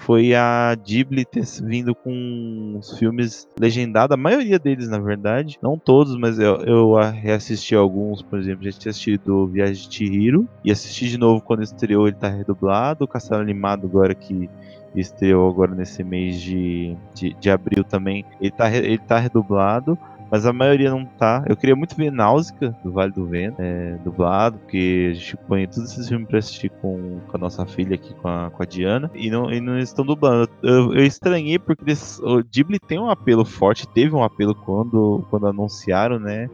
foi 0.05 0.35
a 0.35 0.75
Ghibli 0.75 1.25
ter 1.25 1.45
vindo 1.63 1.95
com 1.95 2.77
os 2.79 2.99
filmes 2.99 3.49
legendados, 3.59 4.15
a 4.15 4.17
maioria 4.17 4.59
deles, 4.59 4.89
na 4.89 4.99
verdade. 4.99 5.59
Não 5.63 5.79
todos, 5.79 6.17
mas 6.17 6.39
eu, 6.39 6.57
eu 6.63 6.95
reassisti 6.95 7.75
alguns, 7.75 8.23
por 8.23 8.39
exemplo, 8.39 8.65
já 8.65 8.73
tinha 8.73 8.91
assistido 8.91 9.47
Viagem 9.47 9.89
de 9.89 9.95
Chihiro 9.95 10.49
e 10.65 10.73
assisti 10.73 11.09
de 11.09 11.19
novo 11.19 11.41
quando 11.41 11.63
estreou, 11.63 12.09
ele 12.09 12.17
tá 12.17 12.29
redublado. 12.29 13.05
O 13.05 13.09
Castelo 13.09 13.41
Animado 13.41 13.87
agora 13.87 14.15
que 14.15 14.51
estreou 14.95 15.49
agora 15.49 15.75
nesse 15.75 16.05
mês 16.05 16.41
de, 16.41 16.97
de, 17.15 17.35
de 17.35 17.51
abril 17.51 17.83
também, 17.85 18.25
ele 18.41 18.51
tá, 18.51 18.71
ele 18.71 18.99
tá 18.99 19.19
redublado 19.19 19.99
mas 20.33 20.47
a 20.47 20.53
maioria 20.53 20.91
não 20.91 21.05
tá. 21.05 21.45
Eu 21.47 21.55
queria 21.55 21.77
muito 21.77 21.95
ver 21.95 22.11
Náusea, 22.11 22.75
do 22.83 22.91
Vale 22.91 23.13
do 23.13 23.27
Vento, 23.27 23.57
é, 23.61 23.99
dublado, 24.03 24.59
porque 24.61 25.11
a 25.11 25.15
gente 25.15 25.37
põe 25.37 25.67
todos 25.67 25.93
esses 25.93 26.09
filmes 26.09 26.27
pra 26.27 26.39
assistir 26.39 26.71
com, 26.81 27.21
com 27.29 27.37
a 27.37 27.39
nossa 27.39 27.67
filha 27.67 27.97
aqui, 27.97 28.15
com 28.15 28.29
a, 28.29 28.51
com 28.51 28.63
a 28.63 28.65
Diana, 28.65 29.11
e 29.15 29.31
não, 29.31 29.53
e 29.53 29.61
não 29.61 29.79
estão 29.79 30.07
dublando. 30.07 30.49
Eu, 30.63 30.95
eu 30.95 31.05
estranhei 31.05 31.59
porque 31.59 31.85
eles, 31.85 32.19
o 32.21 32.43
Ghibli 32.43 32.79
tem 32.79 32.99
um 32.99 33.11
apelo 33.11 33.45
forte, 33.45 33.87
teve 33.87 34.15
um 34.15 34.25
apelo 34.25 34.55
quando, 34.55 35.23
quando 35.29 35.47
anunciaram, 35.47 36.19
né? 36.19 36.49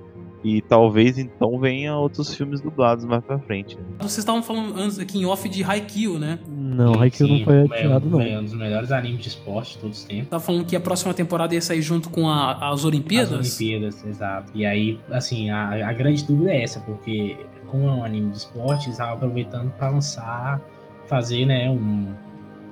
E 0.44 0.62
talvez 0.62 1.18
então 1.18 1.58
venha 1.58 1.96
outros 1.96 2.32
filmes 2.32 2.60
dublados 2.60 3.04
mais 3.04 3.24
pra 3.24 3.38
frente. 3.40 3.76
Né? 3.76 3.82
Vocês 3.98 4.18
estavam 4.18 4.42
falando 4.42 4.78
antes 4.78 4.98
aqui 4.98 5.18
em 5.18 5.26
off 5.26 5.48
de 5.48 5.64
Haikyuu, 5.64 6.18
né? 6.18 6.38
Não, 6.48 7.00
Haikyuu 7.00 7.28
não 7.28 7.44
foi 7.44 7.62
adiado, 7.62 8.08
não. 8.08 8.20
É 8.20 8.38
um 8.38 8.44
dos 8.44 8.54
melhores 8.54 8.92
animes 8.92 9.22
de 9.22 9.28
esporte 9.28 9.72
de 9.72 9.78
todos 9.78 9.98
os 9.98 10.04
tempos. 10.04 10.28
Tava 10.28 10.42
falando 10.42 10.64
que 10.64 10.76
a 10.76 10.80
próxima 10.80 11.12
temporada 11.12 11.54
ia 11.54 11.60
sair 11.60 11.82
junto 11.82 12.08
com 12.08 12.28
a, 12.28 12.70
as 12.70 12.84
Olimpíadas? 12.84 13.32
As 13.32 13.60
Olimpíadas, 13.60 14.06
exato. 14.06 14.52
E 14.54 14.64
aí, 14.64 15.00
assim, 15.10 15.50
a, 15.50 15.88
a 15.88 15.92
grande 15.92 16.24
dúvida 16.24 16.52
é 16.52 16.62
essa, 16.62 16.78
porque 16.80 17.36
como 17.66 17.88
é 17.88 17.92
um 17.92 18.04
anime 18.04 18.30
de 18.30 18.38
esporte, 18.38 18.84
eles 18.84 18.94
estavam 18.94 19.14
aproveitando 19.14 19.70
para 19.72 19.90
lançar, 19.90 20.60
fazer, 21.06 21.46
né, 21.46 21.68
um... 21.68 22.14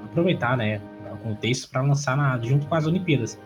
aproveitar, 0.05 0.57
né, 0.57 0.81
o 1.13 1.17
contexto 1.17 1.69
para 1.69 1.83
lançar 1.83 2.17
na, 2.17 2.39
junto 2.41 2.67
com 2.67 2.75
as 2.75 2.87
Olimpíadas. 2.87 3.39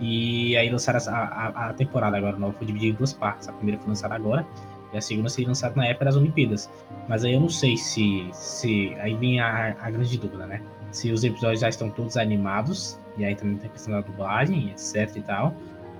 E 0.00 0.56
aí 0.56 0.70
lançaram 0.70 0.98
a, 1.08 1.12
a, 1.12 1.68
a 1.68 1.72
temporada 1.74 2.16
agora 2.16 2.36
nova, 2.36 2.52
foi 2.54 2.66
dividida 2.66 2.92
em 2.92 2.96
duas 2.96 3.12
partes. 3.12 3.48
A 3.48 3.52
primeira 3.52 3.80
foi 3.80 3.88
lançada 3.88 4.14
agora 4.14 4.46
e 4.94 4.96
a 4.98 5.00
segunda 5.00 5.28
seria 5.28 5.48
lançada 5.48 5.74
na 5.76 5.86
época 5.86 6.06
das 6.06 6.16
Olimpíadas. 6.16 6.70
Mas 7.08 7.24
aí 7.24 7.34
eu 7.34 7.40
não 7.40 7.48
sei 7.48 7.76
se. 7.76 8.28
se 8.32 8.94
aí 9.00 9.14
vem 9.14 9.40
a, 9.40 9.76
a 9.80 9.90
grande 9.90 10.16
dúvida, 10.18 10.46
né? 10.46 10.62
Se 10.90 11.10
os 11.10 11.24
episódios 11.24 11.60
já 11.60 11.68
estão 11.68 11.90
todos 11.90 12.16
animados, 12.16 12.98
e 13.18 13.24
aí 13.24 13.34
também 13.34 13.56
tem 13.56 13.68
a 13.68 13.72
questão 13.72 13.94
da 13.94 14.00
dublagem, 14.00 14.70
etc 14.70 15.16
e 15.16 15.22
tal, 15.22 15.54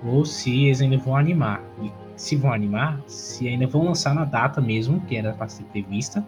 ou 0.04 0.24
se 0.24 0.66
eles 0.66 0.80
ainda 0.80 0.96
vão 0.98 1.16
animar. 1.16 1.60
E 1.82 1.92
se 2.16 2.36
vão 2.36 2.52
animar, 2.52 3.00
se 3.08 3.48
ainda 3.48 3.66
vão 3.66 3.84
lançar 3.84 4.14
na 4.14 4.24
data 4.24 4.60
mesmo, 4.60 5.00
que 5.02 5.16
era 5.16 5.32
para 5.32 5.48
ser 5.48 5.64
prevista, 5.64 6.24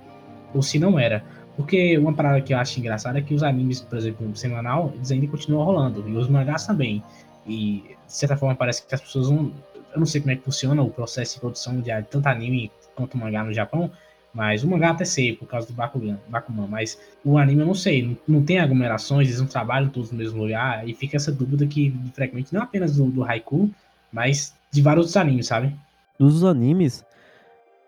ou 0.53 0.63
se 0.63 0.79
não 0.79 0.99
era. 0.99 1.25
Porque 1.57 1.97
uma 1.97 2.13
parada 2.13 2.41
que 2.41 2.53
eu 2.53 2.59
acho 2.59 2.79
engraçada 2.79 3.19
é 3.19 3.23
que 3.23 3.33
os 3.33 3.43
animes, 3.43 3.81
por 3.81 3.97
exemplo, 3.97 4.35
semanal, 4.37 4.93
eles 4.95 5.11
ainda 5.11 5.27
continuam 5.29 5.65
rolando, 5.65 6.05
e 6.09 6.17
os 6.17 6.29
mangás 6.29 6.67
também. 6.67 7.03
E, 7.47 7.97
de 8.07 8.13
certa 8.13 8.37
forma, 8.37 8.55
parece 8.55 8.87
que 8.87 8.95
as 8.95 9.01
pessoas 9.01 9.31
não. 9.31 9.53
Eu 9.93 10.01
não 10.01 10.07
sei 10.07 10.21
como 10.21 10.33
é 10.33 10.37
que 10.37 10.43
funciona 10.43 10.83
o 10.83 10.91
processo 10.91 11.35
de 11.35 11.41
produção 11.41 11.81
de 11.81 11.91
tanto 12.11 12.27
anime 12.27 12.71
quanto 12.95 13.17
mangá 13.17 13.43
no 13.43 13.53
Japão, 13.53 13.91
mas 14.37 14.63
o 14.63 14.69
mangá 14.69 14.91
até 14.91 15.07
sei, 15.07 15.35
por 15.35 15.49
causa 15.49 15.67
do 15.67 15.73
Bakugan, 15.73 16.19
Bakuman, 16.29 16.67
mas 16.67 17.01
o 17.25 17.39
anime 17.39 17.63
eu 17.63 17.67
não 17.67 17.75
sei, 17.75 18.03
não, 18.03 18.17
não, 18.29 18.43
tem 18.45 18.59
aglomerações, 18.59 19.29
eles 19.29 19.41
não 19.41 19.47
trabalham 19.47 19.89
todos 19.89 20.13
no 20.13 20.19
mesmo 20.19 20.43
lugar, 20.43 20.87
e 20.87 20.93
fica 20.93 21.17
essa 21.17 21.33
dúvida 21.33 21.67
que, 21.67 21.95
frequente, 22.13 22.53
não 22.53 22.61
apenas 22.61 22.97
do, 22.97 23.07
do 23.07 23.25
Haiku, 23.25 23.71
mas 24.13 24.55
de 24.71 24.83
vários 24.83 25.07
outros 25.07 25.17
animes, 25.17 25.47
sabe? 25.47 25.75
Dos 26.19 26.45
animes, 26.45 27.03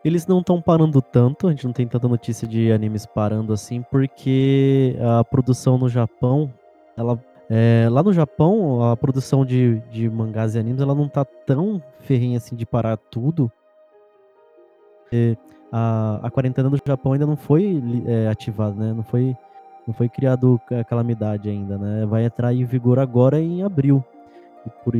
eles 0.02 0.26
não 0.26 0.40
estão 0.40 0.60
parando 0.62 1.02
tanto, 1.02 1.48
a 1.48 1.50
gente 1.50 1.66
não 1.66 1.72
tem 1.74 1.86
tanta 1.86 2.08
notícia 2.08 2.48
de 2.48 2.72
animes 2.72 3.04
parando 3.04 3.52
assim, 3.52 3.82
porque 3.82 4.96
a 5.18 5.22
produção 5.24 5.76
no 5.76 5.88
Japão, 5.88 6.50
ela 6.96 7.22
é, 7.50 7.88
lá 7.90 8.02
no 8.02 8.12
Japão, 8.12 8.82
a 8.90 8.96
produção 8.96 9.44
de, 9.44 9.80
de 9.90 10.08
mangás 10.08 10.54
e 10.54 10.58
animes 10.58 10.82
ela 10.82 10.94
não 10.94 11.08
tá 11.08 11.24
tão 11.24 11.82
ferrinha 12.00 12.36
assim 12.36 12.54
de 12.54 12.66
parar 12.66 12.96
tudo. 12.96 13.50
É, 15.10 15.34
a, 15.72 16.20
a 16.22 16.30
quarentena 16.30 16.68
do 16.68 16.78
Japão 16.86 17.12
ainda 17.12 17.26
não 17.26 17.36
foi 17.36 17.82
é, 18.06 18.28
ativada, 18.28 18.74
né? 18.74 18.92
Não 18.92 19.02
foi, 19.02 19.34
não 19.86 19.94
foi 19.94 20.08
criado 20.10 20.60
a 20.70 20.84
calamidade 20.84 21.48
ainda, 21.48 21.78
né? 21.78 22.04
Vai 22.04 22.24
entrar 22.24 22.52
em 22.52 22.64
vigor 22.64 22.98
agora 22.98 23.40
em 23.40 23.62
abril. 23.62 24.04
Por 24.84 24.94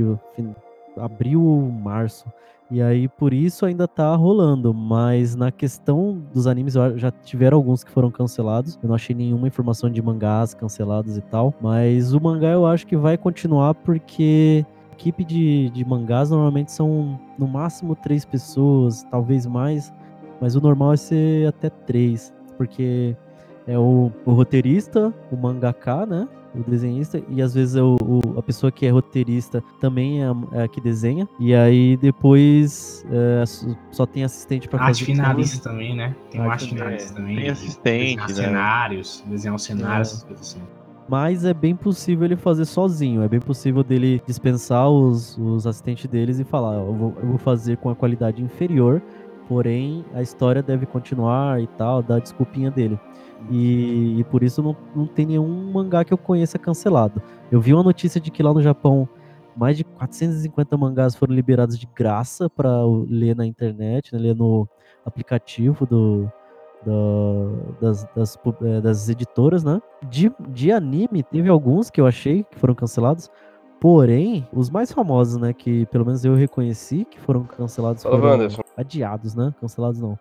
abril 1.00 1.42
ou 1.42 1.70
março. 1.70 2.26
E 2.70 2.82
aí, 2.82 3.08
por 3.08 3.32
isso 3.32 3.64
ainda 3.64 3.88
tá 3.88 4.14
rolando. 4.14 4.74
Mas 4.74 5.34
na 5.34 5.50
questão 5.50 6.22
dos 6.34 6.46
animes, 6.46 6.74
já 6.96 7.10
tiveram 7.10 7.56
alguns 7.56 7.82
que 7.82 7.90
foram 7.90 8.10
cancelados. 8.10 8.78
Eu 8.82 8.88
não 8.88 8.94
achei 8.94 9.16
nenhuma 9.16 9.48
informação 9.48 9.88
de 9.88 10.02
mangás 10.02 10.52
cancelados 10.54 11.16
e 11.16 11.22
tal. 11.22 11.54
Mas 11.60 12.12
o 12.12 12.20
mangá 12.20 12.48
eu 12.48 12.66
acho 12.66 12.86
que 12.86 12.96
vai 12.96 13.16
continuar 13.16 13.74
porque 13.74 14.66
equipe 14.92 15.24
de, 15.24 15.70
de 15.70 15.84
mangás 15.84 16.30
normalmente 16.30 16.72
são 16.72 17.18
no 17.38 17.46
máximo 17.46 17.94
três 17.94 18.24
pessoas, 18.24 19.02
talvez 19.10 19.46
mais. 19.46 19.92
Mas 20.40 20.54
o 20.54 20.60
normal 20.60 20.92
é 20.92 20.96
ser 20.96 21.48
até 21.48 21.70
três. 21.70 22.34
Porque 22.56 23.16
É 23.66 23.78
o, 23.78 24.10
o 24.24 24.32
roteirista, 24.32 25.12
o 25.30 25.36
mangaka, 25.36 26.06
né? 26.06 26.26
O 26.54 26.70
desenhista, 26.70 27.22
e 27.28 27.42
às 27.42 27.52
vezes 27.54 27.76
é 27.76 27.82
o, 27.82 27.96
o- 28.00 28.38
a 28.38 28.42
pessoa 28.42 28.72
que 28.72 28.86
é 28.86 28.90
roteirista 28.90 29.62
também 29.80 30.22
é 30.22 30.26
a, 30.26 30.34
é 30.52 30.62
a 30.64 30.68
que 30.68 30.80
desenha. 30.80 31.28
E 31.38 31.54
aí 31.54 31.96
depois 31.98 33.04
é, 33.10 33.44
só- 33.90 34.06
tem 34.06 34.24
assistente 34.24 34.66
pra 34.68 34.80
Arte 34.80 35.00
fazer 35.00 35.12
finalista 35.12 35.70
também, 35.70 35.94
né? 35.94 36.16
Tem 36.30 36.40
Arte 36.40 36.50
arte 36.52 36.68
finalista 36.70 37.14
também. 37.14 37.36
Tem 37.36 37.48
assistente, 37.50 38.26
desenhar 38.26 38.28
né? 38.28 38.58
cenários, 38.58 39.24
desenhar 39.26 39.54
os 39.54 39.62
cenários, 39.62 40.08
É. 40.08 40.12
essas 40.12 40.24
coisas 40.24 40.46
assim. 40.56 40.62
Mas 41.08 41.44
é 41.44 41.54
bem 41.54 41.74
possível 41.76 42.24
ele 42.26 42.36
fazer 42.36 42.64
sozinho. 42.64 43.22
É 43.22 43.28
bem 43.28 43.40
possível 43.40 43.82
dele 43.82 44.20
dispensar 44.26 44.88
os, 44.90 45.36
os 45.38 45.66
assistentes 45.66 46.06
deles 46.06 46.38
e 46.38 46.44
falar: 46.44 46.78
"Ó, 46.78 46.86
eu 46.88 46.94
vou, 46.94 47.14
eu 47.22 47.28
vou 47.28 47.38
fazer 47.38 47.76
com 47.78 47.88
a 47.90 47.94
qualidade 47.94 48.42
inferior, 48.42 49.00
porém 49.48 50.04
a 50.14 50.20
história 50.22 50.62
deve 50.62 50.84
continuar 50.86 51.62
e 51.62 51.66
tal, 51.66 52.02
dar 52.02 52.16
a 52.16 52.18
desculpinha 52.20 52.70
dele. 52.70 52.98
E, 53.50 54.18
e 54.20 54.24
por 54.24 54.42
isso 54.42 54.62
não, 54.62 54.76
não 54.94 55.06
tem 55.06 55.24
nenhum 55.26 55.70
mangá 55.72 56.04
que 56.04 56.12
eu 56.12 56.18
conheça 56.18 56.58
cancelado. 56.58 57.22
Eu 57.50 57.60
vi 57.60 57.72
uma 57.72 57.82
notícia 57.82 58.20
de 58.20 58.30
que 58.30 58.42
lá 58.42 58.52
no 58.52 58.60
Japão 58.60 59.08
mais 59.56 59.76
de 59.76 59.84
450 59.84 60.76
mangás 60.76 61.14
foram 61.16 61.34
liberados 61.34 61.78
de 61.78 61.88
graça 61.94 62.48
para 62.50 62.70
ler 63.08 63.34
na 63.34 63.44
internet, 63.46 64.12
né, 64.12 64.18
ler 64.20 64.34
no 64.36 64.68
aplicativo 65.04 65.84
do, 65.86 66.30
da- 66.84 67.80
das, 67.80 68.04
das, 68.14 68.38
eh, 68.62 68.80
das 68.80 69.08
editoras, 69.08 69.64
né? 69.64 69.80
De, 70.08 70.30
de 70.50 70.70
anime, 70.70 71.22
teve 71.22 71.48
alguns 71.48 71.90
que 71.90 72.00
eu 72.00 72.06
achei 72.06 72.44
que 72.44 72.58
foram 72.58 72.74
cancelados. 72.74 73.30
Porém, 73.80 74.46
os 74.52 74.70
mais 74.70 74.90
famosos, 74.92 75.40
né? 75.40 75.52
Que 75.52 75.86
pelo 75.86 76.04
menos 76.04 76.24
eu 76.24 76.34
reconheci 76.34 77.04
que 77.04 77.18
foram 77.20 77.44
cancelados. 77.44 78.02
Foram 78.02 78.20
Wanderson. 78.28 78.62
adiados, 78.76 79.34
né? 79.34 79.54
Cancelados 79.60 80.00
não. 80.00 80.18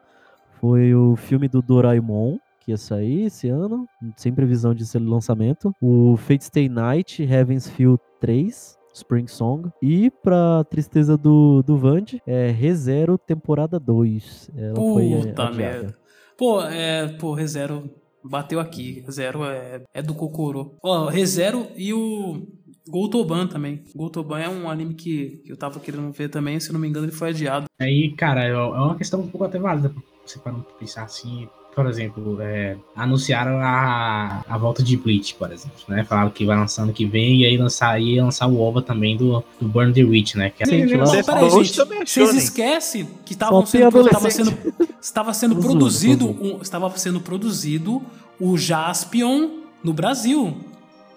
Foi 0.61 0.93
o 0.95 1.15
filme 1.15 1.47
do 1.47 1.61
Doraemon, 1.61 2.37
que 2.67 2.71
ia 2.71 2.77
sair 2.77 3.23
esse 3.23 3.47
ano, 3.47 3.87
sem 4.17 4.33
previsão 4.33 4.75
de 4.75 4.85
ser 4.85 4.99
lançamento. 4.99 5.73
O 5.81 6.17
Fate 6.17 6.43
Stay 6.43 6.67
Night, 6.67 7.23
Heaven's 7.23 7.69
Feel 7.69 7.97
3. 8.19 8.75
Spring 8.93 9.27
Song. 9.27 9.69
E 9.79 10.09
pra 10.23 10.63
tristeza 10.63 11.15
do, 11.15 11.61
do 11.61 11.77
Vand, 11.77 12.05
é 12.25 12.49
ReZero 12.49 13.15
temporada 13.15 13.79
2. 13.79 14.49
Ela 14.57 14.73
Puta 14.73 15.51
merda. 15.51 15.95
Pô, 16.35 16.63
é. 16.63 17.07
Pô, 17.19 17.33
ReZero 17.33 17.87
bateu 18.23 18.59
aqui. 18.59 19.03
ReZero 19.05 19.45
é, 19.45 19.83
é 19.93 20.01
do 20.01 20.15
Kokoro. 20.15 20.77
Ó, 20.81 21.09
ReZero 21.09 21.67
e 21.77 21.93
o 21.93 22.41
Goltoban 22.89 23.45
também. 23.45 23.83
Goltoban 23.95 24.39
é 24.39 24.49
um 24.49 24.67
anime 24.67 24.95
que, 24.95 25.43
que 25.45 25.51
eu 25.51 25.57
tava 25.57 25.79
querendo 25.79 26.11
ver 26.11 26.29
também. 26.29 26.59
Se 26.59 26.73
não 26.73 26.79
me 26.79 26.87
engano, 26.87 27.05
ele 27.05 27.13
foi 27.13 27.29
adiado. 27.29 27.67
Aí, 27.79 28.11
cara, 28.15 28.45
é 28.45 28.49
é 28.49 28.57
uma 28.57 28.97
questão 28.97 29.19
um 29.19 29.27
pouco 29.27 29.45
até 29.45 29.59
válida 29.59 29.89
pra 29.89 30.01
você 30.25 30.39
parar 30.39 30.57
pra 30.57 30.73
pensar 30.73 31.03
assim. 31.03 31.47
Por 31.77 31.85
exemplo, 31.85 32.37
é, 32.41 32.75
anunciaram 32.95 33.59
a, 33.61 34.43
a 34.49 34.57
volta 34.57 34.81
de 34.81 34.97
Bleach, 34.97 35.35
por 35.35 35.51
exemplo, 35.51 35.77
né? 35.87 36.03
Falaram 36.03 36.31
que 36.31 36.43
vai 36.43 36.57
lançar 36.57 36.81
ano 36.81 36.91
que 36.91 37.05
vem 37.05 37.41
e 37.41 37.45
aí 37.45 37.55
lançar, 37.55 38.01
ia 38.01 38.23
lançar 38.23 38.47
o 38.47 38.59
OVA 38.59 38.81
também 38.81 39.15
do, 39.15 39.43
do 39.61 39.67
Burn 39.67 39.93
the 39.93 40.03
Witch, 40.03 40.33
né? 40.33 40.49
Que 40.49 40.63
é 40.63 40.65
Sim, 40.65 40.79
Não, 40.79 40.85
negócio- 40.87 41.23
peraí, 41.23 41.49
gente. 41.51 41.79
Vocês 42.03 42.33
esquecem 42.33 43.07
que 43.23 43.33
estavam 43.33 43.63
sendo, 43.63 43.99
estava 44.07 44.31
sendo, 44.31 44.57
estava 44.99 45.33
sendo 45.35 45.55
produzido, 45.57 46.25
um- 46.41 46.59
estava 46.63 46.89
sendo 46.97 47.21
produzido 47.21 48.01
o 48.39 48.57
Jaspion 48.57 49.47
no 49.83 49.93
Brasil. 49.93 50.57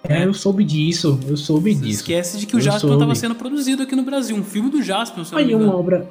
É, 0.04 0.26
eu 0.26 0.34
soube 0.34 0.62
disso, 0.62 1.18
eu 1.26 1.38
soube 1.38 1.72
Você 1.74 1.80
disso. 1.80 2.00
esquece 2.00 2.36
de 2.38 2.44
que 2.46 2.54
o 2.54 2.58
Eu 2.58 2.62
Jaspion 2.62 2.92
estava 2.94 3.14
sendo 3.14 3.34
produzido 3.34 3.82
aqui 3.82 3.96
no 3.96 4.02
Brasil. 4.02 4.36
Um 4.36 4.44
filme 4.44 4.68
do 4.68 4.82
Jaspion, 4.82 5.24
se 5.24 5.32
não 5.32 5.38
Aí 5.38 5.54
uma 5.54 5.74
obra. 5.74 6.06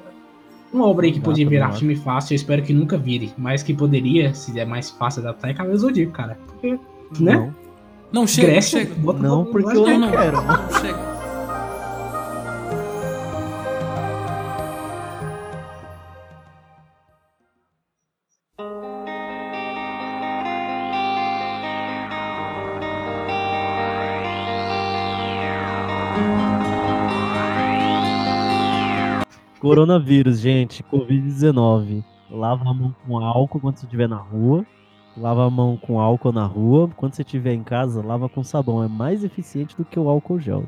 Uma 0.72 0.86
obra 0.86 1.06
aí 1.08 1.12
que 1.12 1.20
podia 1.20 1.48
virar 1.48 1.72
filme 1.74 1.96
fácil, 1.96 2.34
eu 2.34 2.36
espero 2.36 2.62
que 2.62 2.74
nunca 2.74 2.98
vire. 2.98 3.34
Mas 3.38 3.64
que 3.64 3.74
poderia, 3.74 4.34
se 4.36 4.58
é 4.60 4.66
mais 4.66 4.90
fácil 4.90 5.22
adaptar, 5.22 5.50
é 5.50 5.54
Cavaleiro 5.54 5.82
do 5.82 5.88
Zodíaco, 5.88 6.12
cara. 6.12 6.38
Porque, 6.48 6.72
né? 7.20 7.34
Não, 7.36 7.56
Não, 8.12 8.28
chega, 8.28 8.48
Grécia, 8.50 8.80
chega. 8.82 8.94
bota 8.96 9.20
não, 9.20 9.46
porque 9.46 9.68
eu 9.76 9.82
Não, 9.86 9.88
não 9.88 10.00
não, 10.00 10.12
quero. 10.12 10.42
não, 10.42 10.70
chega. 10.80 11.19
Coronavírus, 29.70 30.40
gente. 30.40 30.82
Covid-19. 30.84 32.04
Lava 32.32 32.68
a 32.68 32.74
mão 32.74 32.96
com 33.06 33.18
álcool 33.20 33.60
quando 33.60 33.78
você 33.78 33.86
estiver 33.86 34.10
na 34.10 34.18
rua. 34.18 34.66
Lava 35.16 35.46
a 35.46 35.50
mão 35.50 35.78
com 35.78 36.00
álcool 36.00 36.32
na 36.32 36.46
rua. 36.46 36.90
Quando 36.98 37.14
você 37.14 37.22
estiver 37.22 37.54
em 37.54 37.64
casa, 37.64 38.02
lava 38.04 38.28
com 38.28 38.44
sabão. 38.44 38.84
É 38.84 38.88
mais 38.88 39.24
eficiente 39.24 39.78
do 39.78 39.86
que 39.86 40.00
o 40.00 40.10
álcool 40.10 40.40
gel. 40.40 40.64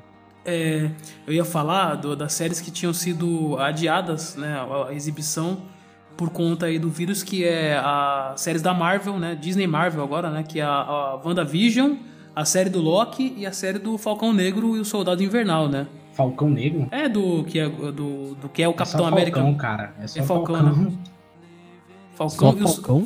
É, 0.46 0.92
eu 1.26 1.34
ia 1.34 1.44
falar 1.44 1.96
do- 1.96 2.16
das 2.16 2.34
séries 2.34 2.62
que 2.62 2.70
tinham 2.70 2.94
sido 2.94 3.58
adiadas, 3.58 4.36
né, 4.36 4.56
a, 4.88 4.94
exibição 4.94 5.58
por 6.16 6.30
conta 6.30 6.68
aí 6.68 6.78
do 6.78 6.90
vírus, 6.90 7.24
que 7.24 7.44
é 7.44 7.78
a 7.78 8.34
séries 8.36 8.62
da 8.62 8.74
Marvel, 8.74 9.18
né, 9.18 9.36
Disney 9.36 9.66
Marvel 9.68 10.04
agora, 10.04 10.30
né, 10.30 10.44
que 10.44 10.60
é 10.60 10.64
a, 10.64 10.70
a 10.70 11.22
WandaVision, 11.24 11.94
a 12.36 12.44
série 12.46 12.70
do 12.70 12.80
Loki 12.82 13.34
e 13.38 13.46
a 13.46 13.52
série 13.52 13.78
do 13.80 13.98
Falcão 13.98 14.32
Negro 14.34 14.76
e 14.76 14.80
o 14.80 14.86
Soldado 14.86 15.24
Invernal, 15.24 15.68
né? 15.68 15.88
Falcão 16.14 16.50
Negro. 16.50 16.88
É 16.92 17.08
do 17.10 17.44
que 17.46 17.60
é 17.60 17.68
do, 17.70 18.36
do 18.36 18.50
que 18.50 18.62
é 18.62 18.68
o 18.68 18.72
É 18.72 18.74
Capitão 18.74 19.00
só 19.02 19.08
América. 19.08 19.40
Falcão, 19.40 19.58
cara. 19.58 19.94
É 20.02 20.08
só 20.08 20.20
É 20.20 20.24
Falcão, 20.24 20.56
Falcão. 20.56 20.84
né? 20.84 20.92
Falcão 22.16 22.52
Só 22.52 22.58
e 22.58 22.64
os- 22.64 22.74
Falcão? 22.76 23.06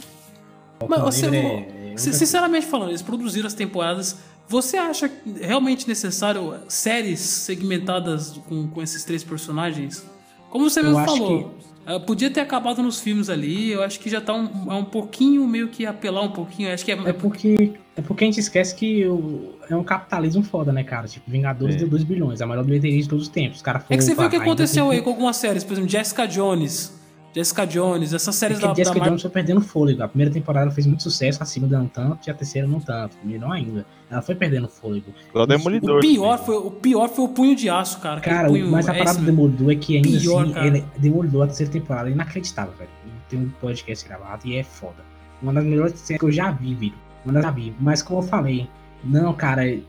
Mas 0.80 0.90
Falcão 0.90 1.06
você, 1.12 1.28
é- 1.28 1.94
é 1.94 1.98
sinceramente 1.98 2.66
falando, 2.66 2.90
eles 2.90 3.02
produziram 3.02 3.48
as 3.48 3.54
temporadas. 3.54 4.18
Você 4.48 4.78
acha 4.78 5.10
realmente 5.42 5.88
necessário 5.88 6.54
séries 6.68 7.20
segmentadas 7.20 8.32
com, 8.48 8.68
com 8.68 8.82
esses 8.82 9.04
três 9.04 9.24
personagens? 9.24 10.06
Como 10.50 10.70
você 10.70 10.82
Eu 10.82 10.86
mesmo 10.86 11.00
acho 11.00 11.18
falou, 11.18 11.56
eh, 11.86 12.00
podia 12.00 12.30
ter 12.32 12.40
acabado 12.42 12.82
nos 12.82 13.00
filmes 13.00 13.30
ali. 13.30 13.72
Eu 13.72 13.84
acho 13.84 14.00
que 14.00 14.10
já 14.10 14.20
tá 14.22 14.34
um, 14.34 14.72
é 14.72 14.76
um 14.76 14.86
pouquinho 14.86 15.46
meio 15.48 15.68
que 15.70 15.86
apelar 15.86 16.22
um 16.22 16.32
pouquinho. 16.32 16.74
Acho 16.74 16.84
que 16.86 16.92
é, 16.92 16.96
É 16.96 17.14
porque, 17.14 17.74
é 17.96 18.02
porque 18.02 18.24
a 18.24 18.28
gente 18.28 18.40
esquece 18.40 18.76
que 18.76 19.06
o- 19.06 19.54
é 19.70 19.76
um 19.76 19.84
capitalismo 19.84 20.44
foda, 20.44 20.72
né, 20.72 20.84
cara? 20.84 21.08
Tipo, 21.08 21.30
Vingadores 21.30 21.76
É. 21.76 21.80
deu 21.80 21.88
2 21.88 22.04
bilhões, 22.04 22.42
a 22.42 22.46
maior 22.46 22.64
bilheteria 22.64 23.02
de 23.02 23.08
todos 23.08 23.26
os 23.26 23.30
tempos. 23.30 23.58
Os 23.58 23.62
caras 23.64 23.84
é 23.90 23.96
que 23.98 24.04
você 24.04 24.16
viu 24.16 24.26
o 24.26 24.30
que 24.30 24.36
aconteceu 24.36 24.86
tem 24.90 24.98
aí 24.98 25.02
com 25.04 25.10
algumas 25.12 25.36
séries, 25.38 25.64
por 25.64 25.74
exemplo, 25.74 25.90
Jessica 25.90 26.28
Jones. 26.28 26.94
Jessica 27.36 27.66
Jones, 27.68 28.14
essas 28.14 28.34
É 28.36 28.40
séries 28.40 28.58
que 28.58 28.62
da, 28.64 28.70
da 28.70 28.76
Jessica 28.76 28.94
Marvel. 28.98 29.10
Jones 29.12 29.22
foi 29.22 29.32
perdendo 29.32 29.62
fôlego. 29.62 30.04
A 30.04 30.08
primeira 30.08 30.32
temporada 30.34 30.72
fez 30.72 30.88
muito 30.88 31.04
sucesso, 31.04 31.44
a 31.44 31.46
segunda 31.46 31.78
não 31.78 31.88
tanto, 31.88 32.28
e 32.28 32.32
a 32.32 32.34
terceira 32.34 32.66
não 32.68 32.80
tanto. 32.80 33.18
Melhor 33.24 33.52
ainda. 33.52 33.86
Ela 34.10 34.22
foi 34.22 34.36
perdendo 34.36 34.68
fôlego. 34.70 35.14
O 35.34 35.46
Demolidor. 35.46 35.98
O 35.98 36.02
pior, 36.02 36.38
também. 36.38 36.46
foi, 36.46 36.56
o 36.56 36.72
pior 36.72 37.10
foi 37.10 37.26
o 37.26 37.28
punho 37.28 37.56
de 37.56 37.70
aço, 37.70 38.00
cara. 38.00 38.22
Cara, 38.22 38.48
punho, 38.48 38.72
mas 38.72 38.88
a 38.88 38.94
é 38.94 38.98
parada 39.00 39.12
esse 39.12 39.20
do. 39.20 39.26
Demolidor 39.26 39.72
é 39.72 39.76
que 39.76 39.98
ainda 39.98 40.18
Pior, 40.18 40.44
assim, 40.44 40.54
cara. 40.54 40.68
ele 40.68 40.86
Demolidor 40.98 41.44
a 41.44 41.48
terceira 41.48 41.72
temporada 41.72 42.10
é 42.10 42.14
inacreditável, 42.14 42.74
velho. 42.78 42.90
Tem 43.30 43.40
um 43.40 43.50
podcast 43.60 44.08
gravado 44.08 44.48
e 44.48 44.56
é 44.56 44.64
foda. 44.64 45.04
Uma 45.42 45.52
das 45.54 45.64
melhores 45.66 46.00
séries 46.00 46.20
que 46.20 46.26
eu 46.26 46.32
já 46.32 46.52
vi, 46.52 46.74
Vitor. 46.74 47.00
Uma 47.26 47.34
das 47.34 47.44
já 47.44 47.52
vi. 47.52 47.76
Mas 47.80 48.02
como 48.02 48.20
eu 48.20 48.24
falei, 48.24 48.70
não, 49.04 49.34
cara, 49.34 49.68
é- 49.68 49.80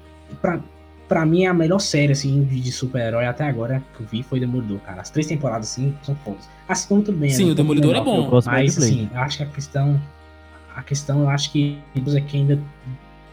pra, 0.43 0.59
pra 1.09 1.25
mim 1.27 1.45
é 1.45 1.49
a 1.49 1.55
melhor 1.55 1.79
série, 1.79 2.13
assim, 2.13 2.43
de, 2.45 2.73
super-herói 2.73 3.27
até 3.27 3.45
agora 3.45 3.83
que 3.97 4.03
eu 4.03 4.07
vi 4.07 4.23
foi 4.23 4.41
Demolidor, 4.41 4.79
cara. 4.81 5.01
As 5.03 5.11
três 5.11 5.27
temporadas, 5.27 5.71
assim, 5.71 5.95
são 6.03 6.15
fodas. 6.17 6.49
A 6.69 6.75
segunda 6.75 7.07
tudo 7.07 7.19
bem. 7.19 7.31
Sim, 7.31 7.47
né, 7.47 7.53
o 7.53 7.55
Demolidor 7.55 7.91
é 7.95 7.99
menor, 8.01 8.05
bom. 8.05 8.25
Eu 8.25 8.31
gosto 8.31 8.47
mais 8.47 8.75
Mas 8.77 8.85
assim, 8.85 9.09
eu 9.13 9.21
acho 9.21 9.37
que 9.39 9.43
a 9.43 9.47
questão. 9.47 10.01
A 10.75 10.83
questão, 10.83 11.21
eu 11.21 11.29
acho 11.31 11.51
que 11.53 11.79
é 11.95 12.21
que 12.21 12.37
ainda. 12.37 12.59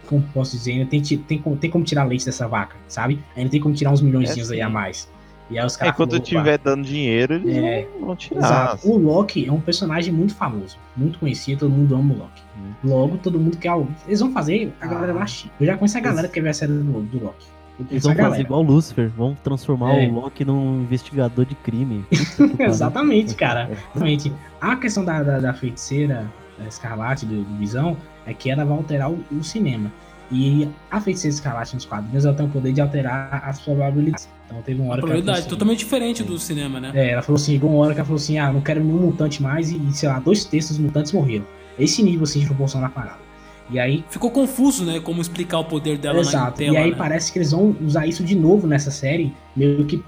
Como 0.08 0.22
posso 0.34 0.56
dizer, 0.58 0.74
ainda 0.74 0.86
tem, 0.86 1.02
tem, 1.02 1.40
como- 1.40 1.56
tem 1.56 1.70
como 1.70 1.84
tirar 1.84 2.04
leite 2.04 2.26
dessa 2.26 2.48
vaca, 2.48 2.76
sabe? 2.88 3.20
Ainda 3.38 3.50
tem 3.50 3.60
como 3.60 3.74
tirar 3.74 3.92
uns 3.92 4.02
milhões 4.02 4.38
É, 4.38 4.54
aí 4.54 4.62
a 4.62 4.70
mais. 4.70 5.10
E 5.50 5.58
aí 5.58 5.66
os 5.66 5.76
É, 5.76 5.80
caras. 5.80 5.96
quando 5.96 6.12
falaram, 6.12 6.24
"Opa, 6.30 6.38
tiver 6.40 6.58
dando 6.58 6.84
dinheiro, 6.86 7.34
eles 7.36 7.56
É, 7.58 7.88
vão- 8.00 8.16
tirar. 8.16 8.40
Exato. 8.40 8.90
O 8.90 8.98
Loki 8.98 9.46
é 9.46 9.52
um 9.52 9.60
personagem 9.62 10.14
muito 10.14 10.36
famoso, 10.36 10.78
muito 10.96 11.20
conhecido, 11.20 11.60
todo 11.62 11.72
mundo 11.72 11.96
ama 11.96 12.14
o 12.14 12.18
Loki. 12.18 12.42
Logo, 12.84 13.18
todo 13.18 13.40
mundo 13.40 13.58
quer 13.58 13.70
algo. 13.70 13.92
Eles 14.08 14.20
vão 14.20 14.32
fazer, 14.32 14.74
a 14.80 14.88
galera 14.88 15.14
vai 15.14 15.24
assistir. 15.24 15.52
Eu 15.60 15.66
já 15.66 15.78
conheço 15.78 15.98
a 15.98 16.02
galera 16.02 16.28
que 16.28 16.34
quer 16.36 16.42
ver 16.42 16.50
a 16.50 16.54
série 16.54 16.72
do, 16.74 16.84
do 17.02 17.24
Loki. 17.24 17.46
Eles 17.90 18.04
vão 18.04 18.16
fazer 18.16 18.42
igual 18.42 18.62
o 18.62 18.64
Lucifer, 18.64 19.10
vão 19.10 19.36
transformar 19.44 19.96
É. 19.96 20.08
o 20.08 20.14
Loki 20.14 20.46
num 20.46 20.82
investigador 20.82 21.46
de 21.46 21.56
crime. 21.56 22.06
Exatamente, 22.60 23.36
cara. 23.36 23.70
Exatamente. 23.72 24.32
A 24.62 24.76
questão 24.76 25.04
da, 25.04 25.24
da, 25.24 25.40
da 25.40 25.54
feiticeira 25.54 26.26
da 26.58 26.66
Escarlate, 26.68 27.26
do, 27.26 27.44
do 27.44 27.58
Visão, 27.58 27.98
é 28.26 28.34
que 28.34 28.50
ela 28.50 28.64
vai 28.64 28.78
alterar 28.78 29.12
o, 29.12 29.24
o 29.32 29.44
cinema. 29.44 29.92
E 30.32 30.68
a 30.90 31.02
feiticeira 31.02 31.34
Escarlate 31.36 31.76
nos 31.76 31.86
quadrinhos, 31.86 32.26
ela 32.26 32.36
tem 32.36 32.46
o 32.46 32.50
poder 32.50 32.74
de 32.74 32.82
alterar 32.82 33.44
as 33.46 33.60
probabilidades. 33.60 34.30
Então 34.46 34.62
teve 34.62 34.82
uma 34.82 34.94
hora 34.94 35.02
que 35.02 35.12
ela 35.12 35.32
assim, 35.34 35.50
totalmente 35.50 35.80
diferente 35.80 36.24
do 36.24 36.38
cinema, 36.40 36.80
né? 36.80 36.92
É, 36.94 37.12
ela 37.12 37.22
falou 37.22 37.40
assim, 37.40 37.56
igual 37.56 37.74
uma 37.74 37.84
hora 37.84 37.94
que 37.94 38.00
ela 38.00 38.06
falou 38.06 38.18
assim, 38.20 38.38
ah, 38.38 38.52
não 38.52 38.62
quero 38.62 38.84
nenhum 38.84 39.00
mutante 39.00 39.42
mais, 39.42 39.72
e, 39.72 39.80
sei 39.94 40.10
lá, 40.10 40.20
dois 40.20 40.46
terços 40.46 40.78
dos 40.78 40.86
mutantes 40.86 41.12
morreram. 41.12 41.46
Esse 41.78 42.04
nível, 42.04 42.24
assim, 42.24 42.40
de 42.40 42.46
proporção 42.46 42.80
na 42.82 42.90
parada. 42.90 43.23
E 43.70 43.80
aí, 43.80 44.04
Ficou 44.10 44.30
confuso, 44.30 44.86
né? 44.86 45.00
Como 45.00 45.22
explicar 45.22 45.60
o 45.60 45.66
poder 45.66 45.98
dela 45.98 46.16
na 46.16 46.22
exato, 46.22 46.58
tela, 46.58 46.74
e 46.74 46.78
aí 46.78 46.92
né? 46.92 46.98
parece 46.98 47.32
que 47.32 47.40
eles 47.40 47.52
vão 47.52 47.76
usar 47.82 48.06
isso 48.06 48.24
de 48.24 48.36
novo 48.36 48.68
nessa 48.68 48.92
série, 48.92 49.34
meio 49.56 49.86
que... 49.86 50.04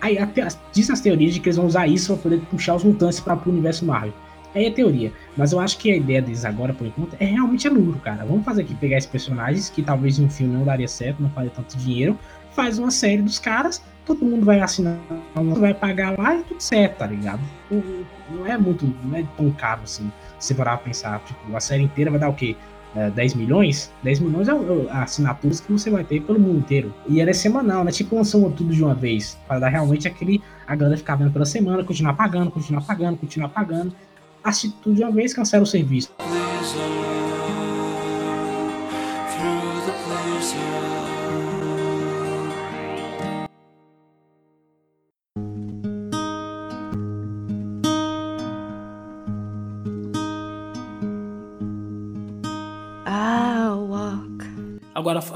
Aí 0.00 0.18
até, 0.18 0.48
diz 0.72 0.88
nas 0.88 1.00
teorias 1.00 1.34
de 1.34 1.40
que 1.40 1.48
eles 1.48 1.56
vão 1.56 1.66
usar 1.66 1.86
isso 1.86 2.14
pra 2.14 2.22
poder 2.22 2.40
puxar 2.50 2.74
os 2.74 2.82
mutantes 2.82 3.20
para 3.20 3.36
pro 3.36 3.52
universo 3.52 3.84
Marvel. 3.84 4.12
Aí 4.54 4.66
é 4.66 4.70
teoria. 4.70 5.12
Mas 5.36 5.52
eu 5.52 5.60
acho 5.60 5.78
que 5.78 5.90
a 5.90 5.96
ideia 5.96 6.20
deles 6.20 6.44
agora, 6.44 6.74
por 6.74 6.86
enquanto, 6.86 7.16
é 7.18 7.24
realmente 7.24 7.66
é 7.66 7.70
lucro, 7.70 8.00
cara. 8.00 8.24
Vamos 8.24 8.44
fazer 8.44 8.62
aqui, 8.62 8.74
pegar 8.74 8.98
esses 8.98 9.08
personagens 9.08 9.70
que 9.70 9.82
talvez 9.82 10.18
em 10.18 10.24
um 10.24 10.30
filme 10.30 10.54
não 10.54 10.64
daria 10.64 10.88
certo, 10.88 11.22
não 11.22 11.30
faria 11.30 11.50
tanto 11.50 11.76
dinheiro. 11.76 12.18
Faz 12.50 12.78
uma 12.78 12.90
série 12.90 13.22
dos 13.22 13.38
caras, 13.38 13.82
todo 14.04 14.24
mundo 14.24 14.44
vai 14.44 14.60
assinar, 14.60 14.98
vai 15.34 15.72
pagar 15.72 16.18
lá 16.18 16.36
e 16.36 16.42
tudo 16.42 16.60
certo, 16.60 16.98
tá 16.98 17.06
ligado? 17.06 17.40
Não, 17.70 17.82
não 18.30 18.46
é 18.46 18.58
muito, 18.58 18.92
não 19.04 19.16
é 19.16 19.24
tão 19.36 19.50
caro 19.52 19.82
assim. 19.84 20.10
Se 20.42 20.54
parar 20.54 20.76
pra 20.78 20.86
pensar, 20.86 21.20
tipo, 21.20 21.56
a 21.56 21.60
série 21.60 21.84
inteira 21.84 22.10
vai 22.10 22.18
dar 22.18 22.28
o 22.28 22.34
quê? 22.34 22.56
É, 22.96 23.08
10 23.10 23.34
milhões? 23.34 23.92
10 24.02 24.20
milhões 24.20 24.48
é 24.48 24.52
a 24.90 25.02
assinaturas 25.04 25.60
que 25.60 25.72
você 25.72 25.88
vai 25.88 26.02
ter 26.02 26.20
pelo 26.20 26.38
mundo 26.38 26.58
inteiro. 26.58 26.92
E 27.08 27.20
ela 27.20 27.30
é 27.30 27.32
semanal, 27.32 27.84
né? 27.84 27.92
Tipo, 27.92 28.16
lançou 28.16 28.50
tudo 28.50 28.74
de 28.74 28.82
uma 28.82 28.94
vez. 28.94 29.38
Para 29.46 29.60
dar 29.60 29.68
realmente 29.68 30.08
aquele. 30.08 30.42
A 30.66 30.74
galera 30.74 30.96
ficar 30.96 31.14
vendo 31.14 31.32
pela 31.32 31.46
semana, 31.46 31.84
continuar 31.84 32.14
pagando, 32.14 32.50
continuar 32.50 32.82
pagando, 32.82 33.16
continuar 33.16 33.48
pagando. 33.50 33.94
Assiste 34.42 34.76
tudo 34.82 34.96
de 34.96 35.02
uma 35.02 35.12
vez, 35.12 35.32
cancela 35.32 35.62
o 35.62 35.66
serviço. 35.66 36.12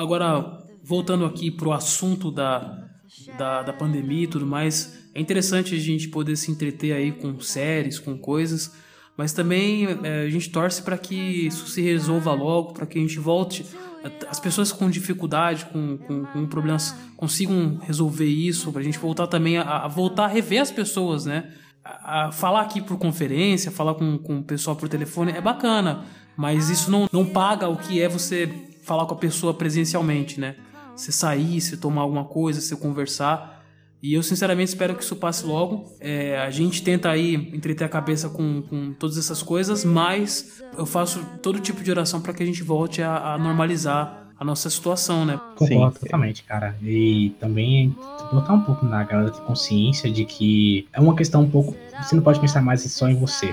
Agora, 0.06 0.62
voltando 0.84 1.24
aqui 1.24 1.50
pro 1.50 1.72
assunto 1.72 2.30
da, 2.30 2.78
da, 3.36 3.62
da 3.62 3.72
pandemia 3.72 4.22
e 4.22 4.26
tudo 4.28 4.46
mais, 4.46 5.10
é 5.12 5.20
interessante 5.20 5.74
a 5.74 5.78
gente 5.80 6.06
poder 6.06 6.36
se 6.36 6.48
entreter 6.48 6.92
aí 6.92 7.10
com 7.10 7.40
séries, 7.40 7.98
com 7.98 8.16
coisas, 8.16 8.72
mas 9.16 9.32
também 9.32 9.84
é, 10.04 10.22
a 10.22 10.30
gente 10.30 10.48
torce 10.50 10.80
para 10.80 10.96
que 10.96 11.16
isso 11.16 11.66
se 11.66 11.82
resolva 11.82 12.32
logo, 12.32 12.72
para 12.72 12.86
que 12.86 13.00
a 13.00 13.02
gente 13.02 13.18
volte, 13.18 13.66
as 14.28 14.38
pessoas 14.38 14.70
com 14.70 14.88
dificuldade, 14.88 15.66
com, 15.72 15.98
com, 15.98 16.24
com 16.24 16.46
problemas, 16.46 16.94
consigam 17.16 17.80
resolver 17.82 18.28
isso, 18.28 18.70
para 18.70 18.82
a 18.82 18.84
gente 18.84 18.98
voltar 18.98 19.26
também 19.26 19.58
a, 19.58 19.62
a 19.62 19.88
voltar 19.88 20.26
a 20.26 20.28
rever 20.28 20.62
as 20.62 20.70
pessoas, 20.70 21.26
né? 21.26 21.52
A, 21.84 22.26
a 22.26 22.30
falar 22.30 22.60
aqui 22.60 22.80
por 22.80 22.96
conferência, 22.96 23.72
falar 23.72 23.94
com, 23.94 24.18
com 24.18 24.38
o 24.38 24.44
pessoal 24.44 24.76
por 24.76 24.88
telefone 24.88 25.32
é 25.32 25.40
bacana, 25.40 26.04
mas 26.36 26.70
isso 26.70 26.92
não, 26.92 27.08
não 27.12 27.26
paga 27.26 27.68
o 27.68 27.76
que 27.76 28.00
é 28.00 28.08
você 28.08 28.75
falar 28.86 29.04
com 29.04 29.14
a 29.14 29.18
pessoa 29.18 29.52
presencialmente, 29.52 30.40
né? 30.40 30.54
Você 30.94 31.12
sair, 31.12 31.60
você 31.60 31.76
tomar 31.76 32.02
alguma 32.02 32.24
coisa, 32.24 32.60
você 32.60 32.74
conversar. 32.76 33.64
E 34.00 34.14
eu 34.14 34.22
sinceramente 34.22 34.68
espero 34.68 34.94
que 34.94 35.02
isso 35.02 35.16
passe 35.16 35.44
logo. 35.44 35.92
É, 35.98 36.38
a 36.38 36.50
gente 36.50 36.82
tenta 36.82 37.10
aí 37.10 37.34
entreter 37.34 37.84
a 37.84 37.88
cabeça 37.88 38.28
com, 38.28 38.62
com 38.62 38.92
todas 38.92 39.18
essas 39.18 39.42
coisas, 39.42 39.84
mas 39.84 40.62
eu 40.78 40.86
faço 40.86 41.20
todo 41.42 41.58
tipo 41.58 41.82
de 41.82 41.90
oração 41.90 42.20
para 42.20 42.32
que 42.32 42.42
a 42.42 42.46
gente 42.46 42.62
volte 42.62 43.02
a, 43.02 43.34
a 43.34 43.38
normalizar 43.38 44.28
a 44.38 44.44
nossa 44.44 44.70
situação, 44.70 45.24
né? 45.24 45.40
Concordo 45.56 45.98
totalmente, 45.98 46.44
cara. 46.44 46.76
E 46.82 47.34
também 47.40 47.94
botar 48.32 48.52
um 48.52 48.60
pouco 48.60 48.86
na 48.86 49.02
galera 49.02 49.30
ter 49.30 49.40
consciência 49.40 50.10
de 50.10 50.24
que 50.24 50.86
é 50.92 51.00
uma 51.00 51.16
questão 51.16 51.42
um 51.42 51.50
pouco. 51.50 51.74
Você 52.00 52.14
não 52.14 52.22
pode 52.22 52.38
pensar 52.38 52.62
mais 52.62 52.82
só 52.82 53.08
em 53.08 53.18
você. 53.18 53.52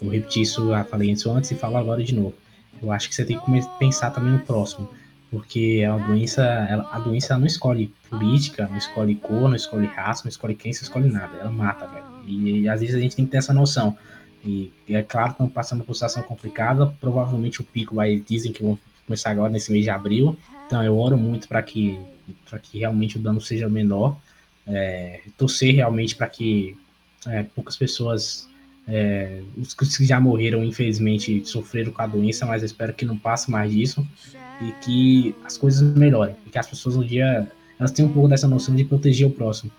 Eu 0.00 0.10
repeti 0.10 0.40
isso, 0.40 0.72
eu 0.72 0.84
falei 0.86 1.12
isso 1.12 1.30
antes 1.30 1.50
e 1.52 1.54
falo 1.54 1.76
agora 1.76 2.02
de 2.02 2.14
novo. 2.14 2.34
Eu 2.82 2.90
acho 2.90 3.08
que 3.08 3.14
você 3.14 3.24
tem 3.24 3.38
que 3.38 3.68
pensar 3.78 4.10
também 4.10 4.32
no 4.32 4.40
próximo. 4.40 4.88
Porque 5.30 5.80
é 5.82 5.90
uma 5.90 6.06
doença, 6.06 6.42
ela- 6.42 6.86
a 6.92 6.98
doença 6.98 7.38
não 7.38 7.46
escolhe 7.46 7.90
política, 8.10 8.68
não 8.68 8.76
escolhe 8.76 9.14
cor, 9.14 9.48
não 9.48 9.56
escolhe 9.56 9.86
raça, 9.86 10.24
não 10.24 10.28
escolhe 10.28 10.54
quem, 10.54 10.72
não 10.72 10.82
escolhe 10.82 11.08
nada. 11.08 11.38
Ela 11.38 11.50
mata, 11.50 11.86
velho. 11.86 12.04
E, 12.26 12.68
às 12.68 12.80
vezes 12.80 12.94
a 12.94 13.00
gente 13.00 13.16
tem 13.16 13.24
que 13.24 13.30
ter 13.30 13.38
essa 13.38 13.54
noção. 13.54 13.96
E 14.44 14.70
é 14.88 15.02
claro 15.02 15.28
que 15.28 15.34
estamos 15.34 15.52
passando 15.52 15.84
por 15.84 15.94
situação 15.94 16.22
complicada. 16.22 16.86
Provavelmente 17.00 17.60
o 17.60 17.64
pico 17.64 17.94
vai, 17.94 18.16
dizem 18.16 18.52
que 18.52 18.62
vão 18.62 18.78
começar 19.06 19.30
agora 19.30 19.50
nesse 19.50 19.72
mês 19.72 19.84
de 19.84 19.90
abril. 19.90 20.36
Então 20.66 20.82
eu 20.84 20.98
oro 20.98 21.16
muito 21.16 21.48
para 21.48 21.62
que, 21.62 21.98
pra 22.50 22.58
que 22.58 22.80
realmente 22.80 23.16
o 23.16 23.20
dano 23.20 23.40
seja 23.40 23.68
menor. 23.68 24.16
É, 24.66 25.20
torcer 25.38 25.74
realmente 25.74 26.14
para 26.14 26.28
que 26.28 26.76
é, 27.26 27.42
poucas 27.42 27.76
pessoas, 27.76 28.48
é, 28.88 29.40
os 29.56 29.74
que 29.74 30.04
já 30.04 30.20
morreram, 30.20 30.64
infelizmente, 30.64 31.42
sofreram 31.44 31.92
com 31.92 32.02
a 32.02 32.06
doença, 32.06 32.44
mas 32.46 32.62
eu 32.62 32.66
espero 32.66 32.92
que 32.92 33.04
não 33.04 33.16
passe 33.16 33.50
mais 33.50 33.70
disso 33.70 34.06
e 34.60 34.72
que 34.84 35.34
as 35.44 35.56
coisas 35.56 35.82
melhorem. 35.96 36.34
Que 36.50 36.58
as 36.58 36.66
pessoas 36.66 36.96
um 36.96 37.02
dia 37.02 37.48
elas 37.78 37.90
tenham 37.92 38.10
um 38.10 38.12
pouco 38.12 38.28
dessa 38.28 38.46
noção 38.46 38.74
de 38.74 38.84
proteger 38.84 39.26
o 39.26 39.30
próximo. 39.30 39.70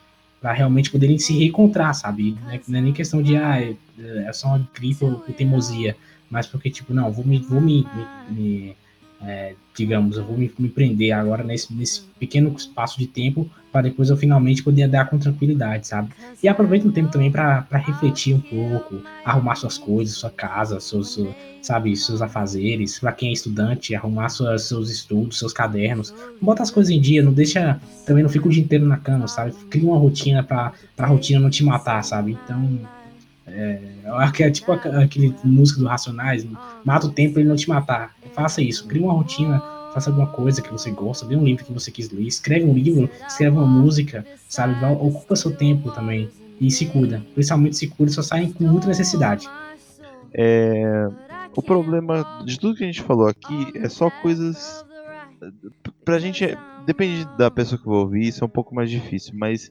Para 0.41 0.51
realmente 0.51 0.91
poderem 0.91 1.17
se 1.17 1.37
reencontrar, 1.37 1.93
sabe? 1.93 2.35
Não 2.43 2.51
é, 2.51 2.55
é 2.55 2.81
nem 2.81 2.91
questão 2.91 3.21
de, 3.23 3.37
ah, 3.37 3.61
é, 3.61 3.75
é 3.99 4.33
só 4.33 4.47
uma 4.49 4.69
gripe 4.73 5.05
ou 5.05 5.19
teimosia, 5.37 5.95
mas 6.29 6.47
porque, 6.47 6.69
tipo, 6.69 6.93
não, 6.93 7.11
vou 7.11 7.23
me, 7.25 7.39
vou 7.39 7.61
me, 7.61 7.85
me- 7.95 8.33
me, 8.41 8.77
é, 9.25 9.55
digamos, 9.75 10.17
eu 10.17 10.25
vou 10.25 10.37
me, 10.37 10.51
me 10.59 10.69
prender 10.69 11.11
agora 11.13 11.43
nesse, 11.43 11.73
nesse 11.73 12.01
pequeno 12.19 12.53
espaço 12.55 12.97
de 12.99 13.07
tempo 13.07 13.49
para 13.71 13.83
depois 13.83 14.09
eu 14.09 14.17
finalmente 14.17 14.61
poder 14.63 14.83
andar 14.83 15.09
com 15.09 15.17
tranquilidade, 15.17 15.87
sabe? 15.87 16.09
E 16.41 16.47
aproveita 16.47 16.87
um 16.87 16.91
tempo 16.91 17.09
também 17.09 17.31
para 17.31 17.65
refletir 17.71 18.35
um 18.35 18.39
pouco, 18.41 19.03
arrumar 19.23 19.55
suas 19.55 19.77
coisas, 19.79 20.15
sua 20.15 20.29
casa, 20.29 20.79
seus, 20.79 21.13
seus- 21.13 21.33
sabe, 21.59 21.95
seus 21.95 22.21
afazeres, 22.21 22.99
para 22.99 23.11
quem 23.13 23.29
é 23.29 23.33
estudante, 23.33 23.95
arrumar 23.95 24.29
suas, 24.29 24.63
seus 24.67 24.89
estudos, 24.91 25.39
seus 25.39 25.53
cadernos, 25.53 26.13
bota 26.39 26.61
as 26.61 26.69
coisas 26.69 26.91
em 26.91 26.99
dia, 27.01 27.23
não 27.23 27.33
deixa, 27.33 27.81
também 28.05 28.21
não 28.21 28.29
fica 28.29 28.47
o 28.47 28.51
dia 28.51 28.61
inteiro 28.63 28.85
na 28.85 28.97
cama, 28.97 29.27
sabe? 29.27 29.53
Cria 29.69 29.87
uma 29.87 29.97
rotina 29.97 30.43
para 30.43 30.73
a 30.97 31.05
rotina 31.07 31.39
não 31.39 31.49
te 31.49 31.63
matar, 31.63 32.03
sabe? 32.03 32.33
Então, 32.33 32.87
é, 33.47 34.31
que 34.33 34.43
é 34.43 34.49
tipo 34.51 34.71
aqu- 34.71 34.87
aquele 34.89 35.35
música 35.43 35.79
do 35.79 35.87
Racionais, 35.87 36.45
mata 36.83 37.07
o 37.07 37.11
tempo 37.11 37.39
ele 37.39 37.47
não 37.49 37.55
te 37.55 37.67
matar. 37.69 38.15
Faça 38.33 38.61
isso, 38.61 38.87
crie 38.87 39.01
uma 39.01 39.13
rotina, 39.13 39.61
faça 39.93 40.09
alguma 40.09 40.27
coisa 40.27 40.61
que 40.61 40.71
você 40.71 40.89
gosta, 40.91 41.25
lê 41.25 41.35
um 41.35 41.43
livro 41.43 41.63
que 41.65 41.71
você 41.73 41.91
quis 41.91 42.09
ler, 42.09 42.23
escreve 42.25 42.65
um 42.65 42.73
livro, 42.73 43.09
escreve 43.27 43.55
uma 43.57 43.67
música, 43.67 44.25
sabe? 44.47 44.73
Ocupa 44.85 45.35
seu 45.35 45.55
tempo 45.55 45.91
também 45.91 46.29
e 46.59 46.71
se 46.71 46.85
cuida. 46.87 47.21
Principalmente 47.33 47.75
se 47.77 47.87
cuida, 47.87 48.11
só 48.11 48.21
saem 48.21 48.51
com 48.51 48.63
muita 48.63 48.87
necessidade. 48.87 49.47
É, 50.33 51.07
o 51.55 51.61
problema 51.61 52.25
de 52.45 52.59
tudo 52.59 52.75
que 52.75 52.83
a 52.83 52.87
gente 52.87 53.03
falou 53.03 53.27
aqui 53.27 53.71
é 53.75 53.87
só 53.89 54.09
coisas. 54.09 54.83
Pra 56.05 56.17
gente, 56.19 56.43
é- 56.43 56.57
depende 56.85 57.25
da 57.37 57.51
pessoa 57.51 57.79
que 57.79 57.85
vai 57.87 57.97
ouvir, 57.97 58.27
isso 58.27 58.43
é 58.43 58.47
um 58.47 58.49
pouco 58.49 58.73
mais 58.73 58.89
difícil, 58.89 59.33
mas 59.35 59.69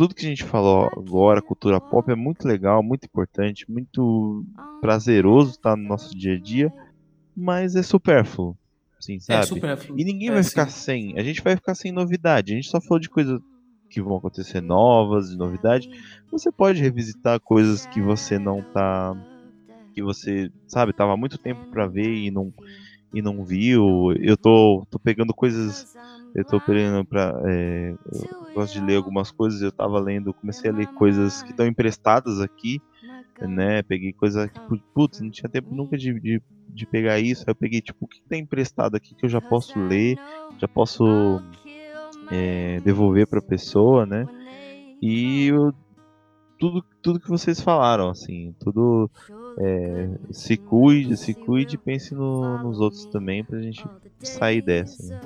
tudo 0.00 0.14
que 0.14 0.24
a 0.24 0.28
gente 0.30 0.44
falou 0.44 0.88
agora, 0.96 1.42
cultura 1.42 1.78
pop, 1.78 2.10
é 2.10 2.14
muito 2.14 2.48
legal, 2.48 2.82
muito 2.82 3.04
importante, 3.04 3.70
muito 3.70 4.46
prazeroso 4.80 5.50
estar 5.50 5.76
no 5.76 5.86
nosso 5.86 6.16
dia 6.16 6.36
a 6.36 6.40
dia, 6.40 6.72
mas 7.36 7.76
é 7.76 7.82
supérfluo, 7.82 8.56
assim, 8.98 9.16
É 9.16 9.18
sabe? 9.18 9.46
supérfluo. 9.48 10.00
E 10.00 10.02
ninguém 10.02 10.30
É, 10.30 10.32
vai 10.32 10.42
sim. 10.42 10.48
ficar 10.48 10.70
sem, 10.70 11.18
a 11.18 11.22
gente 11.22 11.42
vai 11.42 11.54
ficar 11.54 11.74
sem 11.74 11.92
novidade, 11.92 12.50
a 12.50 12.56
gente 12.56 12.70
só 12.70 12.80
falou 12.80 12.98
de 12.98 13.10
coisas 13.10 13.38
que 13.90 14.00
vão 14.00 14.16
acontecer 14.16 14.62
novas, 14.62 15.28
de 15.28 15.36
novidade. 15.36 15.90
Você 16.32 16.50
pode 16.50 16.80
revisitar 16.80 17.38
coisas 17.38 17.84
que 17.84 18.00
você 18.00 18.38
não 18.38 18.62
tá 18.72 19.14
que 19.92 20.02
você, 20.02 20.50
sabe, 20.66 20.94
tava 20.94 21.12
há 21.12 21.16
muito 21.16 21.36
tempo 21.36 21.60
pra 21.70 21.86
ver 21.86 22.10
e 22.10 22.30
não 22.30 22.50
e 23.12 23.22
não 23.22 23.44
viu. 23.44 24.12
Eu 24.20 24.36
tô, 24.36 24.86
tô 24.90 24.98
pegando 25.00 25.34
coisas, 25.34 25.86
eu 26.34 26.44
tô 26.44 26.60
pegando 26.60 27.06
pra. 27.06 27.32
é, 27.46 27.92
eu 28.06 28.28
gosto 28.54 28.72
de 28.74 28.80
ler 28.80 28.96
algumas 28.96 29.30
coisas, 29.32 29.60
eu 29.62 29.72
tava 29.72 29.98
lendo, 30.00 30.34
comecei 30.34 30.70
a 30.70 30.74
ler 30.74 30.88
coisas 30.94 31.42
que 31.42 31.52
estão 31.52 31.66
emprestadas 31.66 32.40
aqui, 32.40 32.82
né? 33.40 33.82
Peguei 33.84 34.12
coisa 34.14 34.48
que, 34.48 34.60
pu- 34.60 34.82
putz, 34.94 35.20
não 35.20 35.30
tinha 35.30 35.50
tempo 35.50 35.74
nunca 35.74 35.96
de, 35.98 36.18
de, 36.20 36.42
de 36.68 36.86
pegar 36.86 37.20
isso. 37.20 37.42
Aí 37.46 37.52
eu 37.52 37.56
peguei, 37.56 37.80
tipo, 37.82 38.04
o 38.06 38.08
que 38.08 38.20
tá 38.28 38.36
emprestado 38.36 38.96
aqui 38.96 39.14
que 39.16 39.26
eu 39.26 39.30
já 39.30 39.40
posso 39.42 39.78
ler, 39.80 40.18
já 40.60 40.68
posso 40.68 41.42
é, 42.30 42.80
devolver 42.80 43.26
pra 43.28 43.42
pessoa, 43.42 44.06
né? 44.06 44.26
E 45.02 45.46
eu, 45.52 45.72
tudo, 46.58 46.84
tudo 47.02 47.20
que 47.20 47.28
vocês 47.28 47.60
falaram, 47.60 48.10
assim, 48.10 48.54
tudo 48.60 49.10
é, 49.62 50.08
se 50.30 50.56
cuide, 50.56 51.16
se 51.18 51.34
cuide 51.34 51.74
e 51.74 51.78
pense 51.78 52.14
no- 52.14 52.58
nos 52.62 52.80
outros 52.80 53.04
também 53.06 53.44
pra 53.44 53.60
gente 53.60 53.84
sair 54.20 54.62
dessa. 54.62 55.06
né? 55.06 55.20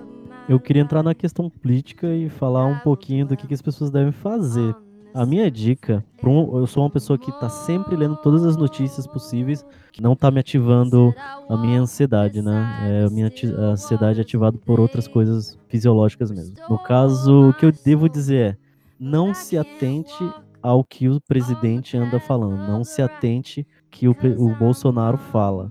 Eu 0.49 0.59
queria 0.59 0.83
entrar 0.83 1.03
na 1.03 1.15
questão 1.15 1.49
política 1.49 2.09
e 2.15 2.29
falar 2.29 2.67
um 2.67 2.79
pouquinho 2.81 3.25
do 3.27 3.37
que, 3.37 3.47
que 3.47 3.55
as 3.55 3.63
pessoas 3.63 3.91
devem 3.91 4.13
fazer. 4.13 4.75
A 5.15 5.25
minha 5.25 5.49
dica, 5.49 6.05
eu 6.21 6.67
sou 6.67 6.83
uma 6.83 6.91
pessoa 6.91 7.17
que 7.17 7.31
tá 7.39 7.49
sempre 7.49 7.95
lendo 7.95 8.17
todas 8.17 8.45
as 8.45 8.57
notícias 8.57 9.07
possíveis, 9.07 9.65
que 9.93 10.03
não 10.03 10.17
tá 10.17 10.29
me 10.29 10.41
ativando 10.41 11.15
a 11.49 11.57
minha 11.57 11.81
ansiedade, 11.81 12.43
né? 12.43 12.77
É, 12.83 13.05
a 13.07 13.11
minha 13.11 13.31
ansiedade 13.71 14.19
é 14.19 14.23
ativada 14.23 14.59
por 14.59 14.81
outras 14.81 15.07
coisas 15.07 15.57
fisiológicas 15.69 16.33
mesmo. 16.33 16.57
No 16.69 16.77
caso, 16.83 17.51
o 17.51 17.55
que 17.55 17.65
eu 17.65 17.73
devo 17.85 18.09
dizer 18.09 18.37
é, 18.55 18.57
não 18.99 19.33
se 19.33 19.57
atente 19.57 20.13
ao 20.61 20.83
que 20.83 21.09
o 21.09 21.21
presidente 21.21 21.97
anda 21.97 22.19
falando, 22.19 22.57
não 22.67 22.83
se 22.83 23.01
atente 23.01 23.65
que 23.95 24.09
o, 24.09 24.17
o 24.39 24.53
Bolsonaro 24.57 25.17
fala. 25.17 25.71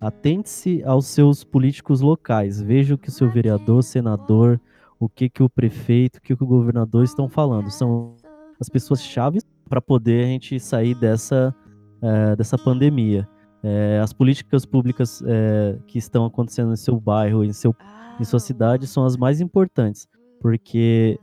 Atente-se 0.00 0.84
aos 0.84 1.06
seus 1.06 1.42
políticos 1.42 2.00
locais. 2.00 2.62
Veja 2.62 2.94
o 2.94 2.98
que 2.98 3.08
o 3.08 3.12
seu 3.12 3.28
vereador, 3.28 3.82
senador, 3.82 4.60
o 4.98 5.08
que, 5.08 5.28
que 5.28 5.42
o 5.42 5.50
prefeito, 5.50 6.18
o 6.18 6.20
que, 6.22 6.36
que 6.36 6.44
o 6.44 6.46
governador 6.46 7.02
estão 7.02 7.28
falando. 7.28 7.70
São 7.70 8.14
as 8.60 8.68
pessoas 8.68 9.02
chaves 9.02 9.42
para 9.68 9.80
poder 9.80 10.24
a 10.24 10.28
gente 10.28 10.60
sair 10.60 10.94
dessa 10.94 11.52
é, 12.00 12.36
dessa 12.36 12.56
pandemia. 12.56 13.28
É, 13.62 13.98
as 14.00 14.12
políticas 14.12 14.64
públicas 14.64 15.20
é, 15.26 15.76
que 15.88 15.98
estão 15.98 16.26
acontecendo 16.26 16.72
em 16.72 16.76
seu 16.76 17.00
bairro, 17.00 17.42
em, 17.42 17.52
seu, 17.52 17.74
em 18.20 18.24
sua 18.24 18.38
cidade, 18.38 18.86
são 18.86 19.04
as 19.04 19.16
mais 19.16 19.40
importantes, 19.40 20.06
porque 20.40 21.18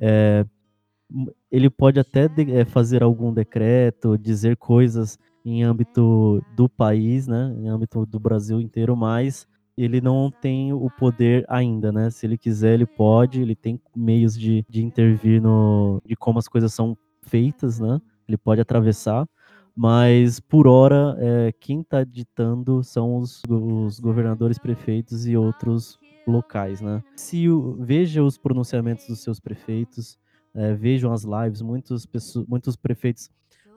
ele 1.51 1.69
pode 1.69 1.99
até 1.99 2.27
de, 2.27 2.65
fazer 2.65 3.03
algum 3.03 3.31
decreto, 3.31 4.17
dizer 4.17 4.57
coisas 4.57 5.19
em 5.43 5.63
âmbito 5.63 6.43
do 6.55 6.69
país, 6.69 7.27
né, 7.27 7.53
em 7.57 7.67
âmbito 7.67 8.05
do 8.05 8.19
Brasil 8.19 8.59
inteiro, 8.61 8.95
mas 8.95 9.47
ele 9.77 10.01
não 10.01 10.31
tem 10.31 10.73
o 10.73 10.89
poder 10.89 11.45
ainda, 11.47 11.91
né? 11.91 12.09
Se 12.09 12.25
ele 12.25 12.37
quiser, 12.37 12.73
ele 12.73 12.85
pode, 12.85 13.41
ele 13.41 13.55
tem 13.55 13.79
meios 13.95 14.37
de, 14.37 14.65
de 14.69 14.83
intervir 14.83 15.41
no 15.41 16.01
de 16.05 16.15
como 16.15 16.39
as 16.39 16.47
coisas 16.47 16.73
são 16.73 16.97
feitas, 17.21 17.79
né? 17.79 17.99
Ele 18.27 18.37
pode 18.37 18.61
atravessar, 18.61 19.27
mas 19.75 20.39
por 20.39 20.67
hora 20.67 21.15
é, 21.19 21.51
quem 21.59 21.81
está 21.81 22.03
ditando 22.03 22.83
são 22.83 23.17
os, 23.17 23.41
os, 23.49 23.99
governadores, 23.99 24.59
prefeitos 24.59 25.27
e 25.27 25.35
outros 25.35 25.97
locais, 26.27 26.81
né? 26.81 27.03
Se 27.15 27.47
veja 27.79 28.23
os 28.23 28.37
pronunciamentos 28.37 29.07
dos 29.07 29.19
seus 29.21 29.39
prefeitos, 29.39 30.19
é, 30.53 30.73
vejam 30.73 31.11
as 31.11 31.23
lives, 31.23 31.61
muitos, 31.61 32.07
muitos 32.47 32.75
prefeitos 32.75 33.29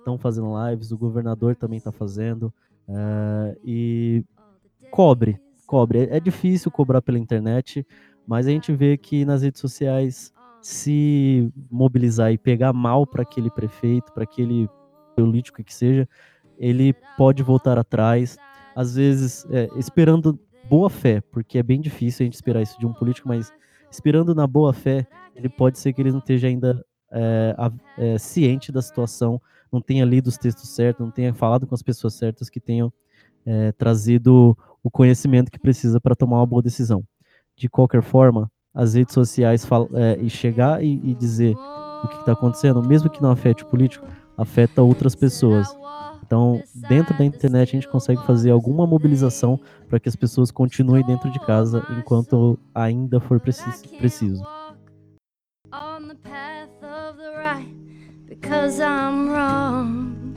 estão 0.05 0.19
fazendo 0.19 0.53
lives, 0.69 0.93
o 0.93 0.99
governador 0.99 1.57
também 1.57 1.79
está 1.79 1.91
fazendo, 1.91 2.53
é, 2.87 3.57
e 3.65 4.25
cobre, 4.91 5.41
cobre. 5.67 6.01
É, 6.01 6.19
é 6.19 6.21
difícil 6.21 6.71
cobrar 6.71 7.01
pela 7.01 7.19
internet, 7.19 7.87
mas 8.27 8.47
a 8.47 8.51
gente 8.51 8.73
vê 8.73 8.99
que 8.99 9.25
nas 9.25 9.43
redes 9.43 9.61
sociais 9.61 10.33
se 10.61 11.51
mobilizar 11.71 12.33
e 12.33 12.39
pegar 12.39 12.73
mal 12.73 13.07
para 13.07 13.23
aquele 13.23 13.51
prefeito, 13.51 14.13
para 14.13 14.25
aquele 14.25 14.69
político 15.17 15.63
que 15.63 15.75
seja, 15.75 16.09
ele 16.59 16.95
pode 17.17 17.43
voltar 17.43 17.79
atrás, 17.79 18.37
às 18.77 18.95
vezes 18.95 19.47
é, 19.51 19.69
esperando 19.77 20.39
boa 20.69 20.89
fé, 20.89 21.21
porque 21.33 21.59
é 21.59 21.63
bem 21.63 21.81
difícil 21.81 22.25
a 22.25 22.27
gente 22.27 22.35
esperar 22.35 22.63
isso 22.63 22.79
de 22.79 22.87
um 22.87 22.93
político, 22.93 23.29
mas 23.29 23.53
esperando 23.91 24.35
na 24.35 24.47
boa 24.47 24.73
fé, 24.73 25.07
ele 25.35 25.49
pode 25.49 25.79
ser 25.79 25.93
que 25.93 26.01
ele 26.01 26.13
não 26.13 26.19
esteja 26.19 26.49
ainda 26.49 26.85
é, 27.13 27.55
é, 27.99 28.19
ciente 28.19 28.73
da 28.73 28.83
situação, 28.83 29.41
não 29.75 29.81
tenha 29.81 30.05
lido 30.05 30.29
os 30.29 30.39
textos 30.39 30.69
certos, 30.71 31.05
não 31.05 31.11
tenha 31.11 31.35
falado 31.35 31.67
com 31.67 31.75
as 31.75 31.83
pessoas 31.83 32.15
certas 32.15 32.49
que 32.49 32.61
tenham 32.61 32.93
é, 33.45 33.73
trazido 33.73 34.57
o 34.83 34.91
conhecimento 34.91 35.51
que 35.51 35.59
precisa 35.59 36.01
para 36.01 36.15
tomar 36.15 36.39
uma 36.39 36.47
boa 36.47 36.63
decisão. 36.63 37.03
De 37.57 37.69
qualquer 37.69 38.03
forma, 38.03 38.51
as 38.73 38.95
redes 38.95 39.15
sociais 39.15 39.67
é, 39.95 40.19
e 40.21 40.31
chegar 40.31 40.83
e, 40.83 41.01
e 41.05 41.15
dizer 41.15 41.55
o 41.57 42.09
que 42.09 42.21
está 42.21 42.33
acontecendo, 42.33 42.83
mesmo 42.83 43.11
que 43.11 43.23
não 43.23 43.31
afete 43.31 43.63
o 43.63 43.67
político, 43.67 44.07
afeta 44.37 44.83
outras 44.83 45.15
pessoas. 45.15 45.69
Então, 46.27 46.63
dentro 46.89 47.17
da 47.17 47.25
internet, 47.25 47.69
a 47.69 47.73
gente 47.73 47.89
consegue 47.89 48.25
fazer 48.25 48.51
alguma 48.51 48.87
mobilização 48.87 49.61
para 49.89 50.01
que 50.01 50.09
as 50.09 50.17
pessoas 50.17 50.51
continuem 50.51 51.05
dentro 51.05 51.31
de 51.31 51.39
casa 51.41 51.87
enquanto 51.99 52.59
ainda 52.75 53.21
for 53.21 53.39
preciso. 53.39 53.83
preciso. 53.99 54.43
Because 58.41 58.81
I'm 58.81 59.31
wrong. 59.31 60.35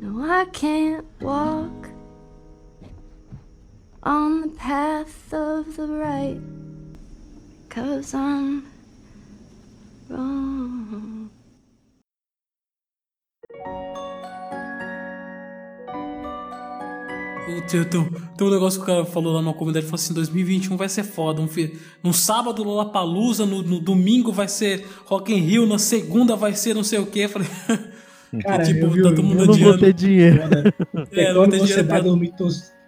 No, 0.00 0.24
I 0.28 0.46
can't 0.46 1.06
walk 1.20 1.90
on 4.02 4.40
the 4.42 4.48
path 4.48 5.32
of 5.32 5.76
the 5.76 5.86
right. 5.86 6.40
Cause 7.68 8.14
I'm 8.14 8.66
wrong. 10.08 11.30
Tem, 17.68 17.84
tem, 17.84 18.04
tem 18.04 18.46
um 18.46 18.50
negócio 18.50 18.80
que 18.80 18.84
o 18.84 18.86
cara 18.86 19.04
falou 19.04 19.34
lá 19.34 19.42
na 19.42 19.52
comunidade, 19.52 19.86
falou 19.86 19.96
assim, 19.96 20.14
2021 20.14 20.76
vai 20.76 20.88
ser 20.88 21.02
foda, 21.02 21.40
um, 21.40 21.48
no 22.02 22.12
sábado 22.12 22.62
Lollapalooza, 22.62 23.46
no, 23.46 23.62
no 23.62 23.80
domingo 23.80 24.32
vai 24.32 24.48
ser 24.48 24.86
Rock 25.06 25.32
in 25.32 25.40
Rio, 25.40 25.66
na 25.66 25.78
segunda 25.78 26.36
vai 26.36 26.54
ser 26.54 26.74
não 26.74 26.84
sei 26.84 26.98
o 26.98 27.06
que, 27.06 27.26
falei... 27.28 27.48
Cara, 28.42 28.62
tipo, 28.62 28.84
eu, 28.84 28.90
vi, 28.90 29.02
tá 29.02 29.08
todo 29.08 29.22
mundo 29.24 29.40
eu 29.40 29.46
não 29.46 29.54
vou 29.58 29.78
ter 29.78 29.92
dinheiro. 29.92 30.40
É, 31.12 31.24
é 31.24 31.34
quando 31.34 31.58
você 31.58 31.82
vai 31.82 31.84
pra... 31.84 32.00
dormir 32.00 32.32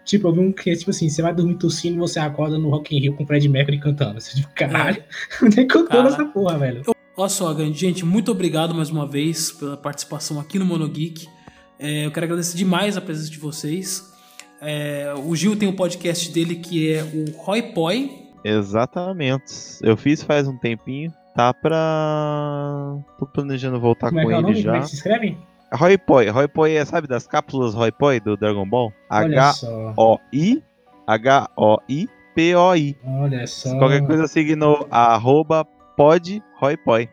Tipo, 0.04 0.28
eu 0.28 0.32
vi 0.32 0.40
um 0.40 0.52
que 0.52 0.70
é 0.70 0.74
tipo 0.74 0.90
assim, 0.90 1.08
você 1.08 1.22
vai 1.22 1.34
dormir 1.34 1.56
tossindo 1.56 1.96
e 1.96 1.98
você 1.98 2.18
acorda 2.18 2.58
no 2.58 2.70
Rock 2.70 2.94
in 2.94 3.00
Rio 3.00 3.14
com 3.14 3.24
o 3.24 3.26
Fred 3.26 3.48
Mercury 3.48 3.78
cantando. 3.78 4.20
Você 4.20 4.36
tipo, 4.36 4.52
caralho, 4.54 5.02
onde 5.42 5.60
é 5.60 5.64
que 5.64 5.76
eu 5.76 5.88
tô 5.88 6.02
nessa 6.02 6.24
porra, 6.26 6.58
velho? 6.58 6.82
Olha 7.16 7.28
só, 7.28 7.54
gente, 7.72 8.04
muito 8.04 8.32
obrigado 8.32 8.74
mais 8.74 8.90
uma 8.90 9.06
vez 9.06 9.52
pela 9.52 9.76
participação 9.76 10.40
aqui 10.40 10.58
no 10.58 10.64
Monogeek. 10.64 11.28
É, 11.78 12.06
eu 12.06 12.10
quero 12.10 12.24
agradecer 12.24 12.56
demais 12.56 12.96
a 12.96 13.00
presença 13.00 13.30
de 13.30 13.38
vocês. 13.38 14.11
É, 14.62 15.12
o 15.26 15.34
Gil 15.34 15.56
tem 15.56 15.68
um 15.68 15.74
podcast 15.74 16.32
dele 16.32 16.54
que 16.56 16.94
é 16.94 17.02
o 17.02 17.36
Roy 17.36 17.60
Poi. 17.62 18.10
Exatamente. 18.44 19.78
Eu 19.82 19.96
fiz 19.96 20.22
faz 20.22 20.46
um 20.46 20.56
tempinho. 20.56 21.12
Tá 21.34 21.52
pra. 21.52 22.96
Tô 23.18 23.26
planejando 23.26 23.80
voltar 23.80 24.10
Como 24.10 24.22
com 24.22 24.30
é 24.30 24.34
ele 24.34 24.42
nome? 24.42 24.54
já. 24.54 24.70
Como 24.70 24.76
é 24.76 24.80
que 24.80 24.88
se 24.88 24.94
escreve? 24.96 25.36
Roy 25.72 25.98
Poi. 25.98 26.28
Roy 26.28 26.46
Poi 26.48 26.74
é, 26.74 26.84
sabe, 26.84 27.08
das 27.08 27.26
cápsulas 27.26 27.74
Roy 27.74 27.90
Poi 27.90 28.20
do 28.20 28.36
Dragon 28.36 28.68
Ball? 28.68 28.92
H-O-I 29.10 30.62
H-O-I-P-O-I. 31.06 32.96
Olha 33.04 33.46
só. 33.46 33.76
Qualquer 33.78 34.06
coisa 34.06 34.28
siga 34.28 34.54
no 34.54 34.86
arroba 34.90 35.64
pod 35.96 36.42
Roy 36.60 36.76
Poi. 36.76 37.08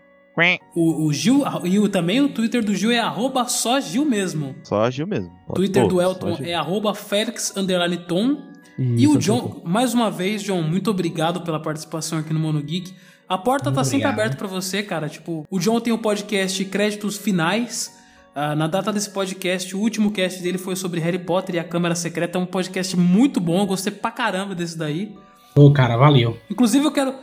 O, 0.75 1.05
o 1.05 1.13
Gil, 1.13 1.43
e 1.63 1.89
também 1.89 2.21
o 2.21 2.29
Twitter 2.29 2.63
do 2.63 2.75
Gil 2.75 2.91
é 2.91 2.99
arroba 2.99 3.45
só 3.47 3.79
Gil 3.79 4.05
mesmo. 4.05 4.55
Só 4.63 4.89
Gil 4.89 5.07
mesmo. 5.07 5.31
Twitter 5.53 5.83
Pô, 5.83 5.89
do 5.89 6.01
Elton 6.01 6.37
é 6.41 6.53
arroba 6.53 6.93
Felix 6.93 7.53
Tom. 8.07 8.37
e 8.77 9.07
o 9.07 9.17
John, 9.17 9.61
mais 9.65 9.93
uma 9.93 10.09
vez, 10.09 10.41
John, 10.41 10.61
muito 10.61 10.89
obrigado 10.89 11.41
pela 11.41 11.59
participação 11.59 12.19
aqui 12.19 12.33
no 12.33 12.39
Mono 12.39 12.61
Geek. 12.61 12.93
A 13.27 13.37
porta 13.37 13.69
muito 13.69 13.75
tá 13.75 13.83
sempre 13.83 14.07
aberta 14.07 14.35
para 14.35 14.47
você, 14.47 14.81
cara. 14.81 15.07
Tipo, 15.07 15.45
o 15.51 15.59
John 15.59 15.79
tem 15.79 15.93
o 15.93 15.99
podcast 15.99 16.65
Créditos 16.65 17.15
Finais. 17.15 17.95
Uh, 18.35 18.55
na 18.55 18.67
data 18.67 18.91
desse 18.93 19.09
podcast, 19.09 19.75
o 19.75 19.79
último 19.79 20.11
cast 20.11 20.41
dele 20.41 20.57
foi 20.57 20.75
sobre 20.75 20.99
Harry 20.99 21.19
Potter 21.19 21.55
e 21.55 21.59
a 21.59 21.63
Câmara 21.63 21.93
Secreta. 21.93 22.39
É 22.39 22.41
um 22.41 22.45
podcast 22.45 22.97
muito 22.97 23.39
bom, 23.39 23.59
eu 23.59 23.65
gostei 23.67 23.91
pra 23.91 24.09
caramba 24.09 24.55
desse 24.55 24.77
daí. 24.77 25.15
Ô, 25.55 25.71
cara, 25.71 25.97
valeu. 25.97 26.37
Inclusive, 26.49 26.85
eu 26.85 26.91
quero. 26.91 27.13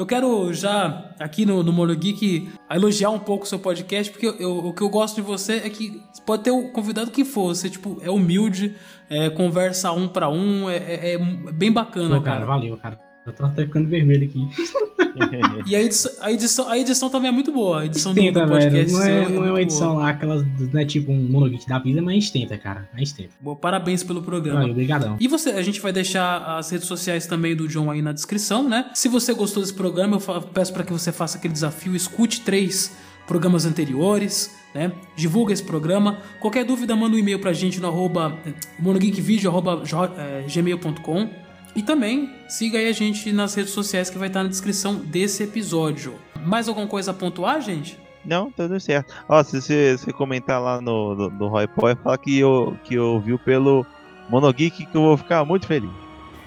Eu 0.00 0.06
quero 0.06 0.50
já, 0.54 1.12
aqui 1.18 1.44
no, 1.44 1.62
no 1.62 1.74
Mono 1.74 1.94
Geek, 1.94 2.48
elogiar 2.70 3.10
um 3.10 3.18
pouco 3.18 3.44
o 3.44 3.46
seu 3.46 3.58
podcast, 3.58 4.10
porque 4.10 4.28
eu, 4.42 4.56
o 4.56 4.72
que 4.72 4.80
eu 4.80 4.88
gosto 4.88 5.16
de 5.16 5.20
você 5.20 5.56
é 5.56 5.68
que 5.68 6.02
pode 6.24 6.42
ter 6.42 6.50
o 6.50 6.72
convidado 6.72 7.10
que 7.10 7.22
for, 7.22 7.54
você 7.54 7.68
tipo, 7.68 7.98
é 8.00 8.08
humilde, 8.08 8.74
é, 9.10 9.28
conversa 9.28 9.92
um 9.92 10.08
para 10.08 10.30
um, 10.30 10.70
é, 10.70 10.76
é, 10.76 11.14
é, 11.16 11.18
bem 11.52 11.70
bacana, 11.70 12.16
Pô, 12.16 12.22
cara. 12.22 12.36
cara. 12.36 12.46
Valeu, 12.46 12.78
cara. 12.78 13.09
Eu 13.26 13.32
tô 13.32 13.44
até 13.44 13.64
ficando 13.64 13.88
vermelho 13.88 14.24
aqui. 14.24 14.48
e 15.66 15.76
a 15.76 15.82
edição, 15.82 16.12
a, 16.20 16.32
edição, 16.32 16.68
a 16.68 16.78
edição 16.78 17.10
também 17.10 17.28
é 17.28 17.32
muito 17.32 17.52
boa. 17.52 17.82
A 17.82 17.86
edição 17.86 18.14
do, 18.14 18.20
do 18.20 18.32
podcast. 18.32 18.92
Não 18.92 19.02
é, 19.02 19.28
não 19.28 19.44
é 19.44 19.50
uma 19.50 19.62
edição 19.62 19.92
boa. 19.92 20.02
lá, 20.02 20.10
aquelas. 20.10 20.44
Não 20.72 20.80
é 20.80 20.84
tipo 20.84 21.12
um 21.12 21.28
monolith 21.28 21.66
da 21.66 21.78
vida, 21.78 22.00
mas 22.00 22.10
a 22.10 22.14
gente 22.14 22.32
tenta, 22.32 22.56
cara. 22.56 22.88
A 22.94 22.98
gente 22.98 23.14
tenta. 23.14 23.30
Boa, 23.40 23.56
parabéns 23.56 24.02
pelo 24.02 24.22
programa. 24.22 24.60
Valeu, 24.60 24.72
obrigadão. 24.72 25.16
E 25.20 25.28
você, 25.28 25.50
a 25.50 25.62
gente 25.62 25.80
vai 25.80 25.92
deixar 25.92 26.38
as 26.58 26.70
redes 26.70 26.86
sociais 26.86 27.26
também 27.26 27.54
do 27.54 27.68
John 27.68 27.90
aí 27.90 28.00
na 28.00 28.12
descrição, 28.12 28.68
né? 28.68 28.90
Se 28.94 29.08
você 29.08 29.34
gostou 29.34 29.62
desse 29.62 29.74
programa, 29.74 30.16
eu 30.16 30.42
peço 30.42 30.72
para 30.72 30.84
que 30.84 30.92
você 30.92 31.12
faça 31.12 31.38
aquele 31.38 31.52
desafio, 31.52 31.94
escute 31.94 32.40
três 32.40 32.96
programas 33.26 33.64
anteriores, 33.66 34.56
né? 34.74 34.92
Divulga 35.14 35.52
esse 35.52 35.62
programa. 35.62 36.18
Qualquer 36.40 36.64
dúvida, 36.64 36.96
manda 36.96 37.14
um 37.14 37.18
e-mail 37.18 37.38
pra 37.38 37.52
gente 37.52 37.80
no 37.80 37.88
arroba 37.88 38.38
monogeekvideo, 38.78 39.50
arroba, 39.50 39.82
é, 40.16 40.44
gmail.com. 40.48 41.49
E 41.74 41.82
também 41.82 42.30
siga 42.48 42.78
aí 42.78 42.88
a 42.88 42.92
gente 42.92 43.32
nas 43.32 43.54
redes 43.54 43.72
sociais 43.72 44.10
que 44.10 44.18
vai 44.18 44.28
estar 44.28 44.42
na 44.42 44.48
descrição 44.48 44.96
desse 44.96 45.42
episódio. 45.44 46.14
Mais 46.44 46.68
alguma 46.68 46.86
coisa 46.86 47.10
a 47.10 47.14
pontuar, 47.14 47.60
gente? 47.60 47.98
Não, 48.24 48.50
tudo 48.50 48.78
certo. 48.80 49.14
Ó, 49.28 49.42
se 49.42 49.60
você, 49.60 49.96
se 49.96 50.12
comentar 50.12 50.60
lá 50.60 50.80
no, 50.80 51.14
no, 51.14 51.30
no 51.30 51.48
Roy 51.48 51.66
Poy, 51.66 51.96
fala 52.02 52.18
que 52.18 52.38
eu, 52.38 52.76
que 52.84 52.98
ouviu 52.98 53.38
pelo 53.38 53.86
Monogeek 54.28 54.86
que 54.86 54.94
eu 54.94 55.02
vou 55.02 55.16
ficar 55.16 55.44
muito 55.44 55.66
feliz. 55.66 55.90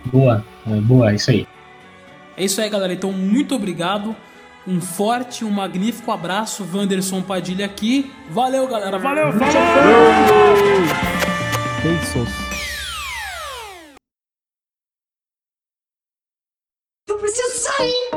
Boa, 0.05 0.43
é, 0.67 0.76
boa, 0.82 1.11
é 1.11 1.15
isso 1.15 1.32
aí. 1.32 1.47
É 2.38 2.43
isso 2.43 2.61
aí, 2.61 2.69
galera. 2.69 2.93
Então, 2.93 3.11
muito 3.11 3.55
obrigado. 3.55 4.15
Um 4.67 4.80
forte, 4.80 5.43
um 5.43 5.49
magnífico 5.49 6.11
abraço. 6.11 6.67
Wanderson 6.74 7.21
Padilha 7.21 7.65
aqui. 7.65 8.11
Valeu, 8.30 8.67
galera. 8.67 8.97
Valeu, 8.97 9.32
falou! 9.34 9.51
Beijos. 11.84 12.42
preciso 17.24 17.57
sair! 17.57 18.09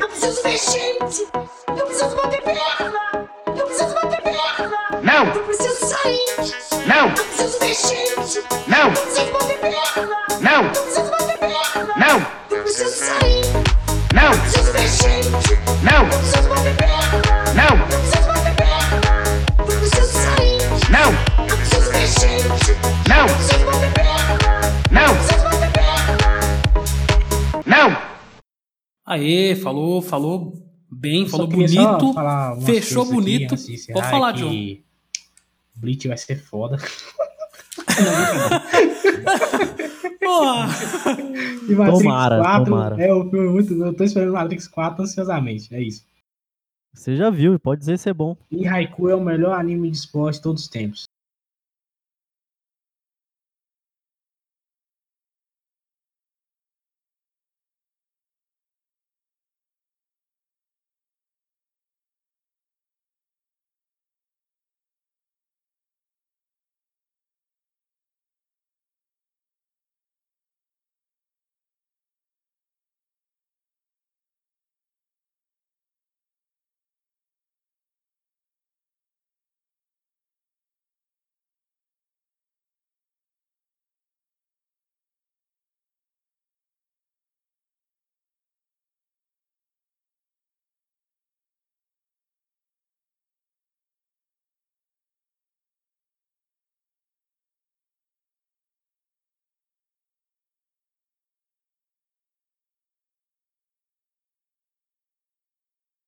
Eu 0.00 0.08
preciso 0.08 0.42
ver 0.42 0.56
gente! 0.56 1.28
Eu 1.76 1.84
preciso 1.86 2.16
bater 2.16 2.40
perna! 2.42 3.28
Eu 3.46 3.66
preciso 3.66 3.94
bater 3.94 4.22
perna! 4.22 5.02
Não! 5.02 5.26
Eu 5.26 5.44
preciso 5.44 5.86
sair! 5.86 6.24
Não! 6.86 7.08
Eu 7.08 7.14
preciso 7.14 7.58
ver 7.58 7.74
gente! 7.74 8.42
Não! 8.68 8.86
Eu 8.86 8.92
preciso 8.92 9.32
bater 9.32 9.58
perna! 9.58 10.16
Não! 10.40 10.64
Eu 10.64 10.70
preciso 10.70 11.10
bater 11.10 11.38
perna! 11.38 11.94
Não! 11.98 12.26
Eu 12.50 12.62
preciso 12.62 13.04
sair! 13.04 13.44
Não! 14.14 14.32
Eu 14.32 14.38
preciso 14.40 14.72
ver 14.72 14.88
gente! 14.88 15.58
Não! 15.82 16.02
Eu 16.06 16.18
preciso 16.18 16.48
bater 16.48 16.76
perna! 16.76 17.52
Não! 17.52 17.76
Eu 17.76 17.86
preciso 17.98 18.26
bater 18.28 18.54
perna! 18.56 19.00
Eu 19.58 19.78
preciso 19.78 20.12
sair! 20.24 20.58
Não! 20.88 21.12
Eu 21.48 21.56
preciso 21.58 21.90
ver 21.92 22.06
gente! 22.06 22.72
Não! 23.08 23.28
Eu 23.28 23.34
preciso 23.34 23.64
bater 23.66 23.92
perna! 23.92 24.38
Não! 24.90 25.06
Eu 25.06 25.16
preciso 25.16 25.44
bater 25.44 25.70
perna! 25.72 26.16
Não! 27.66 28.11
Falar 32.12 32.52
umas 32.52 32.64
fechou 32.64 33.06
coisas 33.06 33.22
aqui 33.24 33.32
bonito. 33.32 33.52
antes 33.52 33.66
de 33.66 33.74
encerrar, 33.74 33.98
Pode 33.98 34.10
falar, 34.10 34.32
John. 34.32 34.76
Bleach 35.74 36.08
vai 36.08 36.16
ser 36.16 36.36
foda. 36.36 36.76
E 41.68 41.74
Matrix 41.74 42.02
Tomara, 42.02 42.38
4 42.38 42.64
tomara. 42.64 43.02
É 43.02 43.12
o 43.12 43.28
filme 43.28 43.48
muito. 43.48 43.74
Eu 43.74 43.94
tô 43.94 44.04
esperando 44.04 44.32
Matrix 44.32 44.68
4 44.68 45.02
ansiosamente. 45.02 45.74
É 45.74 45.82
isso. 45.82 46.04
Você 46.92 47.16
já 47.16 47.30
viu, 47.30 47.58
pode 47.58 47.80
dizer 47.80 47.98
se 47.98 48.08
é 48.10 48.14
bom. 48.14 48.36
E 48.50 48.66
Haiku 48.66 49.08
é 49.08 49.14
o 49.14 49.20
melhor 49.20 49.58
anime 49.58 49.90
de 49.90 49.96
esporte 49.96 50.36
de 50.36 50.42
todos 50.42 50.62
os 50.62 50.68
tempos. 50.68 51.04